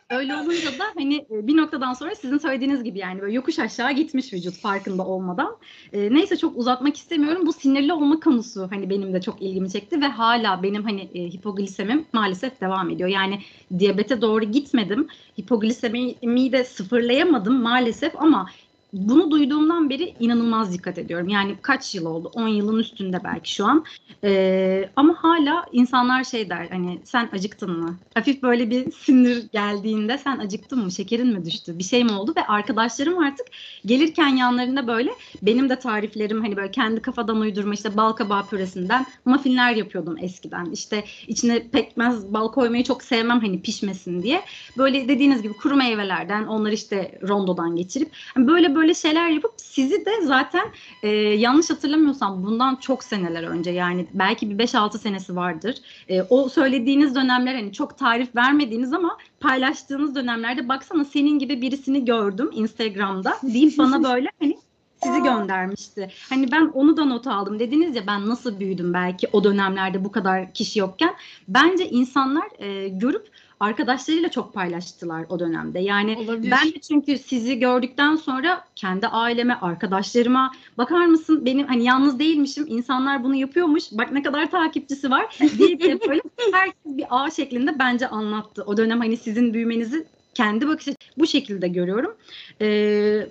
Öyle 0.10 0.36
olunca 0.36 0.80
da 0.80 0.84
hani 0.96 1.16
e, 1.16 1.48
bir 1.48 1.58
noktadan 1.58 1.94
sonra 1.94 2.16
sizin 2.16 2.38
söylediğiniz 2.38 2.84
gibi 2.84 3.00
yani 3.00 3.22
böyle 3.22 3.34
yokuş 3.34 3.60
aşağı 3.60 3.92
gitmiş 3.92 4.34
vücut 4.34 4.56
farkında 4.58 5.06
olmadan. 5.06 5.58
E, 5.94 6.14
neyse 6.14 6.38
çok 6.38 6.58
uzatmak 6.58 6.98
istemiyorum. 6.98 7.46
Bu 7.46 7.54
sinirli 7.54 7.94
olma 7.94 8.20
konusu 8.20 8.68
hani 8.72 8.90
benim 8.90 9.14
de 9.14 9.22
çok 9.22 9.42
ilgimi 9.42 9.72
çekti 9.72 10.02
ve 10.02 10.06
hala 10.06 10.64
benim 10.64 10.84
hani 10.84 11.02
e, 11.14 11.24
hipoglisemim 11.24 12.06
maalesef 12.14 12.62
devam 12.62 12.90
ediyor. 12.90 13.10
Yani 13.10 13.40
diyabete 13.80 14.22
doğru 14.22 14.46
gitmedim. 14.46 15.08
Hipoglisemiyi 15.40 16.52
de 16.52 16.64
sıfırlayamadım 16.64 17.62
maalesef 17.62 18.22
ama 18.22 18.50
bunu 18.94 19.32
duyduğumdan 19.32 19.90
beri 19.90 20.14
inanılmaz 20.20 20.74
dikkat 20.74 20.98
ediyorum. 20.98 21.30
Yani 21.30 21.56
kaç 21.62 21.96
yıl 21.96 22.06
oldu? 22.06 22.32
10 22.34 22.48
yılın 22.48 22.80
üstünde 22.80 23.24
belki 23.24 23.54
şu 23.54 23.66
an. 23.66 23.86
Ee, 24.24 24.90
ama 24.96 25.16
hala 25.18 25.66
insanlar 25.72 26.24
şey 26.24 26.50
der 26.50 26.68
hani 26.72 27.00
sen 27.04 27.30
acıktın 27.34 27.80
mı? 27.80 27.96
Hafif 28.14 28.44
böyle 28.44 28.70
bir 28.70 28.92
sinir 28.92 29.52
geldiğinde 29.52 30.18
sen 30.18 30.38
acıktın 30.38 30.84
mı? 30.84 30.92
Şekerin 30.92 31.28
mi 31.28 31.46
düştü? 31.46 31.80
Bir 31.80 31.84
şey 31.84 32.04
mi 32.04 32.12
oldu? 32.12 32.34
Ve 32.38 32.48
arkadaşlarım 32.48 33.18
artık 33.18 33.48
gelirken 33.86 34.28
yanlarında 34.28 34.88
böyle 34.88 35.12
benim 35.42 35.70
de 35.70 35.80
tariflerim 35.80 36.42
hani 36.42 36.58
böyle 36.58 36.72
kendi 36.72 37.02
kafadan 37.02 37.40
uydurma 37.40 37.74
işte 37.74 37.98
bal 37.98 38.12
kabağı 38.12 38.48
püresinden 38.48 39.06
muffinler 39.26 39.76
yapıyordum 39.76 40.16
eskiden. 40.22 40.66
İşte 40.72 41.04
içine 41.28 41.68
pekmez 41.68 42.34
bal 42.34 42.52
koymayı 42.52 42.84
çok 42.84 43.04
sevmem 43.04 43.40
hani 43.40 43.62
pişmesin 43.62 44.24
diye. 44.24 44.42
Böyle 44.78 45.08
dediğiniz 45.08 45.42
gibi 45.42 45.54
kuru 45.54 45.76
meyvelerden 45.76 46.44
onları 46.48 46.74
işte 46.74 47.20
rondodan 47.28 47.76
geçirip 47.76 48.12
hani 48.34 48.48
böyle 48.48 48.76
böyle 48.78 48.94
şeyler 48.94 49.30
yapıp 49.30 49.54
sizi 49.58 50.06
de 50.06 50.22
zaten 50.22 50.66
e, 51.04 51.08
yanlış 51.18 51.70
hatırlamıyorsam 51.70 52.44
bundan 52.44 52.76
çok 52.76 53.04
seneler 53.04 53.44
önce 53.44 53.72
yani 53.72 54.08
belki 54.14 54.50
bir 54.50 54.66
5-6 54.66 54.98
senesi 54.98 55.36
vardır. 55.36 55.76
E, 56.10 56.22
o 56.22 56.50
söylediğiniz 56.50 57.16
dönemler 57.16 57.56
hani 57.56 57.74
çok 57.74 57.98
tarif 57.98 58.36
vermediğiniz 58.36 58.94
ama 58.94 59.18
paylaştığınız 59.40 60.16
dönemlerde 60.16 60.70
baksana 60.70 61.06
senin 61.06 61.40
gibi 61.40 61.62
birisini 61.62 62.06
gördüm 62.06 62.50
Instagram'da 62.54 63.38
deyip 63.44 63.78
bana 63.78 64.04
böyle 64.04 64.30
hani 64.40 64.58
sizi 65.04 65.24
göndermişti. 65.24 66.12
Hani 66.30 66.52
ben 66.52 66.72
onu 66.74 66.98
da 66.98 67.06
not 67.06 67.28
aldım. 67.28 67.60
Dediniz 67.60 67.96
ya 67.96 68.08
ben 68.08 68.30
nasıl 68.30 68.60
büyüdüm 68.60 68.94
belki 68.94 69.28
o 69.34 69.44
dönemlerde 69.44 70.06
bu 70.06 70.12
kadar 70.12 70.54
kişi 70.54 70.80
yokken. 70.80 71.16
Bence 71.48 71.90
insanlar 71.90 72.48
e, 72.60 72.88
görüp 72.88 73.30
arkadaşlarıyla 73.60 74.32
çok 74.32 74.54
paylaştılar 74.54 75.26
o 75.30 75.40
dönemde. 75.40 75.80
Yani 75.80 76.18
Olabilir. 76.18 76.52
ben 76.52 76.68
de 76.68 76.80
çünkü 76.80 77.18
sizi 77.18 77.60
gördükten 77.60 78.16
sonra 78.16 78.64
kendi 78.76 79.08
aileme, 79.08 79.58
arkadaşlarıma 79.62 80.52
bakar 80.78 81.06
mısın 81.06 81.46
benim 81.46 81.68
hani 81.68 81.84
yalnız 81.84 82.20
değilmişim. 82.20 82.66
insanlar 82.68 83.24
bunu 83.24 83.36
yapıyormuş. 83.36 83.84
Bak 83.92 84.12
ne 84.12 84.24
kadar 84.24 84.52
takipçisi 84.52 85.12
var 85.12 85.38
diye 85.58 85.80
böyle 85.80 86.22
herkes 86.54 86.76
bir 86.86 87.06
ağ 87.10 87.30
şeklinde 87.30 87.80
bence 87.80 88.08
anlattı. 88.08 88.64
O 88.64 88.78
dönem 88.78 89.00
hani 89.00 89.18
sizin 89.18 89.54
büyümenizi 89.54 90.06
kendi 90.38 90.68
bakış 90.68 90.88
bu 91.18 91.28
şekilde 91.28 91.68
görüyorum. 91.68 92.16
Ee, 92.62 93.28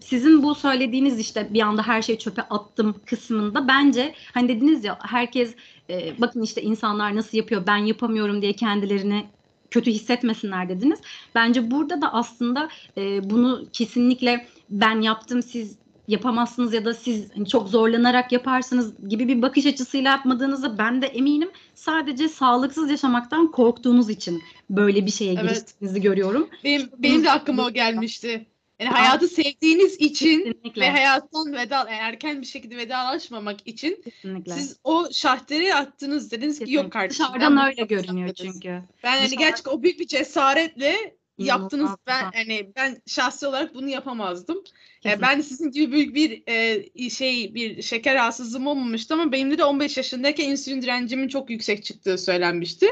sizin 0.00 0.42
bu 0.42 0.54
söylediğiniz 0.54 1.20
işte 1.20 1.48
bir 1.50 1.60
anda 1.60 1.82
her 1.82 2.02
şeyi 2.02 2.18
çöpe 2.18 2.42
attım 2.42 2.94
kısmında 3.06 3.68
bence 3.68 4.14
hani 4.34 4.48
dediniz 4.48 4.84
ya 4.84 4.98
herkes 5.02 5.54
e, 5.90 6.12
bakın 6.18 6.42
işte 6.42 6.62
insanlar 6.62 7.16
nasıl 7.16 7.38
yapıyor 7.38 7.62
ben 7.66 7.76
yapamıyorum 7.76 8.42
diye 8.42 8.52
kendilerini 8.52 9.26
kötü 9.70 9.90
hissetmesinler 9.90 10.68
dediniz. 10.68 11.00
Bence 11.34 11.70
burada 11.70 12.02
da 12.02 12.14
aslında 12.14 12.68
e, 12.96 13.30
bunu 13.30 13.64
kesinlikle 13.72 14.46
ben 14.70 15.00
yaptım 15.00 15.42
siz 15.42 15.76
yapamazsınız 16.08 16.74
ya 16.74 16.84
da 16.84 16.94
siz 16.94 17.36
hani 17.36 17.48
çok 17.48 17.68
zorlanarak 17.68 18.32
yaparsınız 18.32 19.08
gibi 19.08 19.28
bir 19.28 19.42
bakış 19.42 19.66
açısıyla 19.66 20.10
yapmadığınızı 20.10 20.78
ben 20.78 21.02
de 21.02 21.06
eminim. 21.06 21.50
Sadece 21.74 22.28
sağlıksız 22.28 22.90
yaşamaktan 22.90 23.50
korktuğunuz 23.50 24.10
için 24.10 24.42
böyle 24.70 25.06
bir 25.06 25.10
şeye 25.10 25.32
evet. 25.32 25.42
giriştiğinizi 25.42 26.00
görüyorum. 26.00 26.48
Benim, 26.64 26.88
benim 26.98 27.24
de 27.24 27.30
aklıma 27.30 27.66
o 27.66 27.70
gelmişti. 27.70 28.46
Yani 28.80 28.90
hayatı 28.90 29.28
sevdiğiniz 29.28 29.94
için 29.94 30.44
Kesinlikle. 30.44 30.82
ve 30.82 30.90
hayattan 30.90 31.52
veda 31.52 31.86
erken 31.90 32.40
bir 32.40 32.46
şekilde 32.46 32.76
vedalaşmamak 32.76 33.66
için 33.66 34.02
Kesinlikle. 34.04 34.52
siz 34.52 34.76
o 34.84 35.08
şahteri 35.12 35.74
attınız 35.74 36.30
dediniz 36.30 36.58
ki 36.58 36.72
yok 36.72 36.92
kardeşim. 36.92 37.24
Dışarıdan 37.24 37.66
öyle 37.66 37.82
görünüyor 37.82 38.34
çünkü. 38.34 38.82
Ben 39.04 39.18
hani 39.18 39.36
gerçekten 39.36 39.72
o 39.72 39.82
büyük 39.82 40.00
bir 40.00 40.06
cesaretle 40.06 41.18
yaptınız. 41.38 41.90
Ben 42.06 42.30
hani 42.34 42.72
ben 42.76 43.02
şahsi 43.06 43.46
olarak 43.46 43.74
bunu 43.74 43.88
yapamazdım. 43.88 44.64
Yani 45.04 45.22
ben 45.22 45.40
sizin 45.40 45.70
gibi 45.70 45.92
büyük 45.92 46.14
bir 46.14 46.42
e, 46.46 47.10
şey 47.10 47.54
bir 47.54 47.82
şeker 47.82 48.14
rahatsızlığım 48.14 48.66
olmamıştı 48.66 49.14
ama 49.14 49.32
benim 49.32 49.58
de 49.58 49.64
15 49.64 49.96
yaşındayken 49.96 50.48
insülin 50.48 50.82
direncimin 50.82 51.28
çok 51.28 51.50
yüksek 51.50 51.84
çıktığı 51.84 52.18
söylenmişti. 52.18 52.86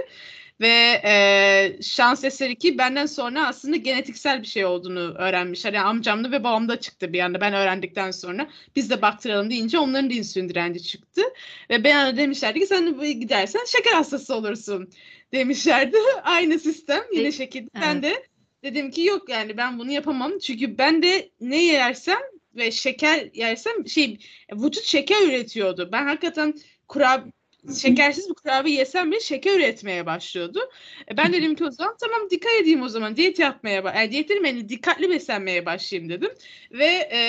Ve 0.60 1.00
e, 1.04 1.82
şans 1.82 2.24
eseri 2.24 2.56
ki 2.56 2.78
benden 2.78 3.06
sonra 3.06 3.46
aslında 3.46 3.76
genetiksel 3.76 4.42
bir 4.42 4.46
şey 4.46 4.64
olduğunu 4.64 5.14
öğrenmiş. 5.14 5.64
Hani 5.64 5.80
amcamda 5.80 6.30
ve 6.30 6.44
babamda 6.44 6.80
çıktı 6.80 7.12
bir 7.12 7.20
anda 7.20 7.40
ben 7.40 7.54
öğrendikten 7.54 8.10
sonra. 8.10 8.48
Biz 8.76 8.90
de 8.90 9.02
baktıralım 9.02 9.50
deyince 9.50 9.78
onların 9.78 10.10
da 10.10 10.14
insülin 10.14 10.48
direnci 10.48 10.82
çıktı. 10.82 11.22
Ve 11.70 11.84
bana 11.84 12.16
demişlerdi 12.16 12.60
ki 12.60 12.66
sen 12.66 13.00
gidersen 13.20 13.64
şeker 13.66 13.92
hastası 13.92 14.34
olursun 14.34 14.90
demişlerdi. 15.32 15.96
Aynı 16.22 16.58
sistem 16.58 17.02
yine 17.12 17.32
şekilde. 17.32 17.70
Evet. 17.74 17.86
Ben 17.86 18.02
de 18.02 18.26
dedim 18.62 18.90
ki 18.90 19.02
yok 19.02 19.28
yani 19.28 19.56
ben 19.56 19.78
bunu 19.78 19.90
yapamam. 19.90 20.38
Çünkü 20.38 20.78
ben 20.78 21.02
de 21.02 21.30
ne 21.40 21.64
yersem 21.64 22.20
ve 22.56 22.70
şeker 22.70 23.28
yersem 23.34 23.88
şey 23.88 24.18
vücut 24.52 24.84
şeker 24.84 25.22
üretiyordu. 25.28 25.88
Ben 25.92 26.06
hakikaten 26.06 26.54
kurab 26.88 27.26
şekersiz 27.74 28.28
bir 28.28 28.34
kurabiye 28.34 28.76
yesem 28.76 29.10
bile 29.10 29.20
şeker 29.20 29.56
üretmeye 29.56 30.06
başlıyordu. 30.06 30.70
E 31.10 31.16
ben 31.16 31.32
dedim 31.32 31.54
ki 31.54 31.64
o 31.64 31.70
zaman 31.70 31.96
tamam 32.00 32.30
dikkat 32.30 32.52
edeyim 32.52 32.82
o 32.82 32.88
zaman 32.88 33.16
diyet 33.16 33.38
yapmaya 33.38 33.82
yani 33.96 34.12
diyet 34.12 34.28
dedim 34.28 34.68
dikkatli 34.68 35.10
beslenmeye 35.10 35.66
başlayayım 35.66 36.10
dedim. 36.10 36.30
Ve 36.72 37.08
e, 37.12 37.20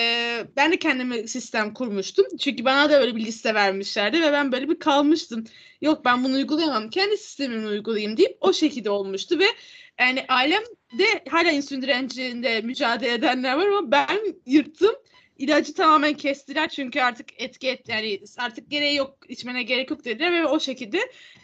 ben 0.55 0.71
de 0.71 0.79
kendime 0.79 1.27
sistem 1.27 1.73
kurmuştum. 1.73 2.25
Çünkü 2.37 2.65
bana 2.65 2.89
da 2.89 3.01
öyle 3.01 3.15
bir 3.15 3.25
liste 3.25 3.53
vermişlerdi 3.53 4.21
ve 4.21 4.31
ben 4.31 4.51
böyle 4.51 4.69
bir 4.69 4.79
kalmıştım. 4.79 5.43
Yok 5.81 6.05
ben 6.05 6.23
bunu 6.23 6.33
uygulayamam 6.33 6.89
kendi 6.89 7.17
sistemimi 7.17 7.67
uygulayayım 7.67 8.17
deyip 8.17 8.37
o 8.41 8.53
şekilde 8.53 8.89
olmuştu 8.89 9.39
ve 9.39 9.45
yani 9.99 10.25
ailem 10.29 10.63
de 10.99 11.05
hala 11.29 11.51
insülin 11.51 11.81
direncinde 11.81 12.61
mücadele 12.61 13.13
edenler 13.13 13.53
var 13.53 13.67
ama 13.67 13.91
ben 13.91 14.19
yırttım 14.45 14.95
ilacı 15.37 15.73
tamamen 15.73 16.13
kestiler 16.13 16.69
çünkü 16.69 17.01
artık 17.01 17.41
etki 17.41 17.69
et 17.69 17.89
yani 17.89 18.19
artık 18.37 18.71
gereği 18.71 18.95
yok 18.95 19.17
içmene 19.29 19.63
gerek 19.63 19.91
yok 19.91 20.05
dediler 20.05 20.31
ve 20.31 20.45
o 20.45 20.59
şekilde 20.59 20.99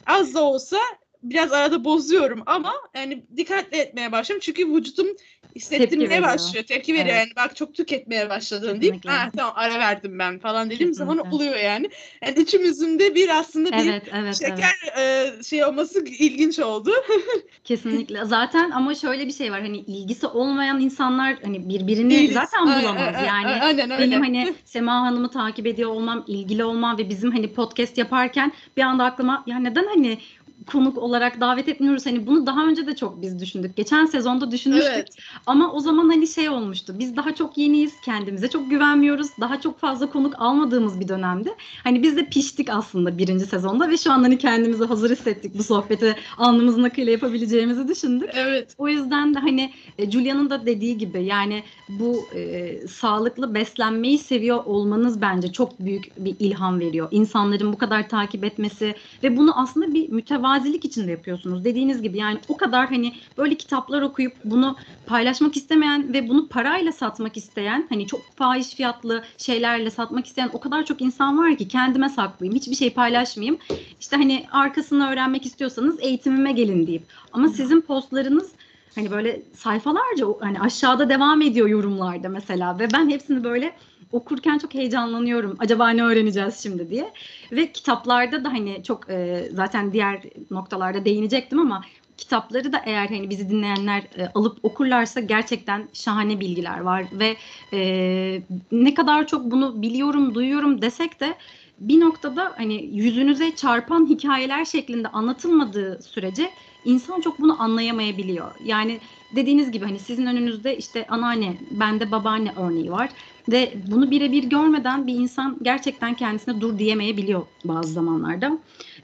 az 0.06 0.34
da 0.34 0.44
olsa 0.44 0.78
biraz 1.24 1.52
arada 1.52 1.84
bozuyorum 1.84 2.44
ama 2.46 2.74
yani 2.96 3.26
dikkatli 3.38 3.78
etmeye 3.78 4.12
başladım. 4.12 4.41
Çünkü 4.44 4.74
vücudum 4.74 5.08
hissettirmeye 5.56 6.22
başlıyor. 6.22 6.66
Tepki 6.66 6.93
veriyor 6.93 7.16
evet. 7.16 7.20
yani 7.20 7.32
bak 7.36 7.56
çok 7.56 7.76
tüketmeye 7.76 8.30
başladın 8.30 8.82
deyip 8.82 9.10
ha 9.10 9.30
tamam 9.38 9.54
ara 9.56 9.80
verdim 9.80 10.20
ben 10.20 10.39
falan 10.39 10.70
dediğim 10.70 10.91
Kesinlikle. 10.91 11.16
zaman 11.16 11.34
oluyor 11.34 11.56
yani. 11.56 11.89
Yani 12.26 12.39
içimizde 12.39 13.16
bir 13.16 13.39
aslında 13.39 13.72
bir 13.72 13.89
evet, 13.91 14.04
evet, 14.14 14.39
şeker 14.39 14.76
evet. 14.95 15.39
E, 15.39 15.43
şey 15.43 15.66
olması 15.66 16.06
ilginç 16.06 16.60
oldu. 16.60 16.91
Kesinlikle. 17.64 18.26
Zaten 18.26 18.72
ama 18.72 18.95
şöyle 18.95 19.28
bir 19.28 19.34
şey 19.34 19.51
var 19.51 19.62
hani 19.62 19.78
ilgisi 19.78 20.28
olmayan 20.28 20.80
insanlar 20.80 21.38
hani 21.43 21.70
birbirini 21.70 22.10
Değiliz. 22.10 22.34
zaten 22.34 22.66
bulamaz. 22.66 23.16
yani 23.28 23.47
aynen, 23.47 23.91
öyle. 23.91 24.04
benim 24.04 24.22
hani 24.22 24.54
Sema 24.66 25.01
Hanım'ı 25.01 25.32
takip 25.32 25.68
ediyor 25.68 25.89
olmam, 25.89 26.24
ilgili 26.28 26.64
olmam 26.64 26.97
ve 26.97 27.10
bizim 27.10 27.32
hani 27.32 27.54
podcast 27.54 27.97
yaparken 27.97 28.51
bir 28.78 28.82
anda 28.82 29.04
aklıma 29.04 29.43
ya 29.47 29.60
neden 29.60 29.88
hani 29.88 30.18
konuk 30.64 30.97
olarak 30.97 31.41
davet 31.41 31.68
etmiyoruz. 31.68 32.05
Hani 32.05 32.28
bunu 32.28 32.45
daha 32.45 32.68
önce 32.68 32.88
de 32.88 32.95
çok 32.95 33.22
biz 33.22 33.39
düşündük. 33.39 33.76
Geçen 33.76 34.05
sezonda 34.05 34.51
düşünmüştük. 34.51 34.93
Evet. 34.93 35.07
Ama 35.45 35.72
o 35.74 35.80
zaman 35.80 36.09
hani 36.09 36.28
şey 36.28 36.49
olmuştu. 36.49 36.95
Biz 36.99 37.16
daha 37.16 37.36
çok 37.36 37.57
yeniyiz. 37.57 37.93
Kendimize 38.05 38.47
çok 38.47 38.70
güvenmiyoruz. 38.70 39.28
Daha 39.41 39.61
çok 39.61 39.80
fazla 39.80 40.09
konuk 40.09 40.34
almadığımız 40.38 40.99
bir 40.99 41.07
dönemdi. 41.07 41.53
Hani 41.84 42.03
biz 42.03 42.18
de 42.18 42.26
piştik 42.26 42.70
aslında 42.70 43.18
birinci 43.18 43.45
sezonda 43.45 43.89
ve 43.89 43.97
şu 43.97 44.11
an 44.11 44.24
hani 44.24 44.38
kendimizi 44.38 44.86
hazır 44.86 45.11
hissettik 45.11 45.57
bu 45.57 45.64
sohbeti 45.64 46.16
alnımızın 46.38 46.84
akıyla 46.84 47.11
yapabileceğimizi 47.11 47.88
düşündük. 47.88 48.30
Evet. 48.34 48.76
O 48.78 48.88
yüzden 48.88 49.34
de 49.34 49.39
hani 49.39 49.74
e, 49.97 50.11
Julia'nın 50.11 50.49
da 50.49 50.66
dediği 50.66 50.97
gibi 50.97 51.24
yani 51.24 51.64
bu 51.89 52.26
e, 52.36 52.74
sağlıklı 52.88 53.53
beslenmeyi 53.53 54.18
seviyor 54.18 54.66
olmanız 54.66 55.22
bence 55.22 55.51
çok 55.51 55.80
büyük 55.80 56.26
bir 56.26 56.36
ilham 56.39 56.80
veriyor. 56.80 57.07
İnsanların 57.11 57.74
bu 57.74 57.78
kadar 57.78 58.09
takip 58.09 58.43
etmesi 58.43 58.95
ve 59.24 59.38
bunu 59.38 59.59
aslında 59.59 59.93
bir 59.93 60.09
mütevazilik 60.54 60.86
içinde 60.86 61.12
yapıyorsunuz. 61.12 61.66
Dediğiniz 61.66 62.01
gibi 62.01 62.18
yani 62.18 62.39
o 62.47 62.58
kadar 62.58 62.88
hani 62.89 63.14
böyle 63.38 63.56
kitaplar 63.56 64.01
okuyup 64.01 64.34
bunu 64.43 64.76
paylaşmak 65.06 65.58
istemeyen 65.58 66.14
ve 66.14 66.30
bunu 66.30 66.47
parayla 66.47 66.91
satmak 66.91 67.38
isteyen 67.38 67.86
hani 67.89 68.08
çok 68.08 68.22
fahiş 68.36 68.76
fiyatlı 68.76 69.24
şeylerle 69.38 69.89
satmak 69.89 70.28
isteyen 70.28 70.49
o 70.54 70.60
kadar 70.60 70.86
çok 70.86 71.01
insan 71.01 71.38
var 71.38 71.58
ki 71.58 71.68
kendime 71.68 72.10
saklayayım 72.10 72.56
hiçbir 72.56 72.76
şey 72.76 72.93
paylaşmayayım. 72.93 73.58
İşte 73.99 74.16
hani 74.16 74.45
arkasını 74.51 75.10
öğrenmek 75.10 75.45
istiyorsanız 75.45 75.97
eğitimime 75.99 76.51
gelin 76.51 76.88
deyip 76.88 77.04
ama 77.32 77.47
sizin 77.47 77.82
postlarınız 77.82 78.51
hani 78.95 79.12
böyle 79.12 79.41
sayfalarca 79.56 80.26
hani 80.39 80.60
aşağıda 80.60 81.10
devam 81.10 81.41
ediyor 81.41 81.68
yorumlarda 81.68 82.30
mesela 82.30 82.80
ve 82.80 82.88
ben 82.93 83.10
hepsini 83.10 83.43
böyle 83.43 83.74
okurken 84.14 84.57
çok 84.57 84.74
heyecanlanıyorum. 84.74 85.55
Acaba 85.59 85.89
ne 85.89 86.03
öğreneceğiz 86.03 86.64
şimdi 86.64 86.89
diye. 86.89 87.14
Ve 87.51 87.72
kitaplarda 87.72 88.43
da 88.43 88.49
hani 88.49 88.84
çok 88.84 89.09
e, 89.09 89.49
zaten 89.51 89.93
diğer 89.93 90.22
noktalarda 90.51 91.05
değinecektim 91.05 91.59
ama 91.59 91.82
kitapları 92.18 92.74
da 92.74 92.82
eğer 92.86 93.07
hani 93.07 93.30
bizi 93.30 93.49
dinleyenler 93.49 93.99
e, 94.18 94.28
alıp 94.36 94.57
okurlarsa 94.64 95.20
gerçekten 95.20 95.88
şahane 95.93 96.39
bilgiler 96.39 96.80
var 96.80 97.05
ve 97.11 97.36
e, 97.74 98.41
ne 98.72 98.93
kadar 98.93 99.28
çok 99.28 99.51
bunu 99.51 99.82
biliyorum, 99.82 100.36
duyuyorum 100.36 100.82
desek 100.82 101.20
de 101.20 101.36
bir 101.80 101.99
noktada 101.99 102.53
hani 102.57 102.86
yüzünüze 102.86 103.55
çarpan 103.55 104.09
hikayeler 104.09 104.66
şeklinde 104.66 105.07
anlatılmadığı 105.07 106.01
sürece 106.03 106.49
insan 106.86 107.22
çok 107.22 107.39
bunu 107.41 107.61
anlayamayabiliyor. 107.61 108.51
Yani 108.66 108.99
dediğiniz 109.36 109.72
gibi 109.72 109.86
hani 109.86 109.99
sizin 109.99 110.26
önünüzde 110.26 110.78
işte 110.78 111.07
anneanne, 111.07 111.57
bende 111.72 112.11
babaanne 112.11 112.53
örneği 112.57 112.91
var 112.91 113.09
ve 113.50 113.74
bunu 113.88 114.12
birebir 114.12 114.44
görmeden 114.44 115.08
bir 115.08 115.14
insan 115.14 115.58
gerçekten 115.62 116.14
kendisine 116.14 116.62
dur 116.62 116.80
diyemeyebiliyor 116.80 117.41
bazı 117.66 117.94
zamanlarda. 117.94 118.58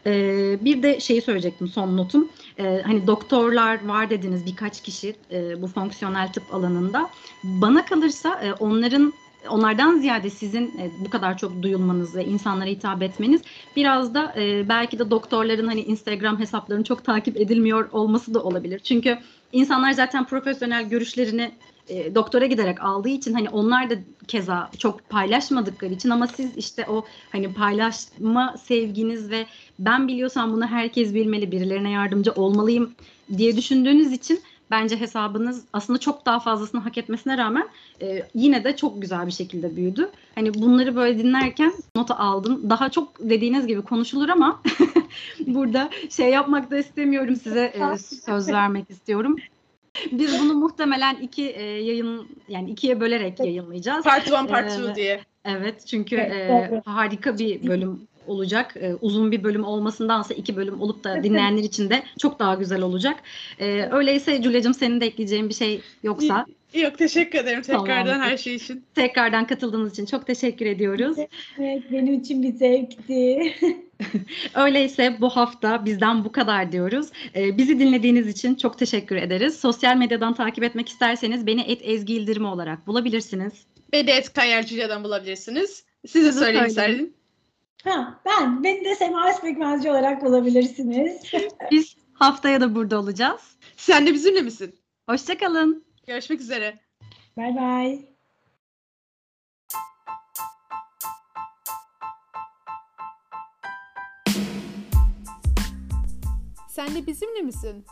Ee, 0.05 0.57
bir 0.61 0.83
de 0.83 0.99
şeyi 0.99 1.21
söyleyecektim 1.21 1.67
son 1.67 1.97
notum. 1.97 2.29
Ee, 2.59 2.81
hani 2.85 3.07
doktorlar 3.07 3.85
var 3.85 4.09
dediniz 4.09 4.45
birkaç 4.45 4.81
kişi 4.81 5.15
e, 5.31 5.61
bu 5.61 5.67
fonksiyonel 5.67 6.33
tıp 6.33 6.53
alanında. 6.53 7.09
Bana 7.43 7.85
kalırsa 7.85 8.41
e, 8.43 8.53
onların 8.53 9.13
onlardan 9.49 9.97
ziyade 9.97 10.29
sizin 10.29 10.65
e, 10.65 10.91
bu 11.05 11.09
kadar 11.09 11.37
çok 11.37 11.61
duyulmanız 11.61 12.15
ve 12.15 12.25
insanlara 12.25 12.69
hitap 12.69 13.01
etmeniz 13.01 13.41
biraz 13.75 14.13
da 14.13 14.33
e, 14.37 14.69
belki 14.69 14.99
de 14.99 15.11
doktorların 15.11 15.67
hani 15.67 15.81
Instagram 15.81 16.39
hesaplarının 16.39 16.83
çok 16.83 17.03
takip 17.03 17.37
edilmiyor 17.37 17.89
olması 17.91 18.33
da 18.33 18.43
olabilir. 18.43 18.79
Çünkü 18.79 19.17
insanlar 19.51 19.91
zaten 19.91 20.25
profesyonel 20.25 20.89
görüşlerini 20.89 21.51
e, 21.89 22.15
doktora 22.15 22.45
giderek 22.45 22.83
aldığı 22.83 23.09
için 23.09 23.33
hani 23.33 23.49
onlar 23.49 23.89
da 23.89 23.95
keza 24.27 24.69
çok 24.77 25.09
paylaşmadıkları 25.09 25.93
için 25.93 26.09
ama 26.09 26.27
siz 26.27 26.57
işte 26.57 26.85
o 26.89 27.05
hani 27.31 27.53
paylaşma 27.53 28.55
sevginiz 28.63 29.31
ve 29.31 29.45
ben 29.79 30.07
biliyorsam 30.07 30.53
bunu 30.53 30.67
herkes 30.67 31.13
bilmeli 31.13 31.51
birilerine 31.51 31.91
yardımcı 31.91 32.31
olmalıyım 32.31 32.93
diye 33.37 33.57
düşündüğünüz 33.57 34.11
için 34.11 34.39
bence 34.71 34.99
hesabınız 34.99 35.65
aslında 35.73 35.99
çok 35.99 36.25
daha 36.25 36.39
fazlasını 36.39 36.81
hak 36.81 36.97
etmesine 36.97 37.37
rağmen 37.37 37.67
e, 38.01 38.23
yine 38.33 38.63
de 38.63 38.75
çok 38.75 39.01
güzel 39.01 39.27
bir 39.27 39.31
şekilde 39.31 39.75
büyüdü. 39.75 40.09
Hani 40.35 40.53
bunları 40.53 40.95
böyle 40.95 41.19
dinlerken 41.19 41.73
nota 41.95 42.17
aldım. 42.17 42.69
Daha 42.69 42.89
çok 42.89 43.19
dediğiniz 43.19 43.67
gibi 43.67 43.81
konuşulur 43.81 44.29
ama 44.29 44.61
burada 45.47 45.89
şey 46.09 46.29
yapmak 46.29 46.71
da 46.71 46.77
istemiyorum 46.77 47.35
size 47.35 47.73
e, 47.93 47.97
söz 47.97 48.47
vermek 48.47 48.89
istiyorum. 48.89 49.35
Biz 50.11 50.39
bunu 50.41 50.53
muhtemelen 50.53 51.15
iki 51.15 51.49
e, 51.49 51.63
yayın 51.63 52.27
yani 52.47 52.71
ikiye 52.71 52.99
bölerek 52.99 53.39
yayınlayacağız. 53.39 54.03
Part 54.03 54.27
1, 54.27 54.31
part 54.47 54.73
2 54.73 54.91
Ee, 54.91 54.95
diye. 54.95 55.21
Evet 55.45 55.87
çünkü 55.87 56.15
Evet, 56.15 56.71
e, 56.73 56.81
harika 56.85 57.37
bir 57.37 57.67
bölüm 57.67 58.07
olacak. 58.27 58.77
E, 58.77 58.95
uzun 59.01 59.31
bir 59.31 59.43
bölüm 59.43 59.63
olmasındansa 59.63 60.33
iki 60.33 60.55
bölüm 60.55 60.81
olup 60.81 61.03
da 61.03 61.23
dinleyenler 61.23 61.63
için 61.63 61.89
de 61.89 62.03
çok 62.19 62.39
daha 62.39 62.55
güzel 62.55 62.81
olacak. 62.81 63.15
E, 63.59 63.89
öyleyse 63.91 64.43
Julia'cığım 64.43 64.73
senin 64.73 65.01
de 65.01 65.05
ekleyeceğin 65.05 65.49
bir 65.49 65.53
şey 65.53 65.81
yoksa 66.03 66.45
Yok 66.73 66.97
teşekkür 66.97 67.39
ederim 67.39 67.61
tekrardan 67.61 68.13
Tamam. 68.13 68.21
her 68.29 68.37
şey 68.37 68.55
için. 68.55 68.85
tekrardan 68.95 69.47
katıldığınız 69.47 69.91
için 69.91 70.05
çok 70.05 70.27
teşekkür 70.27 70.65
ediyoruz. 70.65 71.17
Evet, 71.59 71.83
benim 71.91 72.13
için 72.13 72.43
bir 72.43 72.53
zevkti. 72.53 73.53
Öyleyse 74.55 75.17
bu 75.21 75.29
hafta 75.29 75.85
bizden 75.85 76.25
bu 76.25 76.31
kadar 76.31 76.71
diyoruz. 76.71 77.09
E, 77.35 77.57
bizi 77.57 77.79
dinlediğiniz 77.79 78.27
için 78.27 78.55
çok 78.55 78.77
teşekkür 78.79 79.15
ederiz. 79.15 79.59
Sosyal 79.59 79.97
medyadan 79.97 80.33
takip 80.33 80.63
etmek 80.63 80.89
isterseniz 80.89 81.47
beni 81.47 81.61
et 81.61 81.81
Ezgi 81.83 82.13
Yıldırım 82.13 82.45
olarak 82.45 82.87
bulabilirsiniz. 82.87 83.53
Beni 83.93 84.09
et 84.09 84.33
Kayarcı'dan 84.33 85.03
bulabilirsiniz. 85.03 85.83
Size 86.07 86.31
söyleyin. 86.31 86.65
isterdim. 86.65 87.13
Ha, 87.83 88.21
ben, 88.25 88.63
beni 88.63 88.85
de 88.85 88.95
Sema 88.95 89.29
Özpekmezci 89.29 89.91
olarak 89.91 90.21
bulabilirsiniz. 90.21 91.21
Biz 91.71 91.95
haftaya 92.13 92.61
da 92.61 92.75
burada 92.75 92.99
olacağız. 92.99 93.41
Sen 93.77 94.07
de 94.07 94.13
bizimle 94.13 94.41
misin? 94.41 94.75
Hoşçakalın. 95.09 95.88
Görüşmek 96.09 96.41
üzere. 96.41 96.79
Bye 97.37 97.55
bye. 97.55 98.09
Sen 106.69 106.95
de 106.95 107.07
bizimle 107.07 107.41
misin? 107.41 107.85